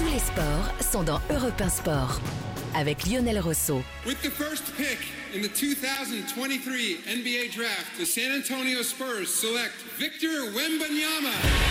Tous 0.00 0.06
les 0.06 0.18
sports 0.18 0.72
sont 0.80 1.02
dans 1.02 1.20
Europe 1.30 1.60
1 1.60 1.68
Sport 1.68 2.20
avec 2.74 3.06
Lionel 3.06 3.38
Rosso. 3.38 3.82
With 4.06 4.22
the 4.22 4.30
first 4.30 4.74
pick 4.78 4.98
in 5.34 5.42
the 5.42 5.48
2023 5.48 7.00
NBA 7.06 7.52
Draft, 7.54 7.98
the 7.98 8.06
San 8.06 8.32
Antonio 8.32 8.80
Spurs 8.80 9.28
select 9.28 9.74
Victor 9.98 10.52
Wembanyama. 10.54 11.69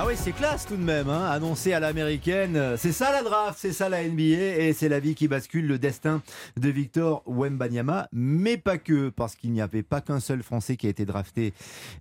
Ah 0.00 0.06
ouais, 0.06 0.14
c'est 0.14 0.30
classe 0.30 0.64
tout 0.64 0.76
de 0.76 0.84
même, 0.84 1.08
hein, 1.08 1.24
annoncé 1.28 1.72
à 1.72 1.80
l'américaine. 1.80 2.76
C'est 2.76 2.92
ça 2.92 3.10
la 3.10 3.24
draft, 3.24 3.58
c'est 3.58 3.72
ça 3.72 3.88
la 3.88 4.06
NBA, 4.06 4.58
et 4.60 4.72
c'est 4.72 4.88
la 4.88 5.00
vie 5.00 5.16
qui 5.16 5.26
bascule 5.26 5.66
le 5.66 5.76
destin 5.76 6.22
de 6.56 6.68
Victor 6.68 7.24
Wembanyama, 7.26 8.08
mais 8.12 8.58
pas 8.58 8.78
que, 8.78 9.08
parce 9.08 9.34
qu'il 9.34 9.50
n'y 9.50 9.60
avait 9.60 9.82
pas 9.82 10.00
qu'un 10.00 10.20
seul 10.20 10.44
Français 10.44 10.76
qui 10.76 10.86
a 10.86 10.90
été 10.90 11.04
drafté 11.04 11.52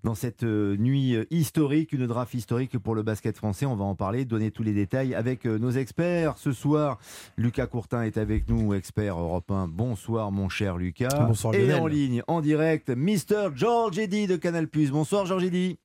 dans 0.04 0.14
cette 0.14 0.44
euh, 0.44 0.78
nuit 0.78 1.16
euh, 1.16 1.26
historique, 1.32 1.92
une 1.92 2.06
draft 2.06 2.36
historique 2.36 2.78
pour 2.78 2.94
le 2.94 3.02
basket 3.02 3.36
français. 3.36 3.66
On 3.66 3.76
va 3.76 3.86
en 3.86 3.96
parler, 3.96 4.26
donner 4.26 4.52
tous 4.52 4.62
les 4.62 4.74
détails 4.74 5.16
avec 5.16 5.48
euh, 5.48 5.58
nos 5.58 5.72
experts. 5.72 6.38
Ce 6.38 6.52
soir, 6.52 7.00
Lucas 7.36 7.66
Courtin 7.66 8.04
est 8.04 8.20
avec 8.20 8.48
nous, 8.48 8.76
expert 8.76 9.20
européen. 9.20 9.68
Bonsoir 9.68 10.32
mon 10.32 10.50
cher 10.50 10.78
Lucas. 10.78 11.26
Bonsoir 11.26 11.56
Et 11.56 11.66
Lionel. 11.66 11.82
en 11.82 11.88
ligne, 11.88 12.24
en 12.28 12.42
direct, 12.42 12.92
Mister 12.92 13.48
George 13.56 13.98
Eddy 13.98 14.28
de 14.28 14.36
Canal+. 14.36 14.68
Bonsoir 14.92 15.26
George 15.26 15.46
Eddy. 15.46 15.80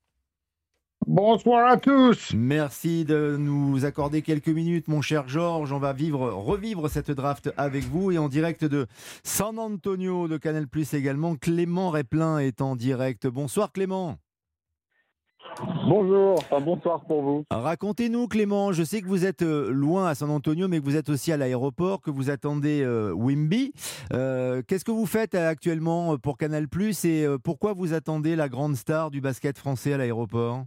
Bonsoir 1.07 1.67
à 1.67 1.77
tous. 1.77 2.33
Merci 2.33 3.03
de 3.03 3.35
nous 3.37 3.83
accorder 3.83 4.21
quelques 4.21 4.47
minutes, 4.47 4.87
mon 4.87 5.01
cher 5.01 5.27
Georges. 5.27 5.73
On 5.73 5.79
va 5.79 5.91
vivre, 5.91 6.31
revivre 6.31 6.89
cette 6.89 7.11
draft 7.11 7.51
avec 7.57 7.83
vous 7.83 8.11
et 8.11 8.17
en 8.17 8.29
direct 8.29 8.63
de 8.63 8.87
San 9.23 9.59
Antonio 9.59 10.27
de 10.27 10.37
Canal 10.37 10.67
Plus 10.67 10.93
également. 10.93 11.35
Clément 11.35 11.89
Replin 11.89 12.39
est 12.39 12.61
en 12.61 12.75
direct. 12.75 13.27
Bonsoir 13.27 13.71
Clément. 13.73 14.17
Bonjour, 15.87 16.35
enfin 16.39 16.61
bonsoir 16.61 17.03
pour 17.05 17.21
vous. 17.21 17.43
Racontez-nous 17.51 18.27
Clément, 18.27 18.71
je 18.71 18.83
sais 18.83 19.01
que 19.01 19.07
vous 19.07 19.25
êtes 19.25 19.43
euh, 19.43 19.69
loin 19.69 20.07
à 20.07 20.15
San 20.15 20.31
Antonio, 20.31 20.67
mais 20.67 20.79
que 20.79 20.85
vous 20.85 20.95
êtes 20.95 21.09
aussi 21.09 21.31
à 21.31 21.37
l'aéroport, 21.37 22.01
que 22.01 22.09
vous 22.09 22.29
attendez 22.29 22.81
euh, 22.81 23.11
Wimby. 23.11 23.73
Euh, 24.13 24.61
Qu'est-ce 24.67 24.85
que 24.85 24.91
vous 24.91 25.05
faites 25.05 25.35
actuellement 25.35 26.17
pour 26.17 26.37
Canal 26.37 26.67
Plus 26.69 27.05
et 27.05 27.27
pourquoi 27.43 27.73
vous 27.73 27.93
attendez 27.93 28.35
la 28.35 28.49
grande 28.49 28.75
star 28.75 29.11
du 29.11 29.21
basket 29.21 29.57
français 29.57 29.93
à 29.93 29.97
l'aéroport? 29.97 30.63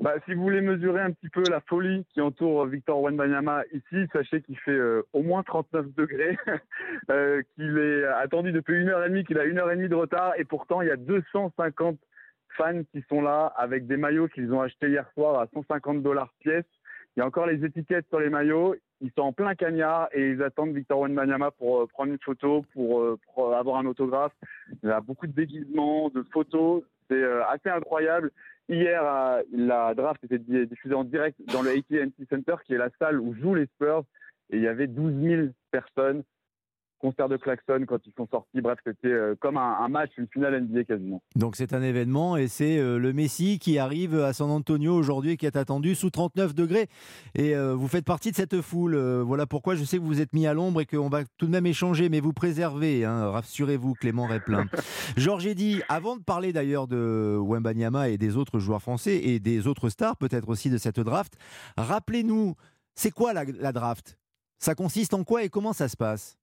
Bah, 0.00 0.14
si 0.24 0.34
vous 0.34 0.42
voulez 0.42 0.62
mesurer 0.62 1.02
un 1.02 1.12
petit 1.12 1.28
peu 1.28 1.42
la 1.50 1.60
folie 1.60 2.06
qui 2.14 2.20
entoure 2.20 2.64
Victor 2.66 3.02
Wembanyama 3.02 3.64
ici, 3.72 4.08
sachez 4.12 4.40
qu'il 4.40 4.58
fait 4.58 4.70
euh, 4.70 5.02
au 5.12 5.22
moins 5.22 5.42
39 5.42 5.94
degrés, 5.94 6.38
euh, 7.10 7.42
qu'il 7.54 7.76
est 7.76 8.04
attendu 8.06 8.50
depuis 8.52 8.80
une 8.80 8.88
heure 8.88 9.04
et 9.04 9.10
demie, 9.10 9.24
qu'il 9.24 9.38
a 9.38 9.44
une 9.44 9.58
heure 9.58 9.70
et 9.70 9.76
demie 9.76 9.88
de 9.88 9.94
retard, 9.94 10.32
et 10.38 10.44
pourtant 10.44 10.80
il 10.80 10.88
y 10.88 10.90
a 10.90 10.96
250 10.96 11.98
fans 12.56 12.82
qui 12.92 13.04
sont 13.08 13.20
là 13.20 13.52
avec 13.56 13.86
des 13.86 13.98
maillots 13.98 14.28
qu'ils 14.28 14.52
ont 14.54 14.62
achetés 14.62 14.88
hier 14.88 15.06
soir 15.12 15.38
à 15.38 15.46
150 15.52 16.02
dollars 16.02 16.32
pièce. 16.40 16.64
Il 17.16 17.20
y 17.20 17.22
a 17.22 17.26
encore 17.26 17.46
les 17.46 17.62
étiquettes 17.64 18.06
sur 18.08 18.20
les 18.20 18.30
maillots. 18.30 18.76
Ils 19.00 19.10
sont 19.16 19.22
en 19.22 19.32
plein 19.32 19.54
cagnard 19.54 20.08
et 20.12 20.30
ils 20.30 20.42
attendent 20.42 20.72
Victor 20.72 21.00
Wembanyama 21.00 21.50
pour 21.50 21.82
euh, 21.82 21.86
prendre 21.86 22.12
une 22.12 22.20
photo, 22.20 22.64
pour, 22.72 23.18
avoir 23.54 23.78
un 23.78 23.86
autographe. 23.86 24.32
Il 24.82 24.88
y 24.88 24.92
a 24.92 25.00
beaucoup 25.00 25.26
de 25.26 25.32
déguisements, 25.32 26.08
de 26.08 26.24
photos. 26.32 26.84
C'est 27.10 27.22
assez 27.48 27.68
incroyable. 27.68 28.30
Hier, 28.70 29.02
euh, 29.04 29.42
la 29.52 29.94
draft 29.94 30.22
était 30.22 30.38
di- 30.38 30.64
diffusée 30.68 30.94
en 30.94 31.02
direct 31.02 31.36
dans 31.52 31.60
le 31.62 31.70
AT&T 31.70 32.24
Center, 32.30 32.54
qui 32.64 32.74
est 32.74 32.78
la 32.78 32.88
salle 33.00 33.20
où 33.20 33.34
jouent 33.34 33.56
les 33.56 33.66
Spurs. 33.66 34.04
Et 34.50 34.56
il 34.58 34.62
y 34.62 34.68
avait 34.68 34.86
12 34.86 35.12
000 35.20 35.48
personnes. 35.72 36.22
Concert 37.00 37.28
de 37.28 37.36
klaxon 37.36 37.84
quand 37.88 37.98
ils 38.06 38.12
sont 38.16 38.28
sortis. 38.30 38.60
Bref, 38.60 38.78
c'était 38.84 39.08
euh, 39.08 39.34
comme 39.40 39.56
un, 39.56 39.78
un 39.80 39.88
match, 39.88 40.10
une 40.18 40.28
finale 40.28 40.62
NBA 40.62 40.84
quasiment. 40.84 41.22
Donc 41.34 41.56
c'est 41.56 41.72
un 41.72 41.82
événement 41.82 42.36
et 42.36 42.46
c'est 42.46 42.78
euh, 42.78 42.98
le 42.98 43.12
Messi 43.12 43.58
qui 43.58 43.78
arrive 43.78 44.20
à 44.20 44.32
San 44.34 44.50
Antonio 44.50 44.94
aujourd'hui 44.94 45.32
et 45.32 45.36
qui 45.36 45.46
est 45.46 45.56
attendu 45.56 45.94
sous 45.94 46.10
39 46.10 46.54
degrés. 46.54 46.88
Et 47.34 47.56
euh, 47.56 47.74
vous 47.74 47.88
faites 47.88 48.04
partie 48.04 48.30
de 48.30 48.36
cette 48.36 48.60
foule. 48.60 48.96
Voilà 48.96 49.46
pourquoi 49.46 49.76
je 49.76 49.84
sais 49.84 49.96
que 49.96 50.02
vous 50.02 50.08
vous 50.08 50.20
êtes 50.20 50.32
mis 50.32 50.46
à 50.46 50.54
l'ombre 50.54 50.80
et 50.80 50.86
qu'on 50.86 51.08
va 51.08 51.22
tout 51.38 51.46
de 51.46 51.52
même 51.52 51.66
échanger, 51.66 52.08
mais 52.08 52.20
vous 52.20 52.32
préservez. 52.32 53.04
Hein, 53.04 53.30
rassurez-vous, 53.30 53.94
Clément 53.94 54.26
Replin. 54.26 54.66
Georges 55.16 55.46
Eddy, 55.46 55.80
avant 55.88 56.16
de 56.16 56.22
parler 56.22 56.52
d'ailleurs 56.52 56.88
de 56.88 57.38
Wembanyama 57.40 58.08
et 58.08 58.18
des 58.18 58.36
autres 58.36 58.58
joueurs 58.58 58.82
français 58.82 59.16
et 59.16 59.38
des 59.38 59.66
autres 59.66 59.88
stars 59.88 60.16
peut-être 60.16 60.48
aussi 60.48 60.68
de 60.68 60.78
cette 60.78 60.98
draft, 61.00 61.34
rappelez-nous, 61.76 62.56
c'est 62.94 63.10
quoi 63.12 63.32
la, 63.32 63.44
la 63.44 63.72
draft? 63.72 64.18
Ça 64.58 64.74
consiste 64.74 65.14
en 65.14 65.24
quoi 65.24 65.44
et 65.44 65.48
comment 65.48 65.72
ça 65.72 65.88
se 65.88 65.96
passe? 65.96 66.39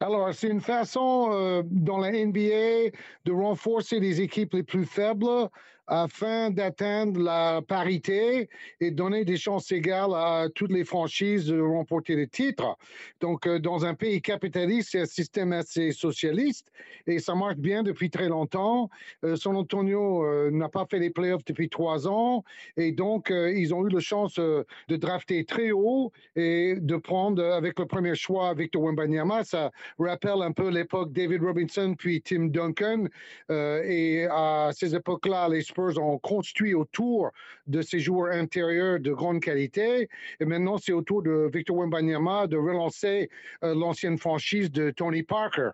Alors, 0.00 0.34
c'est 0.34 0.48
une 0.48 0.60
façon 0.60 1.30
euh, 1.32 1.62
dans 1.64 1.98
la 1.98 2.12
NBA 2.12 2.90
de 3.24 3.32
renforcer 3.32 3.98
les 3.98 4.20
équipes 4.20 4.52
les 4.52 4.62
plus 4.62 4.84
faibles 4.84 5.48
afin 5.86 6.50
d'atteindre 6.50 7.20
la 7.20 7.62
parité 7.66 8.48
et 8.80 8.90
donner 8.90 9.24
des 9.24 9.36
chances 9.36 9.70
égales 9.72 10.14
à 10.14 10.46
toutes 10.54 10.72
les 10.72 10.84
franchises 10.84 11.46
de 11.46 11.60
remporter 11.60 12.16
le 12.16 12.26
titre. 12.26 12.76
Donc, 13.20 13.46
euh, 13.46 13.58
dans 13.58 13.84
un 13.84 13.94
pays 13.94 14.20
capitaliste, 14.20 14.90
c'est 14.92 15.00
un 15.00 15.06
système 15.06 15.52
assez 15.52 15.92
socialiste 15.92 16.70
et 17.06 17.18
ça 17.18 17.34
marche 17.34 17.56
bien 17.56 17.82
depuis 17.82 18.10
très 18.10 18.28
longtemps. 18.28 18.90
Euh, 19.24 19.36
San 19.36 19.56
Antonio 19.56 20.24
euh, 20.24 20.50
n'a 20.50 20.68
pas 20.68 20.86
fait 20.90 20.98
les 20.98 21.10
playoffs 21.10 21.44
depuis 21.44 21.68
trois 21.68 22.08
ans 22.08 22.44
et 22.76 22.92
donc 22.92 23.30
euh, 23.30 23.52
ils 23.52 23.74
ont 23.74 23.86
eu 23.86 23.90
la 23.90 24.00
chance 24.00 24.36
de 24.36 24.96
drafter 24.96 25.44
très 25.44 25.70
haut 25.70 26.12
et 26.34 26.76
de 26.78 26.96
prendre 26.96 27.42
avec 27.42 27.78
le 27.78 27.86
premier 27.86 28.14
choix 28.14 28.54
Victor 28.54 28.82
Wembanyama. 28.82 29.44
Ça 29.44 29.70
rappelle 29.98 30.42
un 30.42 30.52
peu 30.52 30.68
l'époque 30.68 31.12
David 31.12 31.42
Robinson 31.42 31.94
puis 31.96 32.22
Tim 32.22 32.46
Duncan. 32.46 33.04
Et 33.50 34.26
à 34.30 34.70
ces 34.72 34.94
époques-là, 34.94 35.48
les 35.48 35.62
Spurs 35.76 35.98
ont 35.98 36.18
construit 36.18 36.72
autour 36.74 37.30
de 37.66 37.82
ces 37.82 38.00
joueurs 38.00 38.32
intérieurs 38.32 38.98
de 38.98 39.12
grande 39.12 39.40
qualité. 39.40 40.08
Et 40.40 40.44
maintenant, 40.46 40.78
c'est 40.78 40.92
au 40.92 41.02
tour 41.02 41.22
de 41.22 41.50
Victor 41.52 41.76
Wembanyama 41.76 42.46
de 42.46 42.56
relancer 42.56 43.28
euh, 43.62 43.74
l'ancienne 43.74 44.16
franchise 44.16 44.70
de 44.70 44.90
Tony 44.90 45.22
Parker. 45.22 45.70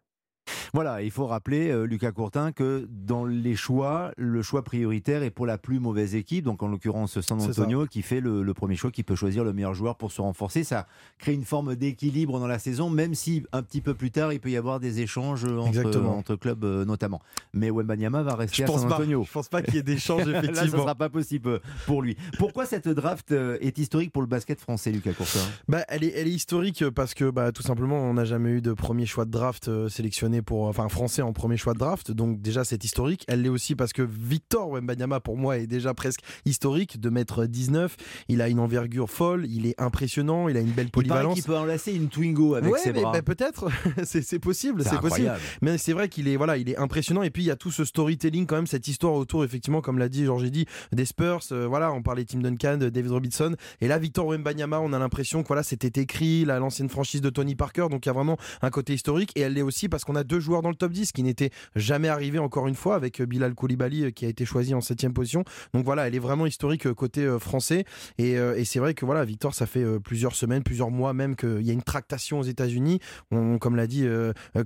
Voilà, 0.75 1.03
il 1.03 1.11
faut 1.11 1.27
rappeler, 1.27 1.71
euh, 1.71 1.85
Lucas 1.85 2.13
Courtin, 2.13 2.51
que 2.53 2.89
dans 2.91 3.25
les 3.25 3.55
choix, 3.57 4.11
le 4.17 4.43
choix 4.43 4.63
prioritaire 4.63 5.23
est 5.23 5.31
pour 5.31 5.47
la 5.47 5.59
plus 5.59 5.79
mauvaise 5.81 6.15
équipe, 6.15 6.45
donc 6.45 6.63
en 6.63 6.69
l'occurrence 6.69 7.21
San 7.21 7.41
Antonio, 7.41 7.87
qui 7.87 8.03
fait 8.03 8.21
le, 8.21 8.43
le 8.43 8.55
premier 8.55 8.75
choix, 8.77 8.91
qui 8.91 9.03
peut 9.03 9.15
choisir 9.15 9.45
le 9.45 9.53
meilleur 9.53 9.75
joueur 9.75 9.97
pour 9.97 10.11
se 10.13 10.21
renforcer. 10.21 10.65
Ça 10.65 10.87
crée 11.19 11.35
une 11.35 11.45
forme 11.45 11.77
d'équilibre 11.77 12.41
dans 12.41 12.47
la 12.47 12.59
saison, 12.59 12.91
même 12.91 13.15
si 13.15 13.45
un 13.53 13.63
petit 13.63 13.81
peu 13.81 13.95
plus 13.95 14.11
tard, 14.11 14.33
il 14.33 14.41
peut 14.41 14.51
y 14.51 14.57
avoir 14.57 14.81
des 14.81 15.01
échanges 15.01 15.45
entre, 15.45 16.37
clubs 16.37 16.65
euh, 16.65 16.85
notamment. 16.85 17.21
Mais 17.53 17.71
Wembanyama 17.71 18.23
va 18.23 18.35
rester 18.35 18.57
Je 18.59 18.63
à 18.63 18.67
pense 18.67 18.81
San 18.81 18.89
pas. 18.89 18.97
Antonio. 18.97 19.25
Je 19.27 19.33
pense 19.33 19.49
pas 19.49 19.63
qu'il 19.63 19.75
y 19.75 19.79
ait 19.79 19.83
d'échanges 19.83 20.27
Là, 20.27 20.41
ce 20.41 20.47
ne 20.47 20.53
effectivement. 20.53 20.79
sera 20.83 20.95
pas 20.95 21.09
possible 21.11 21.49
euh, 21.49 21.59
pour 21.87 22.03
lui. 22.03 22.17
Pourquoi 22.39 22.67
cette 22.67 22.89
draft 22.89 23.33
est 23.33 23.79
historique 23.79 24.13
pour 24.13 24.23
le 24.23 24.29
basket 24.29 24.61
français, 24.61 24.91
Lucas 24.91 25.13
Courtin? 25.13 25.41
Bah, 25.69 25.85
elle, 25.89 26.05
est, 26.05 26.13
elle 26.17 26.27
est 26.29 26.33
historique 26.33 26.89
parce 26.91 27.15
que 27.15 27.31
bah, 27.31 27.53
tout 27.53 27.63
simplement 27.63 27.97
on 27.99 28.15
n'a 28.15 28.25
jamais 28.25 28.51
eu 28.51 28.61
de 28.63 28.73
premier 28.73 29.07
choix 29.07 29.25
de 29.25 29.31
draft 29.31 29.69
euh, 29.69 29.89
sélectionné 30.33 30.43
pour 30.43 30.65
enfin 30.67 30.89
français 30.89 31.23
en 31.23 31.33
premier 31.33 31.57
choix 31.57 31.75
de 31.75 31.79
draft. 31.79 32.11
Donc 32.11 32.41
déjà 32.41 32.65
c'est 32.65 32.85
historique. 32.85 33.25
Elle 33.29 33.43
l'est 33.43 33.49
aussi 33.49 33.75
parce 33.75 33.93
que 33.93 34.03
Victor 34.03 34.71
Wembanyama 34.71 35.21
pour 35.21 35.37
moi 35.37 35.59
est 35.59 35.67
déjà 35.67 35.95
presque 35.95 36.21
historique 36.45 37.01
de 37.01 37.11
mettre 37.11 37.47
19 37.47 37.97
il 38.29 38.41
a 38.41 38.49
une 38.49 38.61
envergure 38.61 39.11
folle. 39.11 39.47
Il 39.47 39.67
est 39.67 39.81
impressionnant. 39.81 40.49
Il 40.49 40.57
a 40.57 40.61
une 40.61 40.71
belle 40.71 40.87
Il 40.87 40.91
polyvalence. 40.91 41.35
qu'il 41.35 41.43
peut 41.45 41.57
enlacer 41.57 41.93
une 41.93 42.09
Twingo 42.09 42.55
avec 42.55 42.73
ouais, 42.73 42.79
ses 42.79 42.93
mais, 42.93 43.03
bras. 43.03 43.13
bah, 43.13 43.23
peut-être. 43.23 43.69
C'est 44.05 44.39
possible 44.39 44.83
C'est 44.85 45.01
possible. 45.01 45.33
mais 45.61 45.79
c'est 45.79 45.93
vrai 45.93 46.09
qu'il 46.09 46.29
est 46.29 46.37
voilà, 46.37 46.57
il 46.57 46.69
est 46.69 46.77
impressionnant. 46.77 47.23
Et 47.23 47.31
puis 47.31 47.43
il 47.43 47.47
y 47.47 47.51
a 47.51 47.57
tout 47.57 47.71
ce 47.71 47.85
storytelling 47.85 48.47
quand 48.47 48.57
même, 48.57 48.67
cette 48.67 48.89
histoire 48.89 49.15
autour 49.15 49.45
effectivement, 49.45 49.81
comme 49.81 49.99
l'a 49.99 50.09
dit 50.09 50.25
Georges 50.25 50.51
dit, 50.51 50.67
des 50.93 51.05
Spurs. 51.05 51.41
euh, 51.53 51.67
voilà, 51.67 51.93
on 51.93 52.03
parlait 52.03 52.25
Tim 52.25 52.41
Duncan, 52.41 52.77
de 52.79 52.89
David 52.89 53.11
Robinson. 53.11 53.55
Et 53.81 53.89
là 53.89 53.99
Victor 53.99 54.27
Wembanyama, 54.27 54.81
on 54.81 54.93
a 54.93 54.99
l'impression 54.99 55.43
que 55.43 55.49
voilà, 55.49 55.63
c'était 55.63 56.01
écrit 56.01 56.45
l'ancienne 56.45 56.89
franchise 56.89 57.21
de 57.21 57.31
Tony 57.31 57.55
Parker, 57.55 57.87
donc 57.91 58.07
il 58.07 58.09
y 58.09 58.11
a 58.11 58.13
vraiment 58.13 58.37
un 58.63 58.71
côté 58.71 58.95
historique. 58.95 59.33
Et 59.37 59.41
elle 59.41 59.55
l'est 59.55 59.63
aussi 59.63 59.89
parce 59.89 60.05
qu'on 60.05 60.17
a 60.17 60.22
deux 60.25 60.41
joueurs 60.41 60.63
dans 60.63 60.71
le 60.71 60.75
top 60.75 60.93
10 60.93 61.13
qui 61.13 61.23
n'étaient 61.23 61.51
jamais 61.77 62.09
arrivés 62.09 62.39
encore 62.39 62.69
une 62.69 62.75
fois 62.75 62.95
avec 62.95 63.21
euh, 63.21 63.27
Bilal 63.27 63.55
Koulibaly 63.55 64.05
euh, 64.05 64.11
qui 64.11 64.27
a 64.27 64.29
été 64.29 64.45
choisi 64.45 64.75
en 64.75 64.81
septième 64.81 65.13
position. 65.13 65.45
Donc 65.75 65.85
voilà, 65.85 66.07
elle 66.07 66.15
est 66.15 66.21
vraiment 66.21 66.47
historique 66.47 66.87
euh, 66.87 66.95
côté 66.95 67.27
français 67.39 67.85
et, 68.19 68.37
c'est 68.65 68.79
vrai 68.79 68.95
que 68.95 69.05
voilà, 69.05 69.25
Victor, 69.25 69.55
ça 69.55 69.67
fait 69.67 69.85
plusieurs 70.01 70.35
semaines, 70.35 70.63
plusieurs 70.63 70.91
mois 70.91 71.13
même 71.13 71.37
qu'il 71.37 71.63
y 71.63 71.71
a 71.71 71.73
une 71.73 71.83
tractation 71.83 72.41
aux 72.41 72.45
États-Unis. 72.45 73.01
Comme 73.31 73.77
l'a 73.77 73.87
dit 73.87 74.07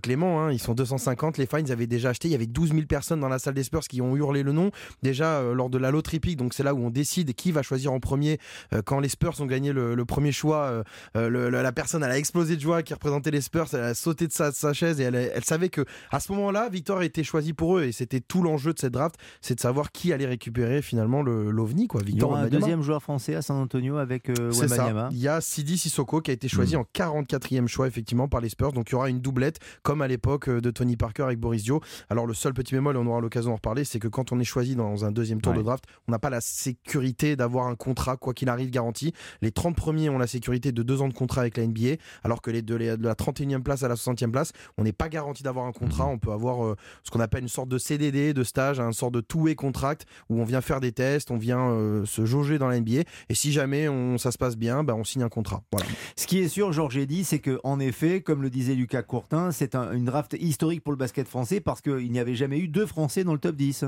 Clément, 0.03 0.41
hein, 0.43 0.53
ils 0.53 0.61
sont 0.61 0.75
250. 0.75 1.39
Les 1.39 1.47
fans 1.47 1.65
avaient 1.71 1.87
déjà 1.87 2.11
acheté. 2.11 2.29
Il 2.29 2.33
y 2.33 2.35
avait 2.35 2.47
12 2.47 2.71
000 2.71 2.83
personnes 2.83 3.21
dans 3.21 3.29
la 3.29 3.39
salle 3.39 3.55
des 3.55 3.65
Spurs 3.65 3.89
qui 3.89 4.01
ont 4.01 4.15
hurlé 4.15 4.43
le 4.43 4.53
nom 4.53 4.71
déjà 5.03 5.43
lors 5.43 5.71
de 5.71 5.79
la 5.79 5.91
loterie 5.91 6.21
pick. 6.21 6.37
Donc 6.37 6.55
c'est 6.55 6.63
là 6.63 6.75
où 6.75 6.79
on 6.79 6.91
décide 6.91 7.35
qui 7.35 7.51
va 7.53 7.63
choisir 7.63 7.93
en 7.93 7.99
premier. 7.99 8.39
Quand 8.85 9.01
les 9.01 9.09
Spurs 9.09 9.41
ont 9.41 9.47
gagné 9.47 9.73
le, 9.73 10.05
premier 10.05 10.33
choix, 10.33 10.85
la 11.15 11.73
personne 11.73 12.05
elle 12.05 12.13
a 12.13 12.19
explosé 12.19 12.57
de 12.57 12.61
joie 12.61 12.83
qui 12.83 12.95
représentait 12.95 13.31
les 13.31 13.41
Spurs. 13.41 13.67
Elle 13.73 13.81
a 13.81 13.95
sauté 13.95 14.27
de 14.29 14.33
sa, 14.33 14.51
de 14.51 14.57
sa 14.57 14.73
chaise 14.73 15.01
et 15.01 15.05
elle, 15.05 15.15
elle 15.15 15.45
savait 15.47 15.69
que 15.69 15.85
à 16.11 16.21
ce 16.21 16.33
moment-là, 16.33 16.69
Victor 16.69 16.99
a 16.99 17.05
été 17.05 17.25
choisi 17.25 17.53
pour 17.53 17.79
eux 17.79 17.85
et 17.85 17.93
c'était 17.93 18.21
tout 18.21 18.43
l'enjeu 18.43 18.73
de 18.73 18.79
cette 18.79 18.93
draft, 18.93 19.17
c'est 19.41 19.55
de 19.55 19.61
savoir 19.61 19.93
qui 19.93 20.13
allait 20.13 20.27
récupérer 20.27 20.83
finalement 20.83 21.23
l'OVNI. 21.23 21.89
Quoi, 21.89 22.03
Victor 22.03 22.17
Il 22.17 22.21
y 22.21 22.25
aura 22.25 22.41
un 22.41 22.49
deuxième 22.49 22.83
joueur 22.83 23.03
français 23.03 23.35
à 23.35 23.43
San 23.43 23.57
Antonio 23.57 23.97
avec 23.97 24.29
euh, 24.31 24.53
ça. 24.53 25.09
Il 25.11 25.19
y 25.19 25.29
a 25.29 25.41
Sidi 25.41 25.79
Sissoko 25.79 26.21
qui 26.21 26.31
a 26.31 26.35
été 26.35 26.49
choisi 26.49 26.77
hmm. 26.77 26.81
en 26.81 26.85
44e 26.95 27.67
choix 27.67 27.87
effectivement 27.87 28.29
par 28.29 28.41
les 28.41 28.49
Spurs. 28.49 28.73
Donc 28.73 28.91
il 28.91 28.93
y 28.93 28.95
aura 28.95 29.09
une 29.09 29.21
doublette 29.21 29.59
comme 29.83 30.03
à 30.03 30.09
l'époque 30.09 30.49
euh, 30.49 30.61
de 30.61 30.71
Tony 30.71 30.97
Parker 30.97 31.25
avec 31.25 31.39
Boris 31.39 31.63
Dio. 31.63 31.81
Alors 32.11 32.27
le 32.27 32.35
seul 32.35 32.55
petit 32.55 32.75
bémol, 32.75 32.97
et 32.97 32.99
on 32.99 33.07
aura 33.07 33.21
l'occasion 33.21 33.51
d'en 33.51 33.57
reparler, 33.57 33.85
c'est 33.85 33.99
que 33.99 34.09
quand 34.09 34.33
on 34.33 34.41
est 34.41 34.45
choisi 34.45 34.77
dans 34.77 35.05
un 35.05 35.13
deuxième 35.13 35.41
tour 35.41 35.55
de 35.55 35.63
draft, 35.63 35.85
on 36.09 36.13
n'a 36.13 36.19
pas 36.19 36.31
la 36.31 36.41
sécurité 36.41 37.37
d'avoir 37.37 37.67
un 37.67 37.75
contrat 37.75 38.17
quoi 38.17 38.35
qu'il 38.35 38.49
arrive 38.49 38.71
garanti. 38.71 39.13
Les 39.43 39.51
30 39.51 39.77
premiers 39.77 40.09
ont 40.09 40.19
la 40.19 40.27
sécurité 40.27 40.73
de 40.73 40.83
deux 40.83 41.03
ans 41.03 41.09
de 41.09 41.15
contrat 41.15 41.43
avec 41.43 41.57
la 41.57 41.67
NBA, 41.67 41.97
alors 42.25 42.43
que 42.43 42.51
les 42.51 42.63
de, 42.63 42.75
la 42.75 43.15
31e 43.15 43.63
place 43.63 43.83
à 43.83 43.89
la 43.89 43.95
60e 43.95 44.31
place, 44.31 44.53
on 44.77 44.85
n'est 44.85 44.93
pas 44.93 45.09
garanti 45.09 45.36
d'avoir 45.43 45.67
un 45.67 45.73
contrat. 45.73 46.07
On 46.07 46.19
peut 46.19 46.33
avoir 46.33 46.65
euh, 46.65 46.77
ce 47.03 47.11
qu'on 47.11 47.21
appelle 47.21 47.43
une 47.43 47.49
sorte 47.49 47.69
de 47.69 47.79
CDD, 47.79 48.35
de 48.35 48.45
stage, 48.45 48.81
un 48.81 48.93
sorte 48.93 49.15
de 49.15 49.21
two-way 49.21 49.55
contract 49.55 50.07
où 50.29 50.41
on 50.41 50.45
vient 50.45 50.61
faire 50.61 50.81
des 50.81 50.93
tests, 50.93 51.31
on 51.31 51.37
vient 51.37 51.71
euh, 51.71 52.05
se 52.05 52.25
jauger 52.25 52.59
dans 52.59 52.69
la 52.69 52.81
NBA. 52.81 53.03
Et 53.29 53.35
si 53.35 53.53
jamais 53.53 53.89
on, 53.89 54.19
ça 54.19 54.33
se 54.33 54.39
passe 54.39 54.57
bien, 54.57 54.85
ben 54.85 54.95
on 54.95 55.05
signe 55.05 55.23
un 55.23 55.29
contrat. 55.29 55.63
Voilà. 55.73 55.87
Ce 56.17 56.27
qui 56.27 56.39
est 56.39 56.49
sûr, 56.49 56.73
Georges 56.73 57.07
dit, 57.07 57.25
c'est 57.25 57.39
que 57.39 57.61
en 57.65 57.81
effet, 57.81 58.21
comme 58.21 58.43
le 58.43 58.51
disait 58.51 58.75
Lucas 58.75 59.03
Courtin, 59.03 59.51
c'est 59.53 59.75
une 59.75 60.05
draft 60.05 60.37
historique 60.39 60.83
pour 60.83 60.93
le 60.93 60.99
basket 60.99 61.29
français 61.29 61.61
parce 61.61 61.81
qu'il 61.81 62.11
n'y 62.11 62.19
avait 62.19 62.35
jamais 62.35 62.59
eu 62.59 62.69
deux 62.69 62.87
Français 62.87 63.25
dans 63.25 63.33
le 63.33 63.39
top 63.39 63.57
10. 63.57 63.87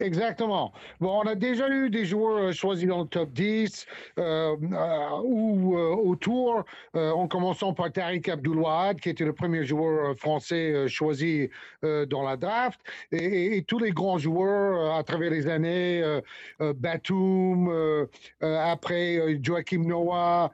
Exactement. 0.00 0.72
Bon, 0.98 1.20
on 1.22 1.26
a 1.26 1.34
déjà 1.34 1.68
eu 1.68 1.90
des 1.90 2.06
joueurs 2.06 2.38
euh, 2.38 2.52
choisis 2.52 2.88
dans 2.88 3.02
le 3.02 3.06
top 3.06 3.30
10 3.32 3.86
euh, 4.18 4.56
euh, 4.72 5.08
ou 5.24 5.76
autour, 5.76 6.64
en 6.94 7.28
commençant 7.28 7.74
par 7.74 7.92
Tariq 7.92 8.30
Abdoulouad, 8.30 8.98
qui 8.98 9.10
était 9.10 9.24
le 9.24 9.34
premier 9.34 9.64
joueur 9.64 10.16
français 10.16 10.88
choisi 10.88 11.50
dans 11.82 12.22
la 12.22 12.36
draft, 12.36 12.80
et, 13.12 13.62
tous 13.66 13.78
les 13.78 13.90
grands 13.90 14.18
joueurs 14.18 14.96
à 14.96 15.02
travers 15.04 15.30
les 15.30 15.46
années, 15.46 16.20
Batum, 16.58 18.08
après 18.40 19.38
Joachim 19.42 19.84
Noah 19.86 20.50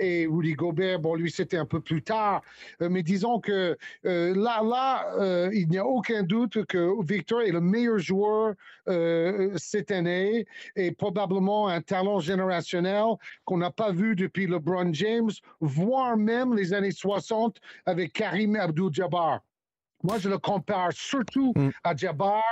et 0.00 0.26
Rudy 0.26 0.54
Gobert. 0.54 0.98
Bon, 1.00 1.14
lui, 1.14 1.30
c'était 1.30 1.56
un 1.56 1.66
peu 1.66 1.80
plus 1.80 2.02
tard, 2.02 2.42
mais 2.80 3.02
disons 3.02 3.40
que 3.40 3.76
là, 4.04 4.62
là, 4.62 5.50
il 5.52 5.68
n'y 5.68 5.78
a 5.78 5.86
aucun 5.86 6.22
doute 6.22 6.64
que 6.66 6.94
Victor 7.04 7.42
est 7.42 7.52
le 7.52 7.60
meilleur 7.60 7.98
joueur 7.98 8.54
euh, 8.88 9.52
cette 9.56 9.90
année 9.90 10.46
et 10.76 10.92
probablement 10.92 11.68
un 11.68 11.80
talent 11.80 12.20
générationnel 12.20 13.04
qu'on 13.44 13.58
n'a 13.58 13.70
pas 13.70 13.92
vu 13.92 14.16
depuis 14.16 14.46
LeBron 14.46 14.92
James, 14.92 15.30
voire 15.60 16.16
même 16.16 16.54
les 16.54 16.72
années 16.72 16.90
60 16.90 17.58
avec 17.86 18.12
Karim 18.12 18.56
Abdul-Jabbar. 18.56 19.40
Moi, 20.02 20.18
je 20.18 20.28
le 20.28 20.38
compare 20.38 20.92
surtout 20.92 21.52
mm. 21.56 21.70
à 21.84 21.96
Jabbar 21.96 22.42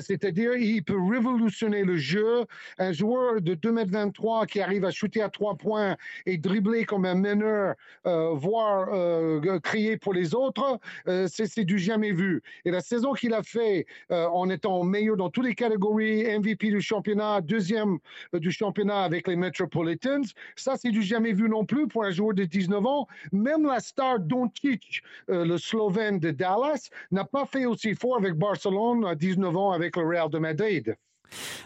c'est-à-dire 0.00 0.54
il 0.56 0.82
peut 0.82 1.00
révolutionner 1.00 1.84
le 1.84 1.96
jeu. 1.96 2.44
Un 2.78 2.92
joueur 2.92 3.40
de 3.40 3.54
2m23 3.54 4.46
qui 4.46 4.60
arrive 4.60 4.84
à 4.84 4.90
shooter 4.90 5.22
à 5.22 5.28
trois 5.28 5.56
points 5.56 5.96
et 6.26 6.38
dribbler 6.38 6.84
comme 6.84 7.04
un 7.04 7.14
meneur, 7.14 7.74
euh, 8.06 8.30
voire 8.34 8.88
euh, 8.92 9.58
crier 9.60 9.96
pour 9.96 10.14
les 10.14 10.34
autres, 10.34 10.78
c'est 11.26 11.64
du 11.64 11.78
jamais 11.78 12.12
vu. 12.12 12.42
Et 12.64 12.70
la 12.70 12.80
saison 12.80 13.12
qu'il 13.12 13.34
a 13.34 13.42
fait 13.42 13.86
en 14.10 14.48
étant 14.50 14.82
meilleur 14.84 15.16
dans 15.16 15.30
toutes 15.30 15.46
les 15.46 15.54
catégories, 15.54 16.24
MVP 16.38 16.70
du 16.70 16.80
championnat, 16.80 17.40
deuxième 17.40 17.98
du 18.32 18.50
championnat 18.50 19.02
avec 19.02 19.28
les 19.28 19.36
Metropolitans, 19.36 20.22
ça 20.56 20.76
c'est 20.76 20.90
du 20.90 21.02
jamais 21.02 21.32
vu 21.32 21.48
non 21.48 21.64
plus 21.64 21.86
pour 21.86 22.04
un 22.04 22.10
joueur 22.10 22.34
de 22.34 22.44
19 22.44 22.84
ans. 22.86 23.06
Même 23.32 23.66
la 23.66 23.80
star 23.80 24.18
Doncic, 24.20 25.02
le 25.28 25.56
Slovène 25.58 26.18
de 26.18 26.30
Dallas, 26.30 26.88
n'a 27.10 27.24
pas 27.24 27.46
fait 27.46 27.66
aussi 27.66 27.94
fort 27.94 28.16
avec 28.16 28.34
Barcelone 28.34 29.04
à 29.04 29.14
19 29.14 29.56
ans 29.56 29.72
le 29.90 30.06
Real 30.06 30.30
de 30.30 30.38
Madrid. 30.38 30.96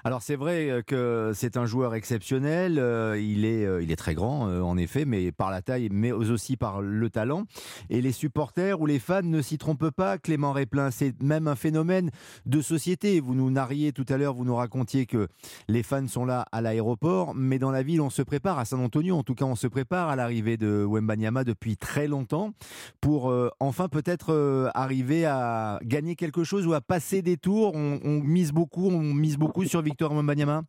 Alors 0.05 0.23
c'est 0.23 0.37
vrai 0.37 0.71
euh, 0.71 0.83
que 0.83 1.33
c'est 1.35 1.57
un 1.57 1.67
joueur 1.67 1.95
exceptionnel. 1.95 2.79
Euh, 2.79 3.19
il 3.21 3.45
est, 3.45 3.65
euh, 3.65 3.83
il 3.83 3.91
est 3.91 3.97
très 3.97 4.15
grand 4.15 4.47
en 4.47 4.77
effet, 4.77 5.05
mais 5.05 5.33
par 5.33 5.51
la 5.51 5.63
taille, 5.63 5.89
mais 5.91 6.13
aussi 6.13 6.57
par 6.57 6.81
le 6.81 7.11
talent. 7.11 7.45
Et 7.91 8.01
les 8.01 8.13
supporters 8.13 8.81
ou 8.81 8.87
les 8.87 8.99
fans 8.99 9.23
ne 9.23 9.43
s'y 9.43 9.59
trompent 9.59 9.91
pas. 9.91 10.19
Clément 10.19 10.53
Réplin, 10.53 10.91
c'est 10.91 11.21
même 11.23 11.49
un 11.49 11.57
phénomène 11.57 12.11
de 12.47 12.61
société. 12.61 13.21
Vous 13.21 13.35
nous 13.35 13.51
narriez 13.51 13.93
tout 13.93 14.07
à 14.09 14.17
l'heure, 14.17 14.35
vous 14.35 14.45
nous 14.45 14.55
racontiez 14.55 15.07
que 15.07 15.29
les 15.69 15.83
fans 15.83 16.07
sont 16.09 16.25
là 16.25 16.47
à 16.53 16.61
l'aéroport, 16.61 17.35
mais 17.35 17.59
dans 17.59 17.71
la 17.71 17.83
ville, 17.83 18.01
on 18.01 18.11
se 18.11 18.23
prépare 18.23 18.59
à 18.59 18.65
San 18.65 18.81
Antonio. 18.81 19.17
En 19.17 19.23
tout 19.23 19.35
cas, 19.35 19.45
on 19.45 19.57
se 19.57 19.67
prépare 19.67 20.09
à 20.09 20.17
l'arrivée 20.17 20.57
de 20.57 20.85
Wembanyama 20.85 21.45
depuis 21.45 21.77
très 21.77 22.09
longtemps 22.09 22.53
pour 23.01 23.33
enfin 23.61 23.89
peut-être 23.89 24.71
arriver 24.75 25.25
à 25.25 25.79
gagner 25.83 26.17
quelque 26.17 26.45
chose 26.45 26.67
ou 26.67 26.75
à 26.75 26.81
passer 26.81 27.23
des 27.23 27.37
tours. 27.37 27.73
On, 27.75 28.01
on 28.05 28.21
mise 28.21 28.53
beaucoup, 28.53 28.89
on 28.89 29.15
mise 29.15 29.37
beaucoup 29.37 29.56
sur 29.65 29.83
Victor 29.83 30.13
Mbanyama 30.13 30.63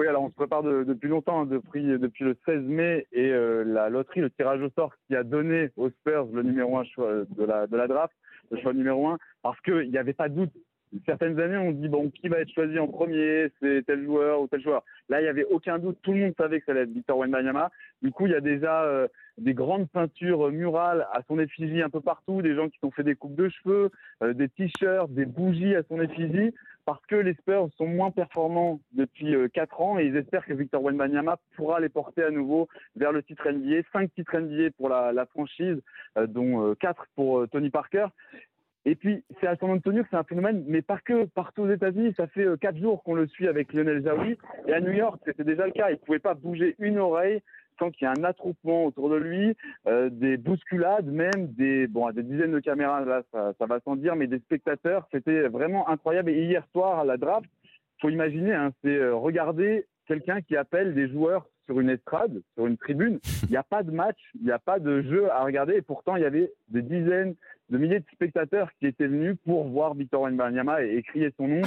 oui, 0.00 0.06
alors 0.06 0.22
on 0.22 0.28
se 0.28 0.34
prépare 0.34 0.62
depuis 0.62 1.08
longtemps, 1.08 1.40
hein, 1.40 1.46
depuis, 1.46 1.82
depuis 1.82 2.22
le 2.22 2.36
16 2.46 2.60
mai, 2.62 3.08
et 3.10 3.32
euh, 3.32 3.64
la 3.64 3.88
loterie, 3.88 4.20
le 4.20 4.30
tirage 4.30 4.62
au 4.62 4.70
sort 4.70 4.92
qui 5.08 5.16
a 5.16 5.24
donné 5.24 5.70
aux 5.76 5.90
Spurs 5.90 6.28
le 6.32 6.44
numéro 6.44 6.78
1 6.78 6.84
choix 6.84 7.24
de 7.28 7.44
la, 7.44 7.66
de 7.66 7.76
la 7.76 7.88
draft, 7.88 8.14
le 8.52 8.60
choix 8.60 8.72
numéro 8.72 9.08
1, 9.08 9.18
parce 9.42 9.60
qu'il 9.62 9.90
n'y 9.90 9.98
avait 9.98 10.12
pas 10.12 10.28
de 10.28 10.36
doute. 10.36 10.52
Certaines 11.06 11.38
années, 11.40 11.56
on 11.56 11.72
dit, 11.72 11.88
bon, 11.88 12.10
qui 12.10 12.28
va 12.28 12.38
être 12.38 12.52
choisi 12.52 12.78
en 12.78 12.88
premier 12.88 13.48
C'est 13.60 13.84
tel 13.86 14.04
joueur 14.04 14.40
ou 14.40 14.48
tel 14.48 14.60
joueur. 14.60 14.82
Là, 15.08 15.20
il 15.20 15.24
n'y 15.24 15.28
avait 15.28 15.44
aucun 15.44 15.78
doute. 15.78 15.98
Tout 16.02 16.12
le 16.12 16.20
monde 16.20 16.34
savait 16.36 16.60
que 16.60 16.66
ça 16.66 16.72
allait 16.72 16.82
être 16.82 16.92
Victor 16.92 17.18
Wembanyama. 17.18 17.70
Du 18.02 18.10
coup, 18.10 18.26
il 18.26 18.32
y 18.32 18.36
a 18.36 18.40
déjà 18.40 18.82
euh, 18.84 19.08
des 19.38 19.54
grandes 19.54 19.88
peintures 19.90 20.50
murales 20.50 21.06
à 21.12 21.22
son 21.28 21.38
effigie 21.38 21.82
un 21.82 21.90
peu 21.90 22.00
partout, 22.00 22.42
des 22.42 22.54
gens 22.54 22.68
qui 22.68 22.78
ont 22.82 22.90
fait 22.90 23.02
des 23.02 23.14
coupes 23.14 23.34
de 23.34 23.48
cheveux, 23.48 23.90
euh, 24.22 24.32
des 24.32 24.48
t-shirts, 24.48 25.10
des 25.10 25.26
bougies 25.26 25.74
à 25.74 25.82
son 25.88 26.00
effigie 26.00 26.52
parce 26.88 27.04
que 27.04 27.16
les 27.16 27.34
Spurs 27.34 27.68
sont 27.76 27.86
moins 27.86 28.10
performants 28.10 28.80
depuis 28.92 29.36
4 29.52 29.78
euh, 29.78 29.84
ans 29.84 29.98
et 29.98 30.06
ils 30.06 30.16
espèrent 30.16 30.46
que 30.46 30.54
Victor 30.54 30.82
Wembanyama 30.82 31.36
pourra 31.54 31.80
les 31.80 31.90
porter 31.90 32.22
à 32.22 32.30
nouveau 32.30 32.66
vers 32.96 33.12
le 33.12 33.22
titre 33.22 33.46
NBA. 33.46 33.82
5 33.92 34.10
titres 34.14 34.38
NBA 34.38 34.70
pour 34.78 34.88
la, 34.88 35.26
franchise, 35.26 35.82
euh, 36.16 36.26
dont 36.26 36.74
4 36.76 37.02
euh, 37.02 37.04
pour 37.14 37.46
Tony 37.50 37.68
Parker. 37.68 38.06
Et 38.88 38.94
puis, 38.94 39.22
c'est 39.38 39.46
à 39.46 39.54
San 39.56 39.70
Antonio 39.70 40.02
que 40.02 40.08
c'est 40.10 40.16
un 40.16 40.24
phénomène, 40.24 40.64
mais 40.66 40.80
pas 40.80 40.96
que 40.96 41.26
partout 41.26 41.62
aux 41.62 41.70
États-Unis. 41.70 42.14
Ça 42.16 42.26
fait 42.26 42.46
4 42.58 42.78
jours 42.78 43.02
qu'on 43.02 43.14
le 43.14 43.26
suit 43.26 43.46
avec 43.46 43.74
Lionel 43.74 44.02
Jaoui. 44.02 44.38
Et 44.66 44.72
à 44.72 44.80
New 44.80 44.92
York, 44.92 45.20
c'était 45.26 45.44
déjà 45.44 45.66
le 45.66 45.72
cas. 45.72 45.90
Il 45.90 45.94
ne 45.94 45.98
pouvait 45.98 46.18
pas 46.18 46.32
bouger 46.32 46.74
une 46.78 46.98
oreille 46.98 47.42
sans 47.78 47.90
qu'il 47.90 48.08
y 48.08 48.10
ait 48.10 48.18
un 48.18 48.24
attroupement 48.24 48.86
autour 48.86 49.10
de 49.10 49.16
lui, 49.16 49.54
euh, 49.86 50.08
des 50.10 50.38
bousculades, 50.38 51.06
même 51.06 51.48
des, 51.48 51.86
bon, 51.86 52.10
des 52.12 52.22
dizaines 52.22 52.52
de 52.52 52.60
caméras, 52.60 53.04
là, 53.04 53.22
ça, 53.30 53.52
ça 53.58 53.66
va 53.66 53.78
sans 53.80 53.94
dire, 53.94 54.16
mais 54.16 54.26
des 54.26 54.38
spectateurs. 54.38 55.06
C'était 55.12 55.48
vraiment 55.48 55.86
incroyable. 55.90 56.30
Et 56.30 56.44
hier 56.44 56.64
soir, 56.72 57.00
à 57.00 57.04
la 57.04 57.18
draft, 57.18 57.46
faut 58.00 58.08
imaginer, 58.08 58.54
hein, 58.54 58.72
c'est 58.82 58.96
euh, 58.96 59.14
regarder 59.14 59.84
quelqu'un 60.06 60.40
qui 60.40 60.56
appelle 60.56 60.94
des 60.94 61.08
joueurs 61.08 61.46
sur 61.68 61.80
une 61.80 61.90
estrade, 61.90 62.40
sur 62.54 62.66
une 62.66 62.78
tribune. 62.78 63.20
Il 63.44 63.50
n'y 63.50 63.56
a 63.56 63.62
pas 63.62 63.82
de 63.82 63.90
match, 63.90 64.18
il 64.34 64.44
n'y 64.44 64.50
a 64.50 64.58
pas 64.58 64.78
de 64.78 65.02
jeu 65.02 65.30
à 65.30 65.44
regarder. 65.44 65.74
Et 65.74 65.82
pourtant, 65.82 66.16
il 66.16 66.22
y 66.22 66.26
avait 66.26 66.50
des 66.68 66.82
dizaines 66.82 67.34
de 67.68 67.78
milliers 67.78 68.00
de 68.00 68.06
spectateurs 68.12 68.70
qui 68.78 68.86
étaient 68.86 69.06
venus 69.06 69.36
pour 69.44 69.68
voir 69.68 69.94
Victor 69.94 70.22
Wembanyama 70.22 70.82
et, 70.82 70.96
et 70.96 71.02
crier 71.02 71.32
son 71.36 71.48
nom. 71.48 71.62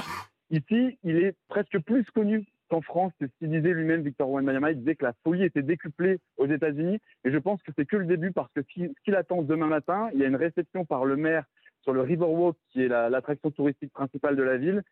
Ici, 0.49 0.97
il 1.03 1.17
est 1.17 1.35
presque 1.47 1.79
plus 1.79 2.03
connu 2.11 2.45
en 2.73 2.81
France, 2.81 3.11
c'est 3.19 3.27
ce 3.27 3.37
qu'il 3.37 3.49
disait 3.49 3.73
lui-même, 3.73 4.01
Victor 4.01 4.29
Wembanyama, 4.29 4.71
il 4.71 4.79
disait 4.79 4.95
que 4.95 5.05
la 5.05 5.13
folie 5.23 5.43
était 5.43 5.61
décuplée 5.61 6.19
aux 6.37 6.47
États-Unis. 6.47 6.99
Et 7.23 7.31
je 7.31 7.37
pense 7.37 7.61
que 7.63 7.71
c'est 7.75 7.85
que 7.85 7.97
le 7.97 8.05
début 8.05 8.31
parce 8.31 8.51
que 8.53 8.61
ce 8.61 8.87
qu'il 9.03 9.15
attend 9.15 9.41
demain 9.41 9.67
matin, 9.67 10.09
il 10.13 10.19
y 10.19 10.23
a 10.23 10.27
une 10.27 10.35
réception 10.35 10.85
par 10.85 11.05
le 11.05 11.15
maire 11.15 11.43
sur 11.81 11.93
le 11.93 12.01
Riverwalk, 12.01 12.55
qui 12.69 12.83
est 12.83 12.87
l'attraction 12.87 13.51
touristique 13.51 13.91
principale 13.91 14.35
de 14.35 14.43
la 14.43 14.57
ville. 14.57 14.83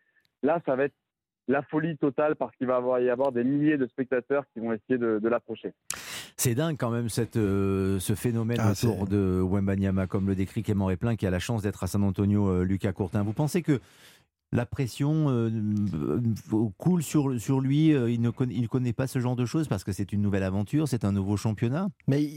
Là, 0.42 0.62
ça 0.66 0.76
va 0.76 0.86
être 0.86 0.96
la 1.50 1.64
folie 1.64 1.98
totale 1.98 2.36
parce 2.36 2.56
qu'il 2.56 2.68
va 2.68 2.80
y 3.02 3.10
avoir 3.10 3.32
des 3.32 3.44
milliers 3.44 3.78
de 3.78 3.88
spectateurs 3.88 4.46
qui 4.54 4.60
vont 4.60 4.72
essayer 4.72 5.00
de, 5.00 5.28
l'approcher. 5.28 5.74
C'est 6.38 6.56
dingue 6.56 6.78
quand 6.78 6.92
même 6.92 7.10
cette, 7.10 7.38
euh, 7.38 8.00
ce 8.00 8.14
phénomène 8.14 8.60
ah, 8.62 8.72
autour 8.72 9.08
de 9.08 9.42
Wembanyama, 9.42 10.08
comme 10.08 10.28
le 10.28 10.36
décrit 10.36 10.64
Clément 10.64 10.86
Réplin, 10.86 11.16
qui 11.16 11.28
a 11.28 11.32
la 11.32 11.40
chance 11.40 11.64
d'être 11.64 11.84
à 11.84 11.88
San 11.88 12.04
Antonio, 12.04 12.48
euh, 12.48 12.64
Lucas 12.64 12.94
Courtin. 12.94 13.24
Vous 13.24 13.34
pensez 13.34 13.62
que 13.64 13.82
la 14.52 14.66
pression 14.66 15.30
euh, 15.30 15.52
euh, 15.94 16.70
coule 16.78 17.04
sur, 17.04 17.30
lui, 17.60 17.94
euh, 17.94 18.10
il, 18.10 18.20
ne 18.22 18.30
connaît, 18.32 18.94
pas 18.94 19.06
ce 19.06 19.20
genre 19.20 19.36
de 19.36 19.46
choses 19.46 19.68
parce 19.68 19.84
que 19.84 19.92
c'est 19.92 20.12
une 20.12 20.22
nouvelle 20.22 20.44
aventure, 20.44 20.88
c'est 20.88 21.06
un 21.06 21.12
nouveau 21.12 21.38
championnat. 21.38 21.90
Mais 22.08 22.28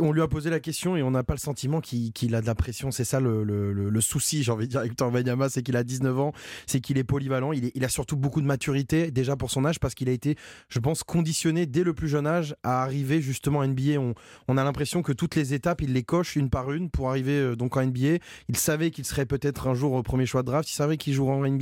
on 0.00 0.12
lui 0.12 0.22
a 0.22 0.28
posé 0.28 0.48
la 0.48 0.60
question 0.60 0.96
et 0.96 1.02
on 1.02 1.10
n'a 1.10 1.24
pas 1.24 1.34
le 1.34 1.40
sentiment 1.40 1.80
qu'il 1.80 2.34
a 2.34 2.40
de 2.40 2.46
la 2.46 2.54
pression. 2.54 2.90
C'est 2.90 3.04
ça 3.04 3.18
le, 3.20 4.00
souci, 4.00 4.44
j'ai 4.44 4.52
envie 4.52 4.66
de 4.66 4.70
dire, 4.70 4.80
avec 4.80 4.90
Victor 4.90 5.12
c'est 5.50 5.62
qu'il 5.62 5.76
a 5.76 5.82
19 5.82 6.18
ans, 6.20 6.32
c'est 6.66 6.80
qu'il 6.80 6.98
est 6.98 7.04
polyvalent, 7.04 7.52
il, 7.52 7.84
a 7.84 7.88
surtout 7.88 8.16
beaucoup 8.16 8.40
de 8.40 8.46
maturité, 8.46 9.10
déjà 9.10 9.36
pour 9.36 9.50
son 9.50 9.64
âge, 9.64 9.80
parce 9.80 9.94
qu'il 9.94 10.08
a 10.08 10.12
été, 10.12 10.36
je 10.68 10.78
pense, 10.78 11.02
conditionné 11.02 11.66
dès 11.66 11.82
le 11.82 11.94
plus 11.94 12.08
jeune 12.08 12.26
âge 12.26 12.54
à 12.62 12.82
arriver 12.82 13.20
justement 13.20 13.60
à 13.60 13.66
NBA. 13.66 13.98
On, 13.98 14.14
on 14.46 14.56
a 14.56 14.64
l'impression 14.64 15.02
que 15.02 15.12
toutes 15.12 15.34
les 15.34 15.54
étapes, 15.54 15.82
il 15.82 15.92
les 15.92 16.04
coche 16.04 16.36
une 16.36 16.50
par 16.50 16.70
une 16.72 16.90
pour 16.90 17.10
arriver 17.10 17.56
donc 17.56 17.76
en 17.76 17.84
NBA. 17.84 18.18
Il 18.48 18.56
savait 18.56 18.90
qu'il 18.90 19.04
serait 19.04 19.26
peut-être 19.26 19.66
un 19.66 19.74
jour 19.74 19.92
au 19.92 20.02
premier 20.02 20.26
choix 20.26 20.42
de 20.42 20.46
draft, 20.46 20.70
il 20.70 20.74
savait 20.74 20.96
qu'il 20.96 21.12
jouerait 21.12 21.34
en 21.34 21.40
NBA 21.40 21.55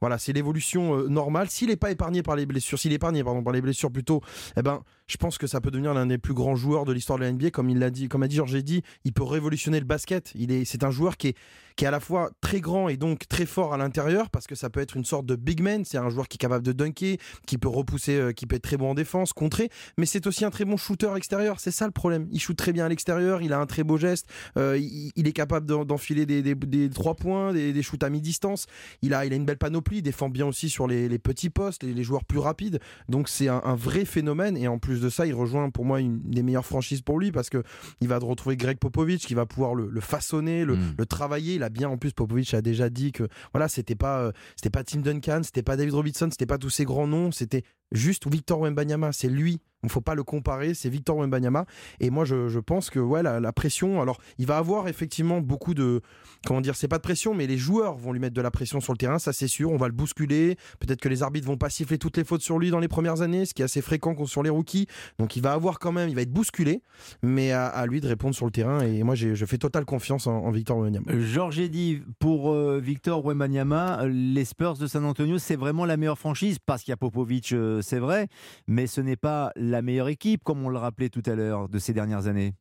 voilà, 0.00 0.18
c'est 0.18 0.32
l'évolution 0.32 0.98
euh, 0.98 1.08
normale. 1.08 1.48
S'il 1.50 1.68
n'est 1.68 1.76
pas 1.76 1.90
épargné 1.90 2.22
par 2.22 2.36
les 2.36 2.46
blessures, 2.46 2.78
s'il 2.78 2.92
est 2.92 2.96
épargné 2.96 3.22
par 3.24 3.52
les 3.52 3.60
blessures 3.60 3.90
plutôt, 3.90 4.22
eh 4.56 4.62
ben, 4.62 4.82
je 5.08 5.16
pense 5.16 5.38
que 5.38 5.46
ça 5.46 5.60
peut 5.60 5.70
devenir 5.70 5.94
l'un 5.94 6.06
des 6.06 6.18
plus 6.18 6.34
grands 6.34 6.54
joueurs 6.54 6.84
de 6.84 6.92
l'histoire 6.92 7.18
de 7.18 7.24
la 7.24 7.32
NBA. 7.32 7.50
Comme 7.50 7.70
il 7.70 7.78
l'a 7.78 7.90
dit, 7.90 8.08
comme 8.08 8.22
a 8.22 8.28
dit 8.28 8.36
Georges 8.36 8.62
dit, 8.62 8.82
il 9.04 9.12
peut 9.12 9.24
révolutionner 9.24 9.80
le 9.80 9.86
basket. 9.86 10.32
Il 10.34 10.52
est, 10.52 10.64
c'est 10.66 10.84
un 10.84 10.90
joueur 10.90 11.16
qui 11.16 11.28
est, 11.28 11.36
qui 11.76 11.84
est 11.84 11.88
à 11.88 11.92
la 11.92 12.00
fois 12.00 12.30
très 12.40 12.60
grand 12.60 12.88
et 12.88 12.96
donc 12.96 13.26
très 13.28 13.46
fort 13.46 13.72
à 13.72 13.76
l'intérieur 13.76 14.30
parce 14.30 14.46
que 14.46 14.54
ça 14.54 14.68
peut 14.68 14.80
être 14.80 14.96
une 14.96 15.04
sorte 15.04 15.24
de 15.26 15.36
big 15.36 15.62
man. 15.62 15.84
C'est 15.84 15.96
un 15.96 16.10
joueur 16.10 16.28
qui 16.28 16.36
est 16.36 16.38
capable 16.38 16.64
de 16.64 16.72
dunker, 16.72 17.16
qui 17.46 17.56
peut 17.56 17.68
repousser, 17.68 18.16
euh, 18.18 18.32
qui 18.32 18.46
peut 18.46 18.56
être 18.56 18.62
très 18.62 18.76
bon 18.76 18.90
en 18.90 18.94
défense, 18.94 19.32
contrer. 19.32 19.70
Mais 19.96 20.04
c'est 20.04 20.26
aussi 20.26 20.44
un 20.44 20.50
très 20.50 20.64
bon 20.64 20.76
shooter 20.76 21.10
extérieur. 21.16 21.58
C'est 21.58 21.70
ça 21.70 21.86
le 21.86 21.92
problème. 21.92 22.26
Il 22.30 22.40
shoot 22.40 22.56
très 22.56 22.72
bien 22.72 22.84
à 22.84 22.88
l'extérieur. 22.88 23.40
Il 23.40 23.52
a 23.52 23.60
un 23.60 23.66
très 23.66 23.84
beau 23.84 23.96
geste. 23.96 24.26
Euh, 24.58 24.76
il, 24.76 25.26
est 25.26 25.32
capable 25.32 25.66
d'enfiler 25.86 26.26
des, 26.26 26.42
des, 26.42 26.90
trois 26.90 27.14
points, 27.14 27.52
des, 27.52 27.82
shoots 27.82 28.02
à 28.02 28.10
mi-distance. 28.10 28.66
Il 29.00 29.14
a, 29.14 29.24
il 29.24 29.32
a 29.32 29.36
une 29.36 29.46
belle 29.46 29.58
panoplie. 29.58 29.98
Il 29.98 30.02
défend 30.02 30.28
bien 30.28 30.46
aussi 30.46 30.68
sur 30.68 30.86
les, 30.86 31.18
petits 31.18 31.50
postes, 31.50 31.82
les, 31.82 31.94
les, 31.94 32.02
joueurs 32.02 32.24
plus 32.24 32.38
rapides. 32.38 32.80
Donc 33.08 33.28
c'est 33.28 33.48
un, 33.48 33.62
un 33.64 33.76
vrai 33.76 34.04
phénomène. 34.04 34.56
Et 34.56 34.68
en 34.68 34.78
plus 34.78 34.97
de 35.00 35.08
ça, 35.08 35.26
il 35.26 35.34
rejoint 35.34 35.70
pour 35.70 35.84
moi 35.84 36.00
une 36.00 36.20
des 36.22 36.42
meilleures 36.42 36.66
franchises 36.66 37.02
pour 37.02 37.18
lui 37.18 37.32
parce 37.32 37.50
que 37.50 37.62
il 38.00 38.08
va 38.08 38.18
retrouver 38.18 38.56
Greg 38.56 38.78
Popovich 38.78 39.26
qui 39.26 39.34
va 39.34 39.46
pouvoir 39.46 39.74
le, 39.74 40.00
façonner, 40.00 40.64
le, 40.64 40.76
mm. 40.76 40.94
le, 40.98 41.06
travailler. 41.06 41.54
Il 41.54 41.62
a 41.62 41.68
bien 41.68 41.88
en 41.88 41.96
plus 41.96 42.12
Popovich 42.12 42.54
a 42.54 42.62
déjà 42.62 42.90
dit 42.90 43.12
que 43.12 43.28
voilà 43.52 43.68
c'était 43.68 43.94
pas 43.94 44.20
euh, 44.20 44.32
c'était 44.56 44.70
pas 44.70 44.84
Tim 44.84 45.00
Duncan, 45.00 45.40
c'était 45.42 45.62
pas 45.62 45.76
David 45.76 45.94
Robinson, 45.94 46.28
c'était 46.30 46.46
pas 46.46 46.58
tous 46.58 46.70
ces 46.70 46.84
grands 46.84 47.06
noms, 47.06 47.32
c'était 47.32 47.62
juste 47.92 48.30
Victor 48.30 48.60
Wembanyama. 48.60 49.12
C'est 49.12 49.28
lui 49.28 49.60
ne 49.86 49.90
faut 49.90 50.00
pas 50.00 50.14
le 50.14 50.24
comparer, 50.24 50.74
c'est 50.74 50.88
Victor 50.88 51.16
Wembanyama. 51.16 51.64
Et 52.00 52.10
moi, 52.10 52.24
je, 52.24 52.58
pense 52.58 52.90
que 52.90 52.98
ouais, 52.98 53.22
la, 53.22 53.52
pression, 53.52 54.00
alors 54.00 54.18
il 54.38 54.46
va 54.46 54.58
avoir 54.58 54.88
effectivement 54.88 55.40
beaucoup 55.40 55.74
de. 55.74 56.00
Comment 56.46 56.60
dire, 56.60 56.76
c'est 56.76 56.88
pas 56.88 56.98
de 56.98 57.02
pression, 57.02 57.34
mais 57.34 57.46
les 57.46 57.58
joueurs 57.58 57.96
vont 57.96 58.12
lui 58.12 58.20
mettre 58.20 58.34
de 58.34 58.40
la 58.40 58.50
pression 58.50 58.80
sur 58.80 58.92
le 58.92 58.98
terrain, 58.98 59.18
ça 59.18 59.32
c'est 59.32 59.48
sûr. 59.48 59.70
On 59.70 59.76
va 59.76 59.88
le 59.88 59.92
bousculer. 59.92 60.56
Peut-être 60.78 61.00
que 61.00 61.08
les 61.08 61.22
arbitres 61.22 61.46
vont 61.46 61.56
pas 61.56 61.70
siffler 61.70 61.98
toutes 61.98 62.16
les 62.16 62.24
fautes 62.24 62.42
sur 62.42 62.58
lui 62.58 62.70
dans 62.70 62.78
les 62.78 62.88
premières 62.88 63.22
années, 63.22 63.44
ce 63.44 63.54
qui 63.54 63.62
est 63.62 63.64
assez 63.64 63.82
fréquent 63.82 64.14
sur 64.26 64.42
les 64.42 64.50
rookies. 64.50 64.86
Donc 65.18 65.36
il 65.36 65.42
va 65.42 65.52
avoir 65.52 65.78
quand 65.78 65.92
même, 65.92 66.08
il 66.08 66.14
va 66.14 66.22
être 66.22 66.32
bousculé, 66.32 66.82
mais 67.22 67.52
à, 67.52 67.84
lui 67.86 68.00
de 68.00 68.06
répondre 68.06 68.34
sur 68.34 68.46
le 68.46 68.52
terrain. 68.52 68.80
Et 68.82 69.02
moi, 69.02 69.14
je 69.14 69.44
fais 69.46 69.58
totale 69.58 69.84
confiance 69.84 70.26
en, 70.26 70.50
Victor 70.50 70.78
Wembanyama. 70.78 71.20
Georges 71.20 71.68
dit 71.68 72.02
pour 72.18 72.52
euh, 72.52 72.80
Victor 72.82 73.24
Wembanyama, 73.24 74.06
les 74.06 74.44
Spurs 74.44 74.78
de 74.78 74.86
San 74.86 75.04
Antonio, 75.04 75.38
c'est 75.38 75.56
vraiment 75.56 75.84
la 75.84 75.96
meilleure 75.96 76.18
franchise 76.18 76.58
parce 76.64 76.82
qu'il 76.82 76.92
y 76.92 76.94
a 76.94 76.96
Popovic, 76.96 77.52
euh, 77.52 77.80
c'est 77.82 77.98
vrai, 77.98 78.28
mais 78.66 78.86
ce 78.86 79.00
n'est 79.00 79.16
pas 79.16 79.52
meilleure 79.82 80.08
équipe, 80.08 80.42
comme 80.44 80.64
on 80.64 80.68
le 80.68 80.78
rappelait 80.78 81.10
tout 81.10 81.22
à 81.26 81.34
l'heure, 81.34 81.68
de 81.68 81.78
ces 81.78 81.92
dernières 81.92 82.26
années 82.26 82.54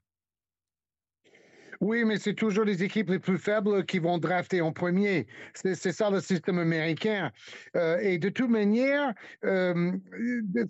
oui, 1.80 2.04
mais 2.06 2.18
c'est 2.18 2.34
toujours 2.34 2.66
les 2.66 2.84
équipes 2.84 3.10
les 3.10 3.20
plus 3.20 3.38
faibles 3.38 3.86
qui 3.86 4.00
vont 4.00 4.18
drafter 4.18 4.62
en 4.62 4.72
premier. 4.72 5.28
C'est 5.54 5.76
ça 5.92 6.10
le 6.10 6.22
système 6.22 6.58
américain. 6.58 7.32
Euh, 7.76 7.98
et 8.00 8.18
de 8.18 8.30
toute 8.30 8.50
manière, 8.50 9.14
euh, 9.46 9.92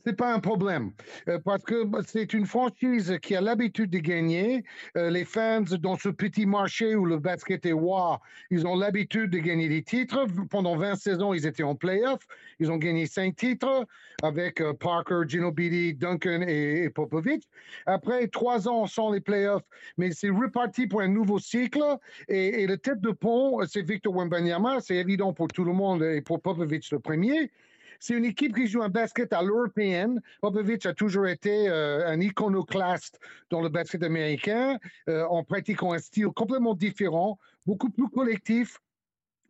c'est 0.05 0.17
pas 0.17 0.33
un 0.33 0.39
problème 0.39 0.91
euh, 1.29 1.39
parce 1.43 1.63
que 1.63 1.85
c'est 2.05 2.33
une 2.33 2.45
franchise 2.45 3.17
qui 3.21 3.35
a 3.35 3.41
l'habitude 3.41 3.89
de 3.89 3.99
gagner. 3.99 4.63
Euh, 4.97 5.09
les 5.09 5.23
fans 5.25 5.61
dans 5.61 5.97
ce 5.97 6.09
petit 6.09 6.45
marché 6.45 6.95
où 6.95 7.05
le 7.05 7.19
basket 7.19 7.65
est 7.65 7.71
roi, 7.71 8.19
ils 8.49 8.67
ont 8.67 8.75
l'habitude 8.75 9.29
de 9.29 9.39
gagner 9.39 9.69
des 9.69 9.83
titres. 9.83 10.25
Pendant 10.49 10.75
20 10.75 10.95
saisons, 10.95 11.33
ils 11.33 11.45
étaient 11.45 11.63
en 11.63 11.75
playoff. 11.75 12.19
Ils 12.59 12.71
ont 12.71 12.77
gagné 12.77 13.05
5 13.05 13.35
titres 13.35 13.85
avec 14.23 14.61
Parker, 14.79 15.21
Ginobili, 15.27 15.93
Duncan 15.93 16.41
et, 16.47 16.83
et 16.83 16.89
Popovich. 16.89 17.43
Après 17.85 18.27
trois 18.27 18.67
ans 18.67 18.87
sans 18.87 19.11
les 19.11 19.21
playoffs, 19.21 19.63
mais 19.97 20.11
c'est 20.11 20.29
reparti 20.29 20.87
pour 20.87 20.96
un 20.99 21.07
nouveau 21.07 21.39
cycle. 21.39 21.83
Et, 22.27 22.65
le 22.67 22.77
tête 22.77 23.01
de 23.01 23.11
pont, 23.11 23.59
c'est 23.67 23.81
Victor 23.81 24.15
Wembanyama. 24.15 24.79
C'est 24.81 24.95
évident 24.95 25.33
pour 25.33 25.47
tout 25.47 25.63
le 25.63 25.73
monde 25.73 26.03
et 26.03 26.21
pour 26.21 26.41
Popovic 26.41 26.89
le 26.91 26.99
premier. 26.99 27.51
C'est 27.99 28.13
une 28.13 28.25
équipe 28.25 28.55
qui 28.55 28.67
joue 28.67 28.83
un 28.83 28.89
basket 28.89 29.33
à 29.33 29.41
l'européenne. 29.41 30.21
Popovic 30.41 30.85
a 30.85 30.93
toujours 30.93 31.27
été 31.27 31.67
euh, 31.67 32.07
un 32.07 32.19
iconoclaste 32.19 33.19
dans 33.49 33.61
le 33.61 33.69
basket 33.69 34.03
américain 34.03 34.77
euh, 35.09 35.25
en 35.25 35.43
pratiquant 35.43 35.93
un 35.93 35.99
style 35.99 36.27
complètement 36.27 36.75
différent, 36.75 37.39
beaucoup 37.65 37.89
plus 37.89 38.09
collectif, 38.09 38.77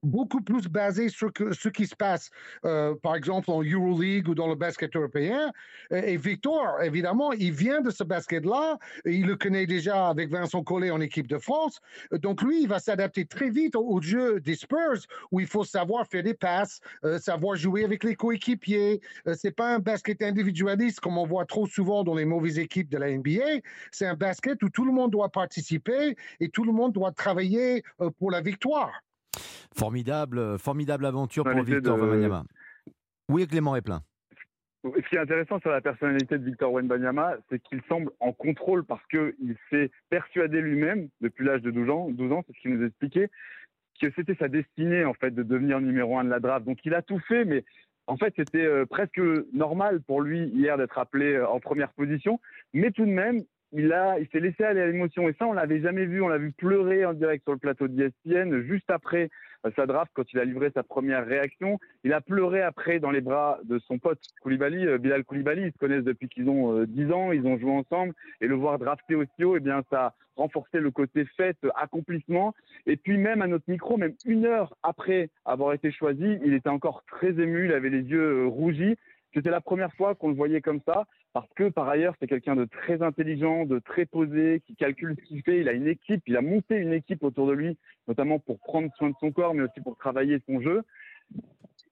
beaucoup 0.04 0.42
plus 0.42 0.68
basé 0.68 1.10
sur 1.10 1.32
ce 1.52 1.70
qui 1.70 1.88
se 1.88 1.96
passe, 1.96 2.30
euh, 2.66 2.96
par 3.02 3.16
exemple, 3.16 3.52
en 3.52 3.62
Euroleague 3.62 4.28
ou 4.28 4.36
dans 4.36 4.48
le 4.48 4.56
basket 4.56 4.96
européen. 4.96 5.52
Et 5.92 6.18
Victor, 6.18 6.82
évidemment, 6.82 7.32
il 7.34 7.52
vient 7.52 7.82
de 7.82 7.90
ce 7.90 8.04
basket-là. 8.04 8.78
Il 9.06 9.26
le 9.26 9.36
connaît 9.36 9.66
déjà 9.66 10.08
avec 10.08 10.30
Vincent 10.30 10.64
Collet 10.64 10.92
en 10.92 11.02
équipe 11.02 11.28
de 11.28 11.38
France. 11.38 11.80
Donc, 12.12 12.42
lui, 12.42 12.62
il 12.64 12.68
va 12.68 12.80
s'adapter 12.80 13.26
très 13.26 13.50
vite 13.50 13.76
au, 13.76 14.02
jeu 14.02 14.40
des 14.40 14.56
Spurs 14.56 15.08
où 15.32 15.40
il 15.40 15.48
faut 15.48 15.64
savoir 15.64 16.06
faire 16.08 16.24
des 16.24 16.34
passes, 16.34 16.80
euh, 17.04 17.20
savoir 17.20 17.56
jouer 17.56 17.84
avec 17.84 18.04
les 18.04 18.16
coéquipiers. 18.16 19.02
Euh, 19.28 19.34
c'est 19.38 19.52
pas 19.52 19.76
un 19.76 19.80
basket 19.80 20.22
individualiste 20.22 21.00
comme 21.00 21.18
on 21.18 21.26
voit 21.26 21.46
trop 21.46 21.66
souvent 21.66 22.04
dans 22.04 22.16
les 22.16 22.26
mauvaises 22.26 22.60
équipes 22.60 22.90
de 22.90 22.98
la 22.98 23.10
NBA. 23.10 23.62
C'est 23.92 24.06
un 24.06 24.16
basket 24.16 24.62
où 24.64 24.70
tout 24.70 24.86
le 24.86 24.92
monde 24.92 25.12
doit 25.12 25.30
participer 25.30 26.16
et 26.40 26.50
tout 26.50 26.64
le 26.64 26.72
monde 26.72 26.94
doit 26.94 27.12
travailler 27.12 27.84
pour 28.20 28.32
la 28.32 28.42
victoire. 28.42 28.92
Formidable, 29.76 30.58
formidable 30.60 31.06
aventure 31.06 31.44
pour 31.44 31.64
Victor 31.64 31.98
Wembanyama. 31.98 32.44
Oui, 33.30 33.48
Clément 33.48 33.76
est 33.76 33.82
plein. 33.82 34.02
Ce 34.84 35.10
qui 35.10 35.16
est 35.16 35.20
intéressant 35.20 35.60
sur 35.60 35.72
la 35.72 35.82
personnalité 35.82 36.38
de 36.38 36.46
Victor 36.46 36.72
Wembanyama, 36.72 37.36
c'est 37.50 37.60
qu'il 37.60 37.82
semble 37.90 38.12
en 38.20 38.32
contrôle 38.32 38.86
parce 38.86 39.06
qu'il 39.08 39.56
s'est 39.70 39.92
persuadé 40.10 40.62
lui-même, 40.62 41.10
depuis 41.20 41.46
l'âge 41.46 41.62
de 41.62 41.72
12 41.72 41.90
ans, 41.90 42.08
12 42.10 42.32
ans 42.32 42.44
c'est 42.48 42.56
ce 42.56 42.62
qu'il 42.62 42.78
nous 42.78 42.86
expliquait, 42.86 43.30
que 44.00 44.08
c'était 44.16 44.36
sa 44.36 44.48
destinée 44.48 45.04
en 45.04 45.14
fait 45.14 45.32
de 45.32 45.44
devenir 45.44 45.82
numéro 45.82 46.18
un 46.18 46.24
de 46.24 46.30
la 46.30 46.40
draft. 46.40 46.66
Donc 46.66 46.80
il 46.86 46.94
a 46.94 47.02
tout 47.02 47.20
fait, 47.28 47.44
mais 47.44 47.66
en 48.06 48.18
fait 48.18 48.34
c'était 48.38 48.66
euh, 48.66 48.86
presque 48.86 49.20
normal 49.52 50.02
pour 50.02 50.22
lui 50.22 50.46
hier 50.50 50.78
d'être 50.78 50.98
appelé 50.98 51.34
euh, 51.34 51.48
en 51.48 51.60
première 51.60 51.92
position. 51.92 52.40
Mais 52.74 52.92
tout 52.92 53.06
de 53.06 53.12
même, 53.12 53.44
il 53.74 53.92
a, 53.92 54.20
il 54.20 54.28
s'est 54.30 54.40
laissé 54.40 54.64
aller 54.64 54.82
à 54.82 54.88
l'émotion 54.88 55.28
et 55.28 55.36
ça 55.38 55.46
on 55.46 55.54
l'avait 55.54 55.82
jamais 55.82 56.06
vu. 56.06 56.22
On 56.22 56.28
l'a 56.28 56.38
vu 56.38 56.52
pleurer 56.52 57.06
en 57.06 57.14
direct 57.14 57.44
sur 57.44 57.54
le 57.54 57.60
plateau 57.60 57.88
d'ESPN 57.88 58.62
juste 58.62 58.90
après 58.90 59.30
euh, 59.66 59.72
sa 59.76 59.86
draft 59.86 60.12
quand 60.14 60.32
il 60.32 60.40
a 60.40 60.46
livré 60.46 60.72
sa 60.74 60.84
première 60.84 61.26
réaction. 61.26 61.80
Il 62.04 62.14
a 62.14 62.22
pleuré 62.22 62.62
après 62.62 63.00
dans 63.00 63.12
les 63.12 63.22
bras 63.22 63.60
de 63.66 63.80
son 63.80 64.00
pote 64.00 64.20
Koulibaly, 64.42 64.86
euh, 64.88 64.98
Bilal 64.98 65.24
Koulibaly. 65.26 65.64
Ils 65.64 65.72
se 65.72 65.78
connaissent 65.78 66.04
depuis 66.04 66.30
qu'ils 66.30 66.50
ont 66.50 66.84
10 66.84 67.02
euh, 67.02 67.14
ans, 67.14 67.32
ils 67.32 67.46
ont 67.46 67.58
joué 67.58 67.72
ensemble 67.72 68.14
et 68.42 68.48
le 68.48 68.56
voir 68.56 68.80
drafter 68.80 69.16
aussi 69.16 69.44
haut, 69.44 69.58
eh 69.58 69.62
bien 69.62 69.84
ça 69.90 70.06
a 70.06 70.14
renforcé 70.38 70.80
le 70.80 70.92
côté 70.92 71.26
fête, 71.36 71.58
accomplissement. 71.76 72.54
Et 72.86 72.96
puis 72.96 73.18
même 73.18 73.42
à 73.42 73.48
notre 73.48 73.66
micro, 73.68 73.98
même 73.98 74.14
une 74.26 74.46
heure 74.46 74.76
après 74.84 75.30
avoir 75.46 75.74
été 75.74 75.92
choisi, 75.92 76.38
il 76.46 76.54
était 76.54 76.70
encore 76.70 77.04
très 77.08 77.30
ému, 77.30 77.66
il 77.66 77.74
avait 77.74 77.90
les 77.90 78.04
yeux 78.04 78.46
rougis. 78.46 78.96
C'était 79.38 79.52
la 79.52 79.62
première 79.62 79.94
fois 79.94 80.16
qu'on 80.16 80.30
le 80.30 80.34
voyait 80.34 80.62
comme 80.62 80.80
ça 80.84 81.06
parce 81.32 81.48
que 81.54 81.70
par 81.70 81.88
ailleurs, 81.88 82.16
c'est 82.20 82.26
quelqu'un 82.26 82.56
de 82.56 82.66
très 82.66 83.04
intelligent, 83.04 83.68
de 83.68 83.78
très 83.78 84.08
posé, 84.08 84.64
qui 84.66 84.76
calcule 84.76 85.16
ce 85.16 85.28
qu'il 85.28 85.44
fait. 85.44 85.60
Il 85.60 85.70
a 85.70 85.74
une 85.74 85.86
équipe, 85.86 86.24
il 86.26 86.36
a 86.38 86.42
monté 86.42 86.78
une 86.78 86.92
équipe 86.92 87.22
autour 87.24 87.46
de 87.46 87.54
lui, 87.54 87.78
notamment 88.08 88.40
pour 88.40 88.58
prendre 88.58 88.92
soin 88.98 89.12
de 89.12 89.16
son 89.20 89.32
corps, 89.32 89.54
mais 89.54 89.62
aussi 89.62 89.80
pour 89.80 89.96
travailler 89.96 90.42
son 90.48 90.60
jeu. 90.60 90.82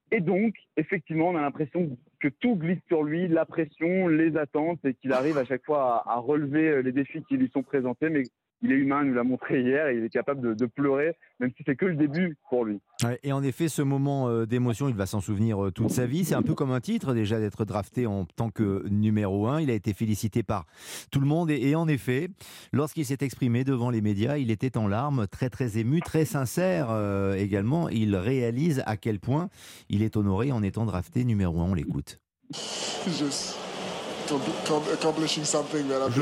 Et 0.10 0.22
donc, 0.22 0.56
effectivement, 0.76 1.30
on 1.30 1.36
a 1.36 1.42
l'impression 1.42 1.96
que 2.20 2.30
tout 2.30 2.56
glisse 2.56 2.82
sur 2.88 3.04
lui, 3.04 3.28
la 3.28 3.46
pression, 3.46 4.08
les 4.08 4.38
attentes, 4.38 4.84
et 4.84 4.96
qu'il 4.96 5.14
arrive 5.14 5.38
à 5.38 5.46
chaque 5.46 5.66
fois 5.66 6.04
à, 6.08 6.14
à, 6.14 6.18
relever 6.18 6.82
les 6.82 6.92
défis 6.94 7.24
qui 7.26 7.38
lui 7.38 7.52
sont 7.54 7.62
présentés, 7.62 8.10
mais 8.10 8.24
il 8.62 8.72
est 8.72 8.76
humain, 8.76 9.02
il 9.04 9.10
nous 9.10 9.14
l'a 9.14 9.24
montré 9.24 9.62
hier, 9.62 9.88
et 9.88 9.98
il 9.98 10.04
est 10.04 10.10
capable 10.10 10.56
de, 10.56 10.66
pleurer, 10.66 11.16
même 11.40 11.52
si 11.56 11.64
c'est 11.66 11.76
que 11.76 11.86
le 11.86 11.96
début 11.96 12.38
pour 12.50 12.66
lui. 12.66 12.80
et 13.24 13.32
en 13.32 13.44
effet, 13.44 13.68
ce 13.68 13.82
moment 13.82 14.28
euh, 14.30 14.46
d'émotion, 14.46 14.90
il 14.90 14.96
va 14.96 15.06
s'en 15.06 15.22
souvenir 15.22 15.66
euh, 15.66 15.72
toute 15.72 15.92
sa 15.92 16.06
vie. 16.06 16.26
C'est 16.26 16.36
un 16.36 16.42
peu 16.42 16.56
comme 16.56 16.72
un 16.72 16.80
titre 16.80 17.14
déjà 17.14 17.40
d'être 17.40 17.66
drafté 17.66 18.08
en 18.08 18.26
tant 18.26 18.50
que 18.50 18.88
numéro 18.90 19.48
un. 19.48 19.62
Il 19.62 19.70
a 19.70 19.74
été 19.74 19.94
félicité 19.94 20.44
par 20.44 20.66
tout 21.12 21.20
le 21.20 21.28
monde, 21.28 21.52
et, 21.52 21.76
en 21.76 21.88
effet, 21.88 22.30
lorsqu'il 22.74 23.06
s'est 23.06 23.18
exprimé 23.22 23.64
devant 23.64 23.90
les 23.90 24.02
médias, 24.02 24.38
il 24.38 24.52
était 24.52 24.78
en 24.78 24.88
larmes, 24.88 25.28
très 25.28 25.50
très 25.50 25.78
ému, 25.78 26.02
très 26.02 26.26
sincère 26.26 26.88
euh, 26.90 27.36
également. 27.36 27.90
Il 27.90 28.16
réalise 28.16 28.84
à 28.86 28.98
quel 28.98 29.20
point 29.20 29.50
il 29.90 30.02
est 30.02 30.18
honoré 30.18 30.52
en 30.52 30.64
étant 30.64 30.86
drafté 30.86 31.24
numéro 31.24 31.62
un. 31.62 31.66
On 31.66 31.74
l'écoute. 31.74 32.20
Je 32.52 33.26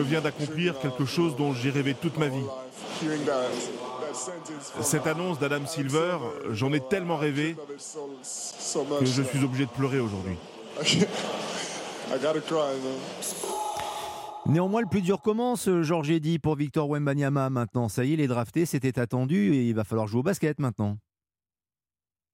viens 0.02 0.22
d'accomplir 0.22 0.80
quelque 0.80 1.06
chose 1.06 1.36
dont 1.36 1.54
j'ai 1.54 1.70
rêvé 1.70 1.94
toute 1.94 2.18
ma 2.18 2.28
vie. 2.28 2.46
Cette 4.82 5.08
annonce 5.08 5.40
d'Adam 5.40 5.66
Silver, 5.66 6.18
j'en 6.52 6.72
ai 6.74 6.80
tellement 6.80 7.18
rêvé 7.18 7.56
que 9.00 9.06
je 9.06 9.24
suis 9.24 9.44
obligé 9.44 9.66
de 9.66 9.72
pleurer 9.72 10.00
aujourd'hui. 10.00 10.36
Néanmoins, 14.46 14.82
le 14.82 14.88
plus 14.88 15.02
dur 15.02 15.22
commence, 15.22 15.70
Georges 15.82 16.20
dit 16.20 16.38
pour 16.38 16.56
Victor 16.56 16.90
Wembanyama 16.90 17.50
maintenant. 17.50 17.88
Ça 17.88 18.04
y 18.04 18.12
est, 18.12 18.14
il 18.16 18.22
est 18.22 18.28
drafté, 18.28 18.66
c'était 18.66 19.00
attendu 19.00 19.54
et 19.56 19.70
il 19.70 19.74
va 19.74 19.84
falloir 19.84 20.08
jouer 20.08 20.20
au 20.20 20.24
basket 20.24 20.60
maintenant. 20.60 20.98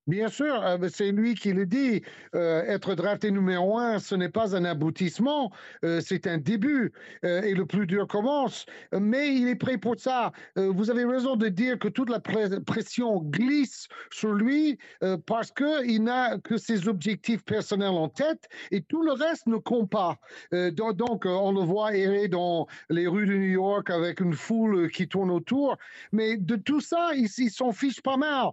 Bien 0.09 0.27
sûr, 0.27 0.59
euh, 0.65 0.89
c'est 0.91 1.11
lui 1.11 1.35
qui 1.35 1.53
le 1.53 1.67
dit. 1.67 2.01
Euh, 2.33 2.63
être 2.63 2.95
drafté 2.95 3.29
numéro 3.29 3.77
un, 3.77 3.99
ce 3.99 4.15
n'est 4.15 4.29
pas 4.29 4.55
un 4.55 4.65
aboutissement, 4.65 5.51
euh, 5.85 6.01
c'est 6.03 6.25
un 6.25 6.39
début. 6.39 6.91
et 7.21 7.53
le 7.53 7.65
plus 7.65 7.85
dur 7.85 8.07
commence. 8.07 8.65
Mais 8.91 9.35
il 9.35 9.47
est 9.47 9.55
prêt 9.55 9.77
pour 9.77 9.99
ça. 9.99 10.31
vous 10.55 10.89
avez 10.89 11.05
raison 11.05 11.35
de 11.35 11.47
dire 11.47 11.77
que 11.77 11.87
toute 11.87 12.09
la 12.09 12.19
pression 12.19 13.21
glisse 13.21 13.87
sur 14.09 14.33
lui 14.33 14.79
parce 15.25 15.51
qu'il 15.51 16.03
n'a 16.03 16.37
que 16.39 16.57
ses 16.57 16.87
objectifs 16.87 17.43
personnels 17.43 17.89
en 17.89 18.09
tête 18.09 18.47
et 18.71 18.81
tout 18.81 19.03
le 19.03 19.11
reste 19.11 19.45
ne 19.47 19.57
compte 19.57 19.89
pas. 19.89 20.17
donc, 20.51 21.25
on 21.25 21.51
le 21.51 21.61
voit 21.61 21.95
errer 21.95 22.27
dans 22.27 22.67
les 22.89 23.07
rues 23.07 23.27
de 23.27 23.33
New 23.33 23.51
York 23.51 23.89
avec 23.89 24.21
une 24.21 24.33
foule 24.33 24.89
qui 24.89 25.07
tourne 25.07 25.29
autour. 25.31 25.77
Mais 26.11 26.37
de 26.37 26.55
tout 26.55 26.81
ça, 26.81 27.11
il, 27.15 27.29
s'en 27.29 27.71
fiche 27.71 28.01
pas 28.01 28.17
mal. 28.17 28.51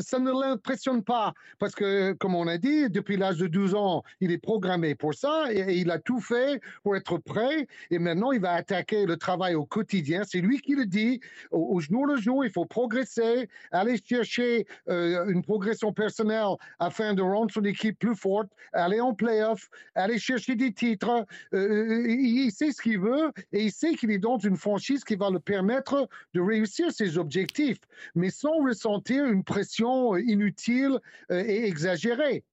ça 0.00 0.18
ne 0.18 0.30
l'impressionne 0.56 1.02
pas 1.02 1.34
parce 1.58 1.74
que, 1.74 2.12
comme 2.14 2.34
on 2.34 2.46
a 2.46 2.58
dit, 2.58 2.88
depuis 2.90 3.16
l'âge 3.16 3.38
de 3.38 3.46
12 3.46 3.74
ans, 3.74 4.02
il 4.20 4.32
est 4.32 4.38
programmé 4.38 4.94
pour 4.94 5.14
ça 5.14 5.52
et, 5.52 5.76
il 5.76 5.90
a 5.90 5.98
tout 5.98 6.20
fait 6.20 6.60
pour 6.82 6.96
être 6.96 7.18
prêt. 7.18 7.66
Et 7.90 7.98
maintenant, 7.98 8.32
il 8.32 8.40
va 8.40 8.52
attaquer 8.52 9.06
le 9.06 9.16
travail 9.16 9.54
au 9.54 9.64
quotidien. 9.64 10.22
C'est 10.24 10.40
lui 10.40 10.60
qui 10.60 10.74
le 10.74 10.86
dit. 10.86 11.20
Au, 11.50 11.78
jour 11.80 12.06
le 12.06 12.16
jour, 12.16 12.44
il 12.44 12.50
faut 12.50 12.64
progresser, 12.64 13.48
aller 13.70 13.98
chercher 14.02 14.66
euh, 14.88 15.26
une 15.28 15.42
progression 15.42 15.92
personnelle 15.92 16.56
afin 16.78 17.14
de 17.14 17.22
rendre 17.22 17.52
son 17.52 17.64
équipe 17.64 17.98
plus 17.98 18.16
forte, 18.16 18.48
aller 18.72 19.00
en 19.00 19.14
playoff, 19.14 19.68
aller 19.94 20.18
chercher 20.18 20.54
des 20.54 20.72
titres. 20.72 21.26
Euh, 21.52 22.06
il 22.08 22.50
sait 22.50 22.72
ce 22.72 22.80
qu'il 22.80 23.00
veut 23.00 23.30
et 23.52 23.64
il 23.64 23.72
sait 23.72 23.94
qu'il 23.94 24.10
est 24.10 24.18
dans 24.18 24.38
une 24.38 24.56
franchise 24.56 25.04
qui 25.04 25.16
va 25.16 25.30
le 25.30 25.38
permettre 25.38 26.08
de 26.34 26.40
réussir 26.40 26.90
ses 26.90 27.18
objectifs, 27.18 27.80
mais 28.14 28.30
sans 28.30 28.64
ressentir 28.64 29.26
une 29.26 29.44
pression 29.44 30.16
inutile 30.36 31.00
euh, 31.30 31.42
et 31.44 31.66
exagérée. 31.66 32.44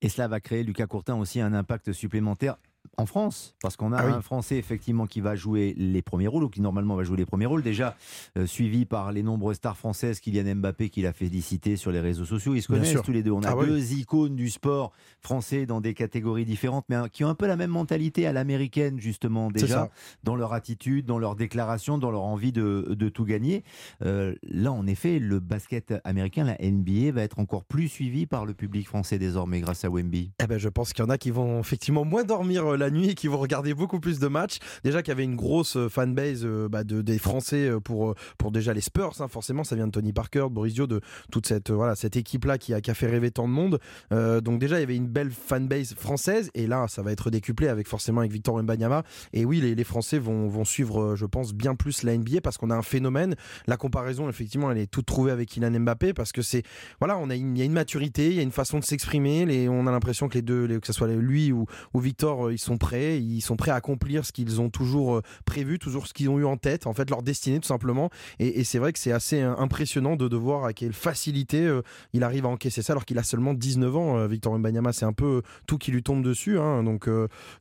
Et 0.00 0.08
cela 0.08 0.28
va 0.28 0.40
créer, 0.40 0.62
Lucas 0.62 0.86
Courtin, 0.86 1.16
aussi 1.16 1.40
un 1.40 1.54
impact 1.54 1.92
supplémentaire 1.92 2.56
en 2.98 3.06
France, 3.06 3.54
parce 3.62 3.76
qu'on 3.76 3.92
a 3.92 3.98
ah 3.98 4.06
un 4.06 4.20
Français 4.20 4.56
effectivement 4.56 5.06
qui 5.06 5.20
va 5.20 5.34
jouer 5.34 5.74
les 5.78 6.02
premiers 6.02 6.26
rôles, 6.26 6.44
ou 6.44 6.48
qui 6.48 6.60
normalement 6.60 6.94
va 6.94 7.04
jouer 7.04 7.16
les 7.16 7.26
premiers 7.26 7.46
rôles, 7.46 7.62
déjà 7.62 7.96
euh, 8.36 8.46
suivi 8.46 8.84
par 8.84 9.12
les 9.12 9.22
nombreuses 9.22 9.56
stars 9.56 9.76
françaises, 9.76 10.20
Kylian 10.20 10.56
Mbappé 10.56 10.90
qui 10.90 11.02
l'a 11.02 11.12
félicité 11.12 11.76
sur 11.76 11.90
les 11.90 12.00
réseaux 12.00 12.24
sociaux. 12.24 12.54
Ils 12.54 12.62
se 12.62 12.68
connaissent 12.68 12.96
tous 13.02 13.12
les 13.12 13.22
deux. 13.22 13.30
On 13.30 13.42
a 13.42 13.50
ah 13.50 13.64
deux 13.64 13.92
icônes 13.94 14.36
du 14.36 14.50
sport 14.50 14.92
français 15.20 15.64
dans 15.64 15.80
des 15.80 15.94
catégories 15.94 16.44
différentes, 16.44 16.84
mais 16.88 16.96
qui 17.10 17.24
ont 17.24 17.28
un 17.28 17.34
peu 17.34 17.46
la 17.46 17.56
même 17.56 17.70
mentalité 17.70 18.26
à 18.26 18.32
l'américaine 18.32 19.00
justement 19.00 19.50
déjà, 19.50 19.90
dans 20.22 20.36
leur 20.36 20.52
attitude, 20.52 21.06
dans 21.06 21.18
leur 21.18 21.34
déclaration, 21.34 21.98
dans 21.98 22.10
leur 22.10 22.22
envie 22.22 22.52
de, 22.52 23.08
tout 23.12 23.24
gagner. 23.24 23.64
Euh, 24.02 24.34
là, 24.42 24.72
en 24.72 24.86
effet, 24.86 25.18
le 25.18 25.40
basket 25.40 25.94
américain, 26.04 26.44
la 26.44 26.56
NBA, 26.60 27.12
va 27.12 27.22
être 27.22 27.38
encore 27.38 27.64
plus 27.64 27.88
suivi 27.88 28.26
par 28.26 28.46
le 28.46 28.54
public 28.54 28.86
français 28.86 29.18
désormais 29.18 29.60
grâce 29.60 29.84
à 29.84 29.90
Wemby. 29.90 30.32
Eh 30.42 30.46
ben, 30.46 30.58
je 30.58 30.68
pense 30.68 30.92
qu'il 30.92 31.04
y 31.04 31.06
en 31.06 31.10
a 31.10 31.18
qui 31.18 31.30
vont 31.30 31.60
effectivement 31.60 32.04
moins 32.04 32.24
dormir 32.24 32.71
euh, 32.72 32.76
la 32.76 32.90
nuit 32.90 33.10
et 33.10 33.14
qui 33.14 33.28
vont 33.28 33.38
regarder 33.38 33.74
beaucoup 33.74 34.00
plus 34.00 34.18
de 34.18 34.28
matchs. 34.28 34.58
Déjà 34.84 35.02
qu'il 35.02 35.10
y 35.10 35.12
avait 35.12 35.24
une 35.24 35.36
grosse 35.36 35.76
euh, 35.76 35.88
fanbase 35.88 36.42
euh, 36.44 36.68
bah, 36.68 36.84
de, 36.84 37.02
des 37.02 37.18
Français 37.18 37.70
pour, 37.84 38.14
pour 38.38 38.50
déjà 38.50 38.72
les 38.72 38.80
Spurs, 38.80 39.14
hein. 39.20 39.28
forcément, 39.28 39.64
ça 39.64 39.76
vient 39.76 39.86
de 39.86 39.92
Tony 39.92 40.12
Parker, 40.12 40.46
de 40.48 40.54
Boris 40.54 40.74
Dio, 40.74 40.86
de 40.86 41.00
toute 41.30 41.46
cette, 41.46 41.70
voilà, 41.70 41.94
cette 41.94 42.16
équipe-là 42.16 42.58
qui 42.58 42.74
a, 42.74 42.80
qui 42.80 42.90
a 42.90 42.94
fait 42.94 43.06
rêver 43.06 43.30
tant 43.30 43.48
de 43.48 43.52
monde. 43.52 43.78
donc 44.10 44.58
déjà, 44.58 44.78
il 44.78 44.80
y 44.80 44.82
avait 44.82 44.96
une 44.96 45.06
belle 45.06 45.30
fanbase 45.30 45.94
française 45.94 46.50
et 46.54 46.66
là, 46.66 46.86
ça 46.88 47.02
va 47.02 47.12
être 47.12 47.30
décuplé 47.30 47.68
avec 47.68 47.88
forcément 47.88 48.20
avec 48.20 48.32
Victor 48.32 48.60
Mbanyama. 48.62 49.02
Et 49.32 49.44
oui, 49.44 49.60
les, 49.60 49.74
les 49.74 49.84
Français 49.84 50.18
vont, 50.18 50.48
vont 50.48 50.64
suivre, 50.64 51.16
je 51.16 51.26
pense, 51.26 51.54
bien 51.54 51.74
plus 51.74 52.02
la 52.02 52.16
NBA 52.16 52.40
parce 52.42 52.58
qu'on 52.58 52.70
a 52.70 52.76
un 52.76 52.82
phénomène. 52.82 53.34
La 53.66 53.76
comparaison, 53.76 54.28
effectivement, 54.28 54.70
elle 54.70 54.78
est 54.78 54.90
toute 54.90 55.06
trouvée 55.06 55.30
avec 55.30 55.48
Kylian 55.48 55.80
Mbappé 55.80 56.12
parce 56.12 56.32
que 56.32 56.42
c'est, 56.42 56.62
voilà, 57.00 57.18
on 57.18 57.30
a 57.30 57.36
il 57.36 57.58
y 57.58 57.62
a 57.62 57.64
une 57.64 57.72
maturité, 57.72 58.28
il 58.28 58.34
y 58.34 58.40
a 58.40 58.42
une 58.42 58.52
façon 58.52 58.78
de 58.78 58.84
s'exprimer. 58.84 59.68
On 59.68 59.86
a 59.86 59.90
l'impression 59.90 60.28
que 60.28 60.34
les 60.34 60.42
deux, 60.42 60.80
que 60.80 60.86
ce 60.86 60.92
soit 60.92 61.08
lui 61.08 61.52
ou, 61.52 61.66
ou 61.94 62.00
Victor, 62.00 62.50
ils 62.50 62.58
sont 62.62 62.78
prêts 62.78 63.20
ils 63.20 63.40
sont 63.40 63.56
prêts 63.56 63.70
à 63.70 63.74
accomplir 63.74 64.24
ce 64.24 64.32
qu'ils 64.32 64.60
ont 64.60 64.70
toujours 64.70 65.16
euh, 65.16 65.22
prévu, 65.44 65.78
toujours 65.78 66.06
ce 66.06 66.12
qu'ils 66.12 66.28
ont 66.28 66.38
eu 66.38 66.44
en 66.44 66.56
tête, 66.56 66.86
en 66.86 66.92
fait 66.92 67.08
leur 67.10 67.22
destinée 67.22 67.60
tout 67.60 67.68
simplement. 67.68 68.10
Et, 68.38 68.64
c'est 68.64 68.78
vrai 68.78 68.92
que 68.92 68.98
c'est 68.98 69.12
assez 69.12 69.40
euh, 69.40 69.54
impressionnant 69.56 70.16
de, 70.16 70.28
de 70.28 70.36
voir 70.36 70.64
à 70.64 70.72
quelle 70.72 70.92
facilité 70.92 71.66
euh, 71.66 71.82
il 72.12 72.22
arrive 72.22 72.46
à 72.46 72.48
encaisser 72.48 72.82
ça 72.82 72.92
alors 72.92 73.04
qu'il 73.04 73.18
a 73.18 73.22
seulement 73.22 73.54
19 73.54 73.96
ans. 73.96 74.26
Victor 74.26 74.58
Mbanyama, 74.58 74.92
c'est 74.92 75.04
un 75.04 75.12
peu 75.12 75.42
tout 75.66 75.78
qui 75.78 75.90
lui 75.90 76.02
tombe 76.02 76.22
dessus. 76.22 76.58
Hein. 76.58 76.82
donc, 76.82 77.08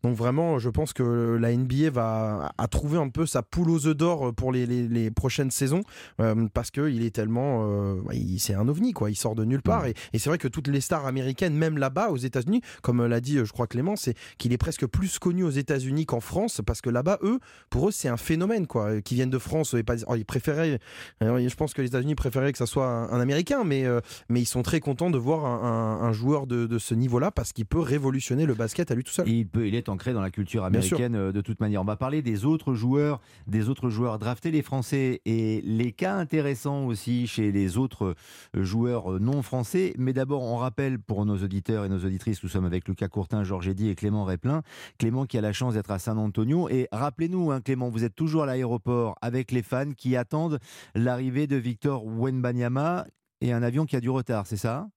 donc 0.04 0.16
vraiment, 0.16 0.60
je 0.60 0.70
pense 0.70 0.94
que 0.94 1.38
la 1.40 1.56
NBA 1.56 1.90
va 1.92 2.52
à 2.58 2.68
trouver 2.68 2.98
un 2.98 3.10
peu 3.10 3.26
sa 3.26 3.42
poule 3.42 3.70
aux 3.70 3.88
œufs 3.88 3.96
d'or 3.96 4.34
pour 4.34 4.52
les, 4.52 4.66
les, 4.66 5.12
prochaines 5.12 5.52
saisons 5.52 5.82
parce 6.54 6.72
qu'il 6.72 7.04
est 7.04 7.16
tellement, 7.16 7.98
c'est 8.38 8.54
un 8.54 8.68
ovni 8.68 8.94
quoi. 8.94 9.10
Il 9.10 9.16
sort 9.16 9.36
de 9.36 9.46
nulle 9.46 9.62
part. 9.62 9.86
Et, 9.86 9.94
et 10.14 10.20
c'est 10.20 10.30
vrai 10.30 10.38
que 10.38 10.48
toutes 10.48 10.68
les 10.68 10.82
stars 10.82 11.06
américaines, 11.06 11.56
même 11.56 11.78
là-bas 11.78 12.10
aux 12.10 12.18
États-Unis, 12.18 12.62
comme 12.82 13.06
l'a 13.06 13.22
dit, 13.22 13.38
je 13.38 13.52
crois 13.52 13.68
Clément, 13.68 13.96
c'est 13.96 14.16
qu'il 14.38 14.54
est 14.54 14.58
presque 14.58 14.86
plus 14.92 15.20
connu 15.20 15.44
aux 15.44 15.50
États-Unis 15.50 16.06
qu'en 16.06 16.20
France, 16.20 16.62
parce 16.66 16.82
que 16.82 16.90
là-bas, 16.90 17.20
eux, 17.24 17.40
pour 17.70 17.88
eux, 17.88 17.92
c'est 17.92 18.10
un 18.10 18.18
phénomène, 18.18 18.68
quoi. 18.68 19.02
Qui 19.02 19.16
viennent 19.16 19.30
de 19.30 19.40
France, 19.40 19.74
et 19.74 19.84
pas, 19.84 19.96
oh, 20.08 20.16
ils 20.16 20.26
préféraient, 20.26 20.80
je 21.22 21.56
pense 21.56 21.74
que 21.74 21.82
les 21.82 21.88
États-Unis 21.88 22.16
préféraient 22.16 22.52
que 22.52 22.58
ça 22.58 22.66
soit 22.66 22.88
un, 22.88 23.22
Américain, 23.22 23.64
mais, 23.64 23.86
euh, 23.86 24.02
mais 24.30 24.42
ils 24.42 24.46
sont 24.46 24.64
très 24.64 24.80
contents 24.80 25.12
de 25.12 25.18
voir 25.18 25.46
un, 25.46 26.12
joueur 26.12 26.48
de, 26.48 26.78
ce 26.78 26.94
niveau-là, 26.94 27.32
parce 27.32 27.54
qu'il 27.54 27.66
peut 27.66 27.80
révolutionner 27.80 28.46
le 28.46 28.54
basket 28.54 28.92
à 28.92 28.96
lui 28.96 29.04
tout 29.04 29.12
seul. 29.12 29.28
il, 29.30 29.48
peut, 29.48 29.68
il 29.68 29.76
est 29.76 29.90
ancré 29.90 30.14
dans 30.14 30.22
la 30.22 30.32
culture 30.32 30.66
américaine 30.66 31.16
euh, 31.16 31.32
de 31.32 31.42
toute 31.42 31.60
manière. 31.60 31.82
On 31.82 31.86
va 31.86 31.96
parler 31.96 32.22
des 32.22 32.46
autres 32.46 32.74
joueurs, 32.74 33.22
des 33.48 33.70
autres 33.70 33.90
joueurs 33.90 34.20
draftés, 34.20 34.52
les 34.52 34.62
Français, 34.62 35.22
et 35.26 35.62
les 35.64 35.92
cas 35.92 36.16
intéressants 36.16 36.86
aussi 36.86 37.28
chez 37.28 37.52
les 37.52 37.78
autres 37.78 38.16
euh, 38.56 38.64
joueurs 38.64 39.20
non 39.20 39.42
français. 39.42 39.94
Mais 39.98 40.14
d'abord, 40.14 40.44
on 40.44 40.58
rappelle 40.58 41.00
pour 41.00 41.26
nos 41.26 41.38
auditeurs 41.38 41.86
et 41.86 41.90
nos 41.90 42.00
auditrices, 42.00 42.44
nous 42.44 42.50
sommes 42.50 42.66
avec 42.66 42.88
Lucas 42.88 43.08
Courtin, 43.08 43.44
Georges 43.44 43.70
Eddy 43.70 43.90
et 43.90 43.96
Clément 43.96 44.26
Réplin. 44.26 44.64
Clément 44.98 45.26
qui 45.26 45.38
a 45.38 45.42
la 45.42 45.54
chance 45.54 45.74
d'être 45.74 45.92
à 45.92 46.00
San 46.00 46.18
Antonio. 46.18 46.70
Et 46.70 46.88
rappelez-nous, 46.92 47.52
hein, 47.52 47.62
Clément, 47.62 47.90
vous 47.90 48.04
êtes 48.04 48.16
toujours 48.16 48.44
à 48.44 48.46
l'aéroport 48.46 49.16
avec 49.22 49.52
les 49.52 49.64
fans 49.64 49.92
qui 49.92 50.16
attendent 50.16 50.60
l'arrivée 50.96 51.48
de 51.48 51.56
Victor 51.56 52.06
Wenbanyama 52.06 53.06
et 53.42 53.54
un 53.54 53.64
avion 53.64 53.86
qui 53.86 53.96
a 53.96 54.02
du 54.02 54.10
retard, 54.10 54.48
c'est 54.48 54.58
ça? 54.58 54.88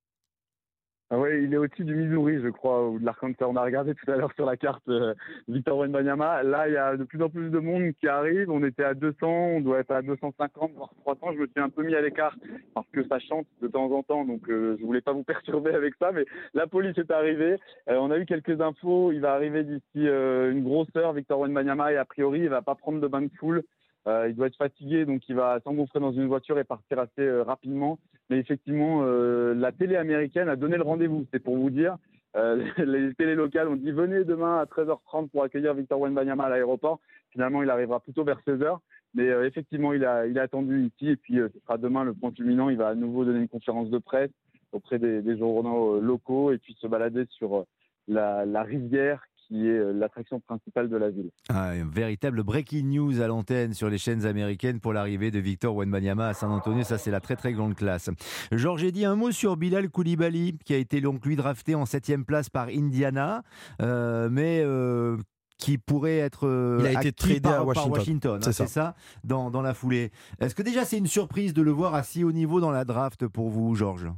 Ah 1.14 1.18
ouais, 1.20 1.44
il 1.44 1.54
est 1.54 1.56
au-dessus 1.56 1.84
du 1.84 1.94
Missouri, 1.94 2.40
je 2.42 2.48
crois, 2.48 2.88
ou 2.88 2.98
de 2.98 3.04
l'Arkansas. 3.04 3.46
On 3.46 3.54
a 3.54 3.62
regardé 3.62 3.94
tout 3.94 4.10
à 4.10 4.16
l'heure 4.16 4.32
sur 4.34 4.46
la 4.46 4.56
carte 4.56 4.82
euh, 4.88 5.14
Victor 5.46 5.78
Wenbanyama. 5.78 6.42
Là, 6.42 6.66
il 6.66 6.74
y 6.74 6.76
a 6.76 6.96
de 6.96 7.04
plus 7.04 7.22
en 7.22 7.28
plus 7.28 7.50
de 7.50 7.58
monde 7.60 7.92
qui 8.00 8.08
arrive. 8.08 8.50
On 8.50 8.64
était 8.64 8.82
à 8.82 8.94
200, 8.94 9.24
on 9.28 9.60
doit 9.60 9.78
être 9.78 9.92
à 9.92 10.02
250, 10.02 10.72
voire 10.74 10.90
300. 11.02 11.34
Je 11.34 11.38
me 11.38 11.46
suis 11.46 11.60
un 11.60 11.68
peu 11.68 11.84
mis 11.84 11.94
à 11.94 12.00
l'écart 12.00 12.34
parce 12.74 12.88
que 12.88 13.06
ça 13.06 13.20
chante 13.20 13.46
de 13.62 13.68
temps 13.68 13.92
en 13.92 14.02
temps, 14.02 14.24
donc 14.24 14.40
euh, 14.48 14.76
je 14.80 14.84
voulais 14.84 15.02
pas 15.02 15.12
vous 15.12 15.22
perturber 15.22 15.72
avec 15.72 15.94
ça. 16.00 16.10
Mais 16.10 16.24
la 16.52 16.66
police 16.66 16.98
est 16.98 17.12
arrivée. 17.12 17.58
Euh, 17.88 17.96
on 18.00 18.10
a 18.10 18.18
eu 18.18 18.26
quelques 18.26 18.60
infos. 18.60 19.12
Il 19.12 19.20
va 19.20 19.34
arriver 19.34 19.62
d'ici 19.62 20.08
une 20.08 20.64
grosse 20.64 20.88
heure, 20.96 21.12
Victor 21.12 21.38
Wenbanyama, 21.38 21.92
et 21.92 21.96
a 21.96 22.04
priori, 22.04 22.40
il 22.40 22.48
va 22.48 22.60
pas 22.60 22.74
prendre 22.74 23.00
de 23.00 23.06
bain 23.06 23.22
de 23.22 23.30
foule. 23.38 23.62
Euh, 24.06 24.28
il 24.28 24.34
doit 24.34 24.48
être 24.48 24.56
fatigué, 24.56 25.06
donc 25.06 25.22
il 25.28 25.34
va 25.34 25.60
s'engouffrer 25.64 25.98
dans 26.00 26.12
une 26.12 26.26
voiture 26.26 26.58
et 26.58 26.64
partir 26.64 26.98
assez 26.98 27.22
euh, 27.22 27.42
rapidement. 27.42 27.98
Mais 28.28 28.38
effectivement, 28.38 29.00
euh, 29.02 29.54
la 29.54 29.72
télé 29.72 29.96
américaine 29.96 30.48
a 30.48 30.56
donné 30.56 30.76
le 30.76 30.82
rendez-vous, 30.82 31.26
c'est 31.32 31.42
pour 31.42 31.56
vous 31.56 31.70
dire. 31.70 31.96
les 32.78 33.14
télés 33.14 33.36
locales 33.36 33.68
ont 33.68 33.76
dit 33.76 33.92
venez 33.92 34.24
demain 34.24 34.58
à 34.58 34.64
13h30 34.64 35.28
pour 35.28 35.44
accueillir 35.44 35.72
Victor 35.72 36.00
Wenbanyama 36.00 36.42
à 36.42 36.48
l'aéroport. 36.48 36.98
Finalement, 37.30 37.62
il 37.62 37.70
arrivera 37.70 38.00
plutôt 38.00 38.24
vers 38.24 38.40
16h. 38.44 38.78
Mais 39.14 39.28
effectivement, 39.46 39.92
il 39.92 40.04
a, 40.04 40.26
il 40.26 40.36
est 40.36 40.40
attendu 40.40 40.86
ici. 40.86 41.10
Et 41.10 41.16
puis, 41.16 41.34
ce 41.36 41.60
sera 41.60 41.78
demain 41.78 42.02
le 42.02 42.12
point 42.12 42.32
culminant. 42.32 42.70
Il 42.70 42.76
va 42.76 42.88
à 42.88 42.94
nouveau 42.96 43.24
donner 43.24 43.38
une 43.38 43.48
conférence 43.48 43.88
de 43.88 43.98
presse 43.98 44.32
auprès 44.72 44.98
des, 44.98 45.38
journaux 45.38 46.00
locaux 46.00 46.50
et 46.50 46.58
puis 46.58 46.76
se 46.80 46.88
balader 46.88 47.24
sur 47.30 47.66
la 48.08 48.62
rivière 48.64 49.22
qui 49.48 49.66
est 49.66 49.78
euh, 49.78 49.92
l'attraction 49.92 50.40
principale 50.40 50.88
de 50.88 50.96
la 50.96 51.10
ville. 51.10 51.30
Ah, 51.48 51.70
un 51.70 51.88
véritable 51.88 52.42
breaking 52.42 52.84
news 52.84 53.20
à 53.20 53.26
l'antenne 53.26 53.74
sur 53.74 53.90
les 53.90 53.98
chaînes 53.98 54.24
américaines 54.24 54.80
pour 54.80 54.92
l'arrivée 54.92 55.30
de 55.30 55.38
Victor 55.38 55.74
Wenbanyama 55.76 56.28
à 56.28 56.34
San 56.34 56.50
Antonio. 56.50 56.82
Ça, 56.82 56.98
c'est 56.98 57.10
la 57.10 57.20
très 57.20 57.36
très 57.36 57.52
grande 57.52 57.74
classe. 57.74 58.10
Georges, 58.52 58.80
j'ai 58.80 58.92
dit 58.92 59.04
un 59.04 59.16
mot 59.16 59.30
sur 59.30 59.56
Bilal 59.56 59.90
Koulibaly, 59.90 60.58
qui 60.64 60.74
a 60.74 60.78
été 60.78 61.00
donc 61.00 61.24
lui 61.26 61.36
drafté 61.36 61.74
en 61.74 61.86
septième 61.86 62.24
place 62.24 62.48
par 62.50 62.68
Indiana, 62.68 63.42
euh, 63.82 64.28
mais 64.30 64.62
euh, 64.64 65.16
qui 65.58 65.78
pourrait 65.78 66.18
être 66.18 66.78
il 66.80 66.86
a 66.86 67.00
été 67.00 67.12
tradé 67.12 67.40
par, 67.40 67.60
à 67.60 67.64
Washington, 67.64 68.40
hein, 68.44 68.52
c'est 68.52 68.66
ça, 68.66 68.94
dans, 69.22 69.50
dans, 69.50 69.62
la 69.62 69.74
foulée. 69.74 70.10
Est-ce 70.40 70.54
que 70.54 70.62
déjà 70.62 70.84
c'est 70.84 70.98
une 70.98 71.06
surprise 71.06 71.54
de 71.54 71.62
le 71.62 71.70
voir 71.70 71.94
à 71.94 72.02
si 72.02 72.24
haut 72.24 72.32
niveau 72.32 72.60
dans 72.60 72.70
la 72.70 72.84
draft 72.84 73.28
pour 73.28 73.50
vous, 73.50 73.74
Georges? 73.74 74.10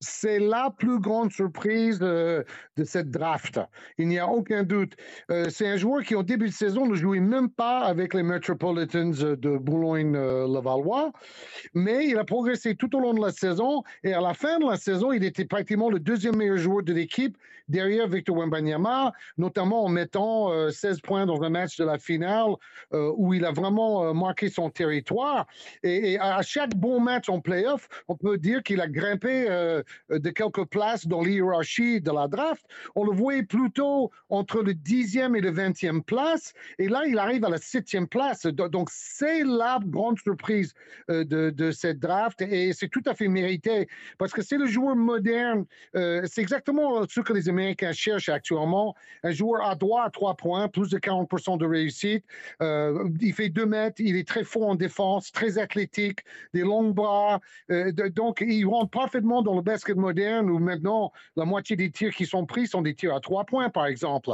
C'est 0.00 0.38
la 0.38 0.70
plus 0.76 1.00
grande 1.00 1.32
surprise 1.32 1.98
de, 1.98 2.44
cette 2.84 3.10
draft. 3.10 3.60
Il 3.98 4.08
n'y 4.08 4.18
a 4.18 4.28
aucun 4.28 4.62
doute. 4.62 4.94
Euh, 5.30 5.46
c'est 5.50 5.66
un 5.66 5.76
joueur 5.76 6.02
qui, 6.02 6.14
au 6.14 6.22
début 6.22 6.48
de 6.48 6.54
saison, 6.54 6.86
ne 6.86 6.94
jouait 6.94 7.20
même 7.20 7.50
pas 7.50 7.80
avec 7.80 8.14
les 8.14 8.22
Metropolitans 8.22 9.10
de 9.10 9.58
Boulogne-Levallois, 9.58 11.12
mais 11.74 12.06
il 12.06 12.18
a 12.18 12.24
progressé 12.24 12.76
tout 12.76 12.94
au 12.96 13.00
long 13.00 13.14
de 13.14 13.20
la 13.20 13.32
saison 13.32 13.82
et 14.04 14.12
à 14.12 14.20
la 14.20 14.34
fin 14.34 14.58
de 14.58 14.66
la 14.66 14.76
saison, 14.76 15.12
il 15.12 15.24
était 15.24 15.44
pratiquement 15.44 15.90
le 15.90 15.98
deuxième 15.98 16.36
meilleur 16.36 16.58
joueur 16.58 16.82
de 16.82 16.92
l'équipe 16.92 17.36
derrière 17.68 18.08
Victor 18.08 18.36
Wembanyama, 18.36 19.12
notamment 19.36 19.84
en 19.84 19.88
mettant 19.88 20.70
16 20.70 20.96
euh, 20.96 21.00
points 21.02 21.26
dans 21.26 21.42
un 21.42 21.50
match 21.50 21.76
de 21.76 21.84
la 21.84 21.98
finale 21.98 22.52
euh, 22.94 23.12
où 23.16 23.34
il 23.34 23.44
a 23.44 23.52
vraiment 23.52 24.12
marqué 24.14 24.48
son 24.48 24.70
territoire. 24.70 25.46
Et, 25.82 26.12
et, 26.12 26.18
à 26.18 26.42
chaque 26.42 26.74
bon 26.74 27.00
match 27.00 27.28
en 27.28 27.40
playoff, 27.40 27.88
on 28.08 28.16
peut 28.16 28.38
dire 28.38 28.62
qu'il 28.62 28.80
a 28.80 28.88
grimpé 28.88 29.46
euh, 29.48 29.82
de 30.10 30.30
quelques 30.30 30.64
places 30.66 31.06
dans 31.06 31.22
l'hierarchie 31.22 32.00
de 32.00 32.10
la 32.10 32.28
draft. 32.28 32.64
On 32.94 33.04
le 33.04 33.12
voyait 33.12 33.42
plutôt 33.42 34.10
entre 34.28 34.62
le 34.62 34.74
dixième 34.74 35.36
et 35.36 35.40
le 35.40 35.50
vingtième 35.50 36.02
place. 36.02 36.52
Et 36.78 36.88
là, 36.88 37.02
il 37.06 37.18
arrive 37.18 37.44
à 37.44 37.48
la 37.48 37.58
septième 37.58 38.06
place. 38.06 38.46
Donc, 38.46 38.88
c'est 38.90 39.44
la 39.44 39.78
grande 39.84 40.18
surprise 40.18 40.74
euh, 41.10 41.24
de, 41.24 41.70
cette 41.70 41.98
draft. 41.98 42.40
Et 42.42 42.72
c'est 42.72 42.88
tout 42.88 43.02
à 43.06 43.14
fait 43.14 43.28
mérité 43.28 43.88
parce 44.18 44.32
que 44.32 44.42
c'est 44.42 44.56
le 44.56 44.66
joueur 44.66 44.96
moderne. 44.96 45.64
Euh, 45.96 46.22
c'est 46.26 46.40
exactement 46.40 47.06
ce 47.08 47.20
que 47.20 47.32
les 47.32 47.48
Américains 47.48 47.92
cherchent 47.92 48.28
actuellement. 48.28 48.94
Un 49.22 49.30
joueur 49.30 49.62
à 49.62 49.74
droit 49.74 50.04
à 50.04 50.10
trois 50.10 50.34
points, 50.34 50.68
plus 50.68 50.90
de 50.90 50.98
40% 50.98 51.58
de 51.58 51.66
réussite. 51.66 52.24
il 52.60 53.32
fait 53.34 53.48
deux 53.48 53.66
mètres. 53.66 54.00
Il 54.00 54.16
est 54.16 54.26
très 54.26 54.44
fort 54.44 54.68
en 54.68 54.74
défense, 54.74 55.32
très 55.32 55.58
athlétique, 55.58 56.20
des 56.54 56.62
longs 56.62 56.90
bras. 56.90 57.40
donc, 58.14 58.44
il 58.46 58.64
rentre 58.66 58.90
parfaitement 58.90 59.42
dans 59.42 59.54
le 59.54 59.62
best 59.62 59.77
moderne 59.96 60.50
où 60.50 60.58
maintenant 60.58 61.12
la 61.36 61.44
moitié 61.44 61.76
des 61.76 61.90
tirs 61.90 62.14
qui 62.14 62.26
sont 62.26 62.46
pris 62.46 62.66
sont 62.66 62.82
des 62.82 62.94
tirs 62.94 63.14
à 63.14 63.20
trois 63.20 63.44
points, 63.44 63.70
par 63.70 63.86
exemple. 63.86 64.30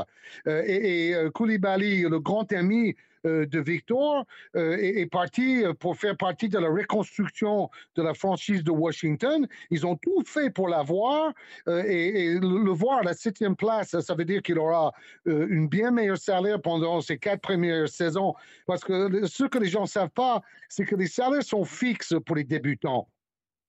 Euh, 0.47 0.63
et, 0.67 1.09
et 1.09 1.15
euh, 1.15 1.31
Koulibaly, 1.31 2.03
le 2.03 2.21
grand 2.21 2.51
ami 2.53 2.95
euh, 3.27 3.47
de 3.47 3.61
Victor 3.61 4.27
est, 4.55 5.11
parti 5.11 5.65
pour 5.81 5.97
faire 5.97 6.17
partie 6.17 6.49
de 6.49 6.59
la 6.59 6.69
reconstruction 6.69 7.71
de 7.97 8.03
la 8.03 8.13
franchise 8.13 8.63
de 8.63 8.71
Washington. 8.71 9.47
Ils 9.71 9.87
ont 9.87 9.97
tout 9.97 10.23
fait 10.27 10.51
pour 10.51 10.69
l'avoir 10.69 11.33
et, 11.67 12.35
le, 12.35 12.71
voir 12.71 12.99
à 12.99 13.03
la 13.03 13.15
septième 13.15 13.57
place, 13.57 13.99
ça 13.99 14.15
veut 14.15 14.27
dire 14.27 14.43
qu'il 14.43 14.59
aura 14.59 14.93
une 15.25 15.69
bien 15.69 15.91
meilleure 15.91 16.19
salaire 16.19 16.61
pendant 16.61 17.01
ses 17.01 17.19
quatre 17.19 17.41
premières 17.41 17.89
saisons. 17.89 18.35
Parce 18.67 18.85
que 18.85 19.27
ce 19.27 19.45
que 19.45 19.59
les 19.59 19.69
gens 19.69 19.83
ne 19.83 19.87
savent 19.87 20.11
pas, 20.11 20.43
c'est 20.69 20.85
que 20.85 20.97
les 20.97 21.07
salaires 21.07 21.43
sont 21.43 21.65
fixes 21.65 22.15
pour 22.27 22.37
les 22.37 22.45
débutants. 22.45 23.09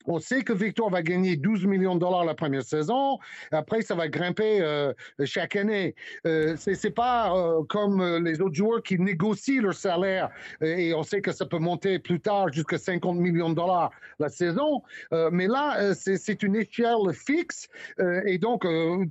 On 0.08 0.20
sait 0.20 0.44
que 0.44 0.54
Victor 0.54 0.90
va 0.90 1.02
gagner 1.02 1.36
12 1.36 1.66
millions 1.66 1.96
de 1.96 2.00
dollars 2.00 2.26
la 2.26 2.36
première 2.36 2.64
saison. 2.64 3.18
Après, 3.52 3.82
ça 3.82 3.96
va 3.96 4.08
grimper 4.08 4.62
euh, 4.62 4.94
chaque 5.24 5.56
année. 5.56 5.96
Euh, 6.28 6.56
Ce 6.58 6.72
n'est 6.72 6.94
pas 6.94 7.36
euh, 7.36 7.64
comme 7.68 8.04
les 8.24 8.42
autres 8.42 8.56
joueurs 8.56 8.84
qui 8.84 9.00
négocient 9.00 9.62
leur 9.62 9.74
salaire. 9.74 10.30
Et 10.62 10.94
on 10.94 11.04
sait 11.04 11.22
que 11.22 11.32
ça 11.32 11.46
peut 11.46 11.60
monter 11.60 12.00
plus 12.00 12.20
tard 12.20 12.52
jusqu'à 12.52 12.78
50 12.78 13.18
millions 13.18 13.50
de 13.50 13.56
dollars 13.56 13.92
la 14.20 14.30
saison. 14.30 14.82
mais 15.32 15.48
là, 15.48 15.94
c'est 15.94 16.44
une 16.44 16.56
échelle 16.56 17.14
fixe. 17.14 17.68
et 18.26 18.38
donc, 18.38 18.66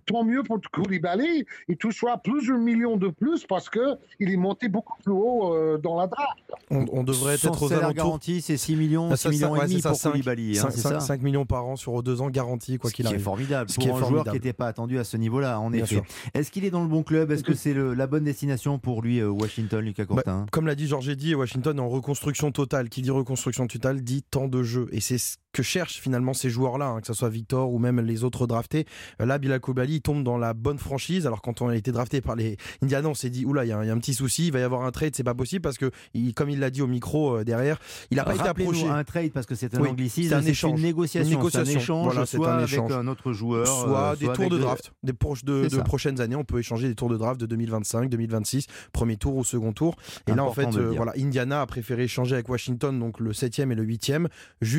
tant 0.06 0.24
mieux 0.24 0.42
pour 0.42 0.60
Koulibaly. 0.72 1.44
Il 1.68 1.76
touchera 1.76 2.18
plusieurs 2.18 2.58
millions 2.58 2.96
de 2.96 3.08
plus 3.08 3.44
parce 3.46 3.68
qu'il 3.68 3.96
est 4.20 4.36
monté 4.36 4.68
beaucoup 4.68 4.96
plus 5.02 5.12
haut 5.12 5.78
dans 5.78 5.98
la 5.98 6.06
draft. 6.06 6.38
On, 6.70 7.02
devrait 7.02 7.34
être 7.34 7.62
aux 7.62 7.72
alentours. 7.72 7.94
garanti, 7.94 8.40
c'est 8.40 8.56
6 8.56 8.76
millions, 8.76 9.14
6 9.14 9.26
ah, 9.26 9.30
millions 9.30 9.56
et 9.56 9.66
demi 9.66 9.82
pour 9.82 10.00
Koulibaly. 10.00 10.58
Hein, 10.58 10.70
5, 10.70 10.83
millions 11.22 11.46
par 11.46 11.66
an 11.66 11.76
sur 11.76 12.02
deux 12.02 12.20
ans 12.20 12.30
garantis, 12.30 12.78
quoi 12.78 12.90
qu'il 12.90 13.06
arrive. 13.06 13.18
Ce 13.18 13.22
qui 13.22 13.22
est 13.22 13.24
formidable. 13.24 13.70
Ce 13.70 13.78
qui 13.78 13.88
est 13.88 13.92
un 13.92 13.98
joueur 13.98 14.24
qui 14.24 14.32
n'était 14.32 14.52
pas 14.52 14.66
attendu 14.66 14.98
à 14.98 15.04
ce 15.04 15.16
niveau-là, 15.16 15.60
en 15.60 15.72
effet. 15.72 16.02
Est-ce 16.34 16.50
qu'il 16.50 16.64
est 16.64 16.70
dans 16.70 16.82
le 16.82 16.88
bon 16.88 17.02
club? 17.02 17.30
Est-ce 17.30 17.44
que 17.44 17.54
c'est 17.54 17.74
la 17.74 18.06
bonne 18.06 18.24
destination 18.24 18.78
pour 18.78 19.02
lui, 19.02 19.20
euh, 19.20 19.28
Washington, 19.28 19.84
Lucas 19.84 20.04
bah, 20.04 20.14
Courtin? 20.14 20.46
Comme 20.50 20.66
l'a 20.66 20.74
dit 20.74 20.86
Georges 20.86 21.16
dit, 21.16 21.34
Washington 21.34 21.78
est 21.78 21.80
en 21.80 21.88
reconstruction 21.88 22.50
totale. 22.52 22.88
Qui 22.88 23.02
dit 23.02 23.10
reconstruction 23.10 23.66
totale 23.66 24.02
dit 24.02 24.22
temps 24.22 24.48
de 24.48 24.62
jeu. 24.62 24.88
Et 24.92 25.00
c'est 25.00 25.18
ce 25.18 25.36
que 25.54 25.62
cherchent 25.62 26.00
finalement 26.00 26.34
ces 26.34 26.50
joueurs-là, 26.50 26.88
hein, 26.88 27.00
que 27.00 27.06
ce 27.06 27.14
soit 27.14 27.30
Victor 27.30 27.72
ou 27.72 27.78
même 27.78 28.00
les 28.00 28.24
autres 28.24 28.46
draftés. 28.46 28.86
Euh, 29.22 29.24
là, 29.24 29.38
Bilal 29.38 29.60
Koulibaly 29.60 30.02
tombe 30.02 30.24
dans 30.24 30.36
la 30.36 30.52
bonne 30.52 30.78
franchise. 30.78 31.26
Alors 31.26 31.40
quand 31.40 31.62
on 31.62 31.68
a 31.68 31.76
été 31.76 31.92
drafté 31.92 32.20
par 32.20 32.34
les 32.36 32.56
Indiana, 32.82 33.08
on 33.08 33.14
s'est 33.14 33.30
dit 33.30 33.46
oula, 33.46 33.64
il 33.64 33.68
y, 33.68 33.72
a 33.72 33.78
un 33.78 33.98
petit 33.98 34.14
souci, 34.14 34.48
il 34.48 34.52
va 34.52 34.58
y 34.58 34.62
avoir 34.62 34.82
un 34.82 34.90
trade, 34.90 35.14
c'est 35.14 35.24
pas 35.24 35.34
possible 35.34 35.62
parce 35.62 35.78
que, 35.78 35.90
comme 36.34 36.50
il 36.50 36.58
l'a 36.58 36.70
dit 36.70 36.82
au 36.82 36.88
micro 36.88 37.36
euh, 37.36 37.44
derrière, 37.44 37.78
il 38.10 38.16
n'a 38.16 38.24
pas 38.24 38.34
été 38.34 38.48
approché. 38.48 38.88
Un 38.88 39.04
trade 39.04 39.30
parce 39.30 39.46
que 39.46 39.54
c'est 39.54 39.74
un 39.76 39.84
anglicisme, 39.84 40.28
c'est 40.28 40.34
un 40.34 40.44
échange, 40.44 40.78
une 40.78 40.86
négociation, 40.86 41.40
un 41.40 41.64
échange, 41.64 42.24
soit 42.24 42.54
avec 42.54 42.78
un 42.90 43.06
autre 43.06 43.32
joueur, 43.32 43.66
soit 43.66 44.12
euh, 44.12 44.16
des 44.16 44.26
tours 44.32 44.50
de 44.50 44.58
draft, 44.58 44.92
des 45.04 45.12
de, 45.12 45.80
prochaines 45.82 46.20
années, 46.20 46.36
on 46.36 46.44
peut 46.44 46.58
échanger 46.58 46.88
des 46.88 46.96
tours 46.96 47.08
de 47.08 47.16
draft 47.16 47.40
de 47.40 47.46
2025, 47.46 48.10
2026, 48.10 48.66
premier 48.92 49.16
tour 49.16 49.36
ou 49.36 49.44
second 49.44 49.72
tour. 49.72 49.94
Et 50.26 50.34
là, 50.34 50.44
en 50.44 50.52
fait, 50.52 50.76
voilà, 50.76 51.12
Indiana 51.16 51.60
a 51.60 51.66
préféré 51.66 52.04
échanger 52.04 52.34
avec 52.34 52.48
Washington, 52.48 52.98
donc 52.98 53.20
le 53.20 53.30
7e 53.30 53.70
et 53.70 53.74
le 53.76 53.84
8e, 53.84 54.26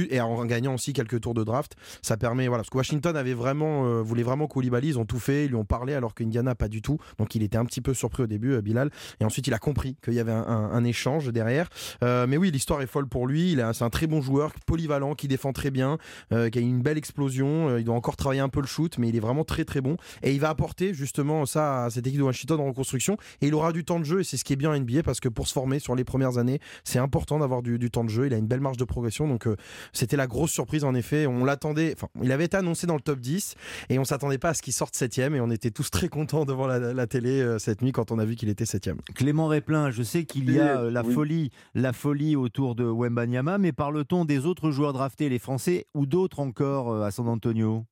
et 0.10 0.20
en 0.20 0.46
gagnant 0.46 0.65
aussi 0.74 0.94
quelques 0.94 1.22
tours 1.22 1.34
de 1.34 1.44
draft. 1.44 1.76
Ça 2.02 2.18
permet, 2.18 2.48
voilà, 2.48 2.62
parce 2.62 2.70
que 2.70 2.78
Washington 2.78 3.16
avait 3.16 3.34
vraiment, 3.34 3.86
euh, 3.86 4.02
voulait 4.02 4.24
vraiment 4.24 4.48
Koulibaly, 4.48 4.90
ils 4.90 5.00
ont 5.00 5.06
tout 5.06 5.20
fait, 5.20 5.46
ils 5.46 5.50
lui 5.50 5.56
ont 5.56 5.66
parlé, 5.66 5.94
alors 5.94 6.14
qu'Indiana 6.14 6.56
pas 6.56 6.68
du 6.68 6.82
tout. 6.82 6.98
Donc 7.18 7.36
il 7.36 7.44
était 7.44 7.58
un 7.58 7.66
petit 7.66 7.82
peu 7.82 7.94
surpris 7.94 8.24
au 8.24 8.28
début, 8.28 8.54
euh, 8.54 8.62
Bilal. 8.62 8.90
Et 9.20 9.26
ensuite, 9.26 9.48
il 9.48 9.54
a 9.54 9.60
compris 9.60 9.98
qu'il 10.04 10.14
y 10.14 10.20
avait 10.20 10.32
un, 10.32 10.84
échange 10.86 11.32
derrière. 11.32 11.70
Euh, 12.04 12.28
mais 12.28 12.38
oui, 12.38 12.52
l'histoire 12.52 12.82
est 12.82 12.88
folle 12.88 13.08
pour 13.08 13.28
lui. 13.28 13.58
C'est 13.74 13.84
un 13.84 13.90
très 13.90 14.06
bon 14.08 14.22
joueur, 14.22 14.52
polyvalent, 14.68 15.16
qui 15.16 15.28
défend 15.28 15.52
très 15.52 15.72
bien, 15.72 15.98
qui 16.30 16.36
a 16.36 16.62
une 16.62 16.82
belle 16.82 16.98
explosion. 16.98 17.78
il 17.78 17.84
doit 17.84 17.96
encore 17.96 18.16
travailler 18.16 18.42
un 18.42 18.50
peu 18.50 18.62
le 18.62 18.68
shoot, 18.68 18.98
mais 19.00 19.10
il 19.10 19.16
est 19.16 19.20
vraiment 19.20 19.44
très 19.44 19.66
très 19.66 19.82
bon. 19.82 19.98
Et 20.22 20.34
il 20.34 20.40
va 20.40 20.50
apporter 20.50 20.94
justement 20.94 21.46
ça 21.46 21.86
à 21.86 21.90
cette 21.90 22.06
équipe 22.06 22.20
de 22.20 22.24
Washington 22.24 22.60
en 22.60 22.66
reconstruction. 22.66 23.18
Et 23.42 23.48
il 23.48 23.56
aura 23.56 23.72
du 23.72 23.84
temps 23.84 24.00
de 24.00 24.06
jeu, 24.06 24.20
et 24.20 24.24
c'est 24.24 24.38
ce 24.38 24.44
qui 24.44 24.54
est 24.54 24.58
bien 24.58 24.72
en 24.72 24.80
NBA, 24.80 25.02
parce 25.04 25.20
que 25.20 25.30
pour 25.30 25.48
se 25.48 25.54
former 25.54 25.80
sur 25.80 25.96
les 25.96 26.04
premières 26.04 26.38
années, 26.38 26.60
c'est 26.84 27.00
important 27.00 27.40
d'avoir 27.40 27.64
du, 27.64 27.80
du, 27.80 27.90
temps 27.90 28.04
de 28.04 28.10
jeu. 28.10 28.28
Il 28.28 28.34
a 28.34 28.38
une 28.38 28.48
belle 28.48 28.62
marge 28.62 28.78
de 28.78 28.86
progression. 28.86 29.28
Donc 29.28 29.48
c'était 29.92 30.18
la 30.18 30.28
grosse 30.28 30.52
surprise 30.56 30.84
en 30.84 30.96
effet. 30.96 31.28
On 31.28 31.46
l'attendait, 31.46 31.94
enfin, 31.96 32.08
il 32.22 32.32
avait 32.32 32.46
été 32.46 32.58
annoncé 32.58 32.88
dans 32.88 32.96
le 32.96 33.02
top 33.02 33.20
10 33.20 33.56
et 33.90 34.00
on 34.00 34.04
s'attendait 34.04 34.38
pas 34.38 34.50
à 34.50 34.54
ce 34.54 34.62
qu'il 34.62 34.74
sorte 34.74 34.96
7 34.96 35.20
et 35.20 35.40
on 35.40 35.52
était 35.52 35.72
tous 35.72 35.90
très 35.90 36.10
contents 36.10 36.46
devant 36.46 36.68
la, 36.68 37.08
télé 37.08 37.42
euh, 37.42 37.60
cette 37.60 37.82
nuit 37.82 37.92
quand 37.92 38.12
on 38.12 38.20
a 38.20 38.26
vu 38.26 38.36
qu'il 38.36 38.50
était 38.50 38.66
7 38.66 38.90
Clément 39.14 39.48
Réplin, 39.48 39.92
je 39.92 40.04
sais 40.04 40.26
qu'il 40.26 40.52
y 40.52 40.60
a 40.60 40.82
euh, 40.82 40.92
la 40.92 41.04
folie, 41.04 41.52
la 41.74 41.94
folie 41.94 42.36
autour 42.36 42.76
de 42.76 42.86
Wembanyama, 42.86 43.58
mais 43.58 43.72
parle-t-on 43.72 44.26
des 44.26 44.46
autres 44.46 44.72
joueurs 44.72 44.94
draftés, 44.94 45.30
les 45.30 45.40
Français 45.40 45.86
ou 45.94 46.06
d'autres 46.06 46.40
encore 46.40 46.92
euh, 46.92 47.04
à 47.04 47.12
San 47.12 47.28
Antonio? 47.28 47.86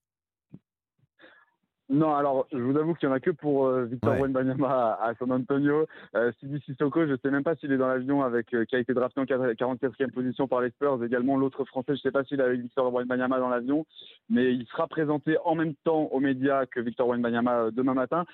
Non, 1.93 2.15
alors 2.15 2.47
je 2.51 2.58
vous 2.58 2.75
avoue 2.75 2.95
qu'il 2.95 3.08
n'y 3.08 3.13
en 3.13 3.17
a 3.17 3.19
que 3.19 3.29
pour 3.29 3.67
euh, 3.67 3.86
Victor 3.86 4.19
ouais. 4.19 4.29
à, 4.65 5.13
San 5.19 5.32
Antonio. 5.32 5.86
Euh, 6.15 6.32
Sidi 6.39 6.60
Sissoko, 6.65 7.06
je 7.06 7.12
ne 7.12 7.17
sais 7.17 7.29
même 7.29 7.43
pas 7.43 7.56
s'il 7.56 7.71
est 7.71 7.77
dans 7.77 7.88
l'avion 7.88 8.23
avec 8.23 8.51
euh, 8.56 8.65
qui 8.65 8.75
a 8.75 8.79
été 8.79 8.95
drafté 8.95 9.21
en 9.21 9.25
44e 9.25 10.12
position 10.12 10.47
par 10.47 10.62
les 10.62 10.71
Spurs. 10.71 11.03
Également 11.03 11.38
l'autre 11.38 11.65
Français, 11.65 11.89
je 11.89 11.91
ne 11.93 11.97
sais 11.97 12.12
pas 12.12 12.23
s'il 12.23 12.39
est 12.39 12.43
avec 12.43 12.62
Victor 12.62 12.91
Wembanyama 12.91 13.38
dans 13.38 13.49
l'avion, 13.49 13.86
mais 14.27 14.56
il 14.56 14.65
sera 14.65 14.88
présenté 14.88 15.38
en 15.45 15.53
même 15.53 15.75
temps 15.84 16.10
aux 16.12 16.19
médias 16.19 16.65
que 16.65 16.79
Victor 16.79 17.08
Wembanyama 17.08 17.69
demain 17.69 17.93
matin 17.93 18.25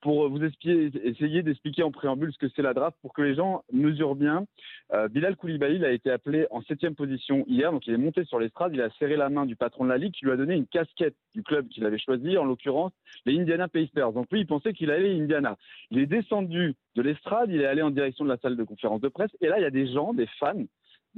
pour 0.00 0.28
vous 0.28 0.42
essayer 0.44 1.42
d'expliquer 1.42 1.82
en 1.82 1.90
préambule 1.90 2.32
ce 2.32 2.38
que 2.38 2.48
c'est 2.54 2.62
la 2.62 2.74
draft 2.74 2.96
pour 3.02 3.12
que 3.12 3.22
les 3.22 3.34
gens 3.34 3.62
mesurent 3.72 4.14
bien. 4.14 4.44
Euh, 4.92 5.08
Bilal 5.08 5.36
Koulibaly 5.36 5.84
a 5.84 5.90
été 5.90 6.10
appelé 6.10 6.46
en 6.50 6.62
septième 6.62 6.94
position 6.94 7.44
hier, 7.46 7.72
donc 7.72 7.86
il 7.86 7.94
est 7.94 7.98
monté 7.98 8.24
sur 8.24 8.38
l'estrade, 8.38 8.72
il 8.74 8.80
a 8.80 8.90
serré 8.98 9.16
la 9.16 9.28
main 9.28 9.46
du 9.46 9.56
patron 9.56 9.84
de 9.84 9.90
la 9.90 9.98
ligue 9.98 10.12
qui 10.12 10.24
lui 10.24 10.32
a 10.32 10.36
donné 10.36 10.54
une 10.54 10.66
casquette 10.66 11.16
du 11.34 11.42
club 11.42 11.68
qu'il 11.68 11.84
avait 11.84 11.98
choisi, 11.98 12.36
en 12.38 12.44
l'occurrence 12.44 12.92
les 13.26 13.38
Indiana 13.38 13.68
Pacers. 13.68 14.12
Donc 14.12 14.26
lui, 14.30 14.40
il 14.40 14.46
pensait 14.46 14.72
qu'il 14.72 14.90
allait 14.90 15.18
Indiana. 15.18 15.56
Il 15.90 15.98
est 15.98 16.06
descendu 16.06 16.74
de 16.94 17.02
l'estrade, 17.02 17.50
il 17.50 17.60
est 17.60 17.66
allé 17.66 17.82
en 17.82 17.90
direction 17.90 18.24
de 18.24 18.30
la 18.30 18.38
salle 18.38 18.56
de 18.56 18.64
conférence 18.64 19.00
de 19.00 19.08
presse, 19.08 19.30
et 19.40 19.48
là, 19.48 19.58
il 19.58 19.62
y 19.62 19.66
a 19.66 19.70
des 19.70 19.92
gens, 19.92 20.14
des 20.14 20.28
fans 20.38 20.64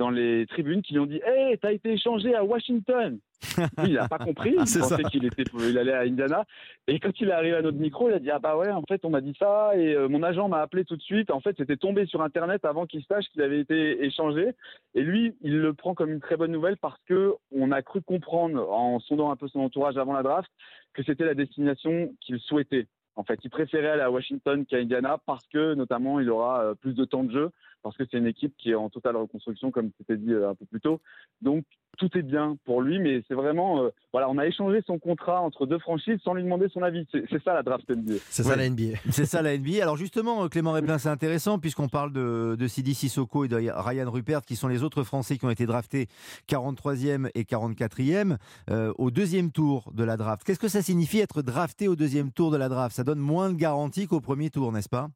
dans 0.00 0.10
les 0.10 0.46
tribunes 0.46 0.80
qui 0.80 0.94
lui 0.94 1.00
ont 1.00 1.06
dit 1.06 1.20
Hey, 1.24 1.58
t'as 1.58 1.72
été 1.72 1.92
échangé 1.92 2.34
à 2.34 2.42
Washington 2.42 3.18
il 3.86 3.94
n'a 3.94 4.06
pas 4.06 4.18
compris, 4.18 4.50
il 4.50 4.56
pensait 4.56 5.02
qu'il 5.04 5.24
était, 5.24 5.44
il 5.58 5.78
allait 5.78 5.94
à 5.94 6.00
Indiana. 6.00 6.44
Et 6.86 7.00
quand 7.00 7.18
il 7.20 7.28
est 7.28 7.32
arrivé 7.32 7.56
à 7.56 7.62
notre 7.62 7.78
micro, 7.78 8.10
il 8.10 8.14
a 8.14 8.18
dit 8.18 8.30
ah 8.30 8.38
bah 8.38 8.56
ouais, 8.56 8.70
en 8.70 8.82
fait 8.82 9.02
on 9.04 9.10
m'a 9.10 9.22
dit 9.22 9.34
ça 9.38 9.72
et 9.76 9.94
euh, 9.94 10.08
mon 10.08 10.22
agent 10.22 10.46
m'a 10.48 10.60
appelé 10.60 10.84
tout 10.84 10.96
de 10.96 11.02
suite. 11.02 11.30
En 11.30 11.40
fait, 11.40 11.56
c'était 11.56 11.78
tombé 11.78 12.04
sur 12.04 12.20
internet 12.20 12.66
avant 12.66 12.84
qu'il 12.84 13.02
sache 13.04 13.24
qu'il 13.32 13.40
avait 13.40 13.60
été 13.60 14.04
échangé. 14.04 14.50
Et 14.94 15.02
lui, 15.02 15.34
il 15.40 15.58
le 15.58 15.72
prend 15.72 15.94
comme 15.94 16.10
une 16.10 16.20
très 16.20 16.36
bonne 16.36 16.52
nouvelle 16.52 16.76
parce 16.76 17.00
que 17.06 17.32
on 17.50 17.72
a 17.72 17.80
cru 17.80 18.02
comprendre 18.02 18.70
en 18.70 19.00
sondant 19.00 19.30
un 19.30 19.36
peu 19.36 19.48
son 19.48 19.60
entourage 19.60 19.96
avant 19.96 20.12
la 20.12 20.22
draft 20.22 20.50
que 20.92 21.02
c'était 21.02 21.24
la 21.24 21.34
destination 21.34 22.14
qu'il 22.20 22.40
souhaitait. 22.40 22.88
En 23.16 23.24
fait, 23.24 23.38
il 23.44 23.50
préférait 23.50 23.88
aller 23.88 24.02
à 24.02 24.10
Washington 24.10 24.64
qu'à 24.64 24.78
Indiana 24.78 25.18
parce 25.26 25.46
que, 25.48 25.74
notamment, 25.74 26.20
il 26.20 26.30
aura 26.30 26.62
euh, 26.62 26.74
plus 26.74 26.94
de 26.94 27.04
temps 27.04 27.24
de 27.24 27.32
jeu. 27.32 27.50
Parce 27.82 27.96
que 27.96 28.04
c'est 28.10 28.18
une 28.18 28.26
équipe 28.26 28.54
qui 28.56 28.70
est 28.70 28.74
en 28.74 28.90
totale 28.90 29.16
reconstruction, 29.16 29.70
comme 29.70 29.90
c'était 29.98 30.16
dit 30.16 30.32
un 30.34 30.54
peu 30.54 30.66
plus 30.66 30.80
tôt. 30.80 31.00
Donc 31.42 31.64
tout 31.98 32.10
est 32.16 32.22
bien 32.22 32.56
pour 32.64 32.82
lui, 32.82 32.98
mais 32.98 33.22
c'est 33.28 33.34
vraiment, 33.34 33.90
voilà, 34.12 34.28
on 34.30 34.38
a 34.38 34.46
échangé 34.46 34.80
son 34.86 34.98
contrat 34.98 35.40
entre 35.40 35.66
deux 35.66 35.78
franchises 35.78 36.18
sans 36.22 36.34
lui 36.34 36.42
demander 36.42 36.68
son 36.68 36.82
avis. 36.82 37.06
C'est 37.12 37.42
ça 37.42 37.54
la 37.54 37.62
draft 37.62 37.88
NBA. 37.90 38.14
C'est 38.30 38.42
ça 38.42 38.56
la 38.56 38.68
NBA. 38.68 38.98
C'est 39.10 39.26
ça 39.26 39.42
la 39.42 39.56
NBA. 39.56 39.82
Alors 39.82 39.96
justement, 39.96 40.48
Clément 40.48 40.72
Réplin, 40.72 40.98
c'est 40.98 41.08
intéressant 41.08 41.58
puisqu'on 41.58 41.88
parle 41.88 42.12
de, 42.12 42.56
de 42.58 42.68
Sidi 42.68 42.94
Sissoko 42.94 43.44
et 43.44 43.48
de 43.48 43.56
Ryan 43.56 44.10
Rupert, 44.10 44.42
qui 44.42 44.56
sont 44.56 44.68
les 44.68 44.82
autres 44.82 45.02
Français 45.02 45.36
qui 45.36 45.44
ont 45.44 45.50
été 45.50 45.66
draftés 45.66 46.06
43e 46.48 47.30
et 47.34 47.42
44e 47.42 48.36
au 48.98 49.10
deuxième 49.10 49.50
tour 49.50 49.90
de 49.94 50.04
la 50.04 50.16
draft. 50.16 50.44
Qu'est-ce 50.44 50.60
que 50.60 50.68
ça 50.68 50.82
signifie 50.82 51.18
être 51.18 51.42
drafté 51.42 51.88
au 51.88 51.96
deuxième 51.96 52.32
tour 52.32 52.50
de 52.50 52.56
la 52.56 52.68
draft? 52.68 52.94
Ça 52.94 53.04
donne 53.04 53.18
moins 53.18 53.50
de 53.50 53.56
garanties 53.56 54.06
qu'au 54.06 54.20
premier 54.20 54.50
tour, 54.50 54.72
n'est-ce 54.72 54.88
pas? 54.88 55.08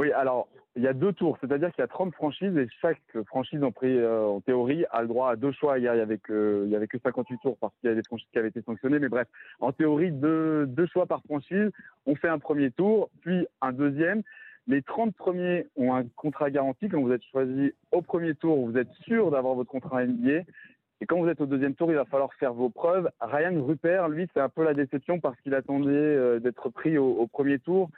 Oui, 0.00 0.12
alors 0.12 0.48
il 0.76 0.82
y 0.82 0.88
a 0.88 0.94
deux 0.94 1.12
tours, 1.12 1.36
c'est-à-dire 1.42 1.70
qu'il 1.72 1.82
y 1.82 1.84
a 1.84 1.86
30 1.86 2.14
franchises 2.14 2.56
et 2.56 2.66
chaque 2.80 3.02
franchise 3.26 3.62
en, 3.62 3.70
euh, 3.82 4.24
en 4.24 4.40
théorie 4.40 4.86
a 4.92 5.02
le 5.02 5.08
droit 5.08 5.30
à 5.30 5.36
deux 5.36 5.52
choix. 5.52 5.78
Hier, 5.78 5.94
il 5.94 5.98
y 5.98 6.00
avait 6.00 6.16
que, 6.16 6.62
il 6.64 6.70
y 6.70 6.74
avait 6.74 6.86
que 6.86 6.96
58 6.98 7.36
tours 7.42 7.58
parce 7.58 7.74
qu'il 7.76 7.90
y 7.90 7.92
a 7.92 7.94
des 7.94 8.02
franchises 8.04 8.30
qui 8.32 8.38
avaient 8.38 8.48
été 8.48 8.62
sanctionnées. 8.62 8.98
Mais 8.98 9.10
bref, 9.10 9.28
en 9.58 9.72
théorie, 9.72 10.10
deux, 10.10 10.64
deux 10.66 10.86
choix 10.86 11.04
par 11.04 11.22
franchise. 11.24 11.70
On 12.06 12.14
fait 12.14 12.30
un 12.30 12.38
premier 12.38 12.70
tour, 12.70 13.10
puis 13.20 13.46
un 13.60 13.72
deuxième. 13.72 14.22
Les 14.68 14.80
30 14.80 15.14
premiers 15.14 15.66
ont 15.76 15.92
un 15.92 16.04
contrat 16.16 16.50
garanti. 16.50 16.88
Quand 16.88 17.02
vous 17.02 17.12
êtes 17.12 17.24
choisi 17.30 17.74
au 17.92 18.00
premier 18.00 18.34
tour, 18.34 18.66
vous 18.66 18.78
êtes 18.78 18.92
sûr 19.04 19.30
d'avoir 19.30 19.54
votre 19.56 19.70
contrat 19.70 20.06
NBA. 20.06 20.44
Et 21.02 21.06
quand 21.06 21.18
vous 21.18 21.28
êtes 21.28 21.40
au 21.40 21.46
deuxième 21.46 21.74
tour, 21.74 21.90
il 21.90 21.96
va 21.96 22.04
falloir 22.04 22.32
faire 22.34 22.52
vos 22.52 22.68
preuves. 22.68 23.10
Ryan 23.20 23.64
Rupert, 23.64 24.08
lui, 24.08 24.28
c'est 24.34 24.40
un 24.40 24.50
peu 24.50 24.64
la 24.64 24.74
déception 24.74 25.18
parce 25.18 25.38
qu'il 25.40 25.54
attendait 25.54 25.90
euh, 25.90 26.38
d'être 26.40 26.68
pris 26.68 26.98
au, 26.98 27.26
premier 27.26 27.58
tour. 27.58 27.88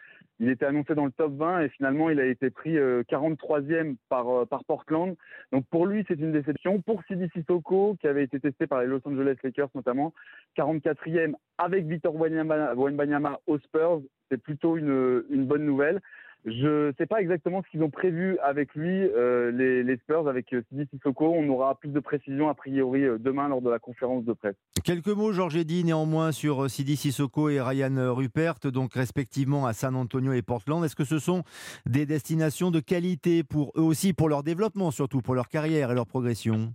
Il 0.42 0.48
était 0.48 0.66
annoncé 0.66 0.96
dans 0.96 1.04
le 1.04 1.12
top 1.12 1.34
20 1.36 1.60
et 1.60 1.68
finalement, 1.68 2.10
il 2.10 2.18
a 2.18 2.26
été 2.26 2.50
pris 2.50 2.74
43e 2.74 3.72
euh, 3.72 3.94
par, 4.08 4.28
euh, 4.28 4.44
par 4.44 4.64
Portland. 4.64 5.14
Donc 5.52 5.64
pour 5.70 5.86
lui, 5.86 6.04
c'est 6.08 6.18
une 6.18 6.32
déception. 6.32 6.82
Pour 6.82 7.00
Sidi 7.04 7.28
Sissoko, 7.32 7.96
qui 8.00 8.08
avait 8.08 8.24
été 8.24 8.40
testé 8.40 8.66
par 8.66 8.80
les 8.80 8.88
Los 8.88 8.98
Angeles 9.04 9.36
Lakers 9.44 9.68
notamment, 9.76 10.12
44e 10.58 11.34
avec 11.58 11.86
Victor 11.86 12.16
Wembanyama 12.16 13.38
aux 13.46 13.58
Spurs, 13.60 14.02
c'est 14.28 14.42
plutôt 14.42 14.76
une 14.76 15.46
bonne 15.46 15.64
nouvelle. 15.64 16.00
Je 16.44 16.88
ne 16.88 16.92
sais 16.98 17.06
pas 17.06 17.20
exactement 17.20 17.62
ce 17.62 17.70
qu'ils 17.70 17.84
ont 17.84 17.90
prévu 17.90 18.36
avec 18.38 18.74
lui, 18.74 18.88
euh, 18.90 19.52
les, 19.52 19.96
Spurs, 19.98 20.26
avec 20.26 20.52
euh, 20.52 20.62
Sidi 20.68 20.88
Sissoko. 20.90 21.26
On 21.26 21.48
aura 21.48 21.76
plus 21.76 21.90
de 21.90 22.00
précisions 22.00 22.48
a 22.48 22.54
priori 22.54 23.04
euh, 23.04 23.16
demain 23.18 23.48
lors 23.48 23.62
de 23.62 23.70
la 23.70 23.78
conférence 23.78 24.24
de 24.24 24.32
presse. 24.32 24.56
Quelques 24.82 25.08
mots, 25.08 25.32
Georges 25.32 25.64
dit 25.64 25.84
néanmoins 25.84 26.32
sur 26.32 26.68
Sidi 26.68 26.96
Sissoko 26.96 27.48
et 27.48 27.60
Ryan 27.60 28.12
Rupert, 28.12 28.54
donc 28.64 28.94
respectivement 28.94 29.66
à 29.66 29.72
San 29.72 29.94
Antonio 29.94 30.32
et 30.32 30.42
Portland. 30.42 30.84
Est-ce 30.84 30.96
que 30.96 31.04
ce 31.04 31.20
sont 31.20 31.44
des 31.86 32.06
destinations 32.06 32.72
de 32.72 32.80
qualité 32.80 33.44
pour 33.44 33.72
eux 33.76 33.82
aussi, 33.82 34.12
pour 34.12 34.28
leur 34.28 34.42
développement 34.42 34.90
surtout, 34.90 35.22
pour 35.22 35.36
leur 35.36 35.48
carrière 35.48 35.92
et 35.92 35.94
leur 35.94 36.06
progression? 36.06 36.72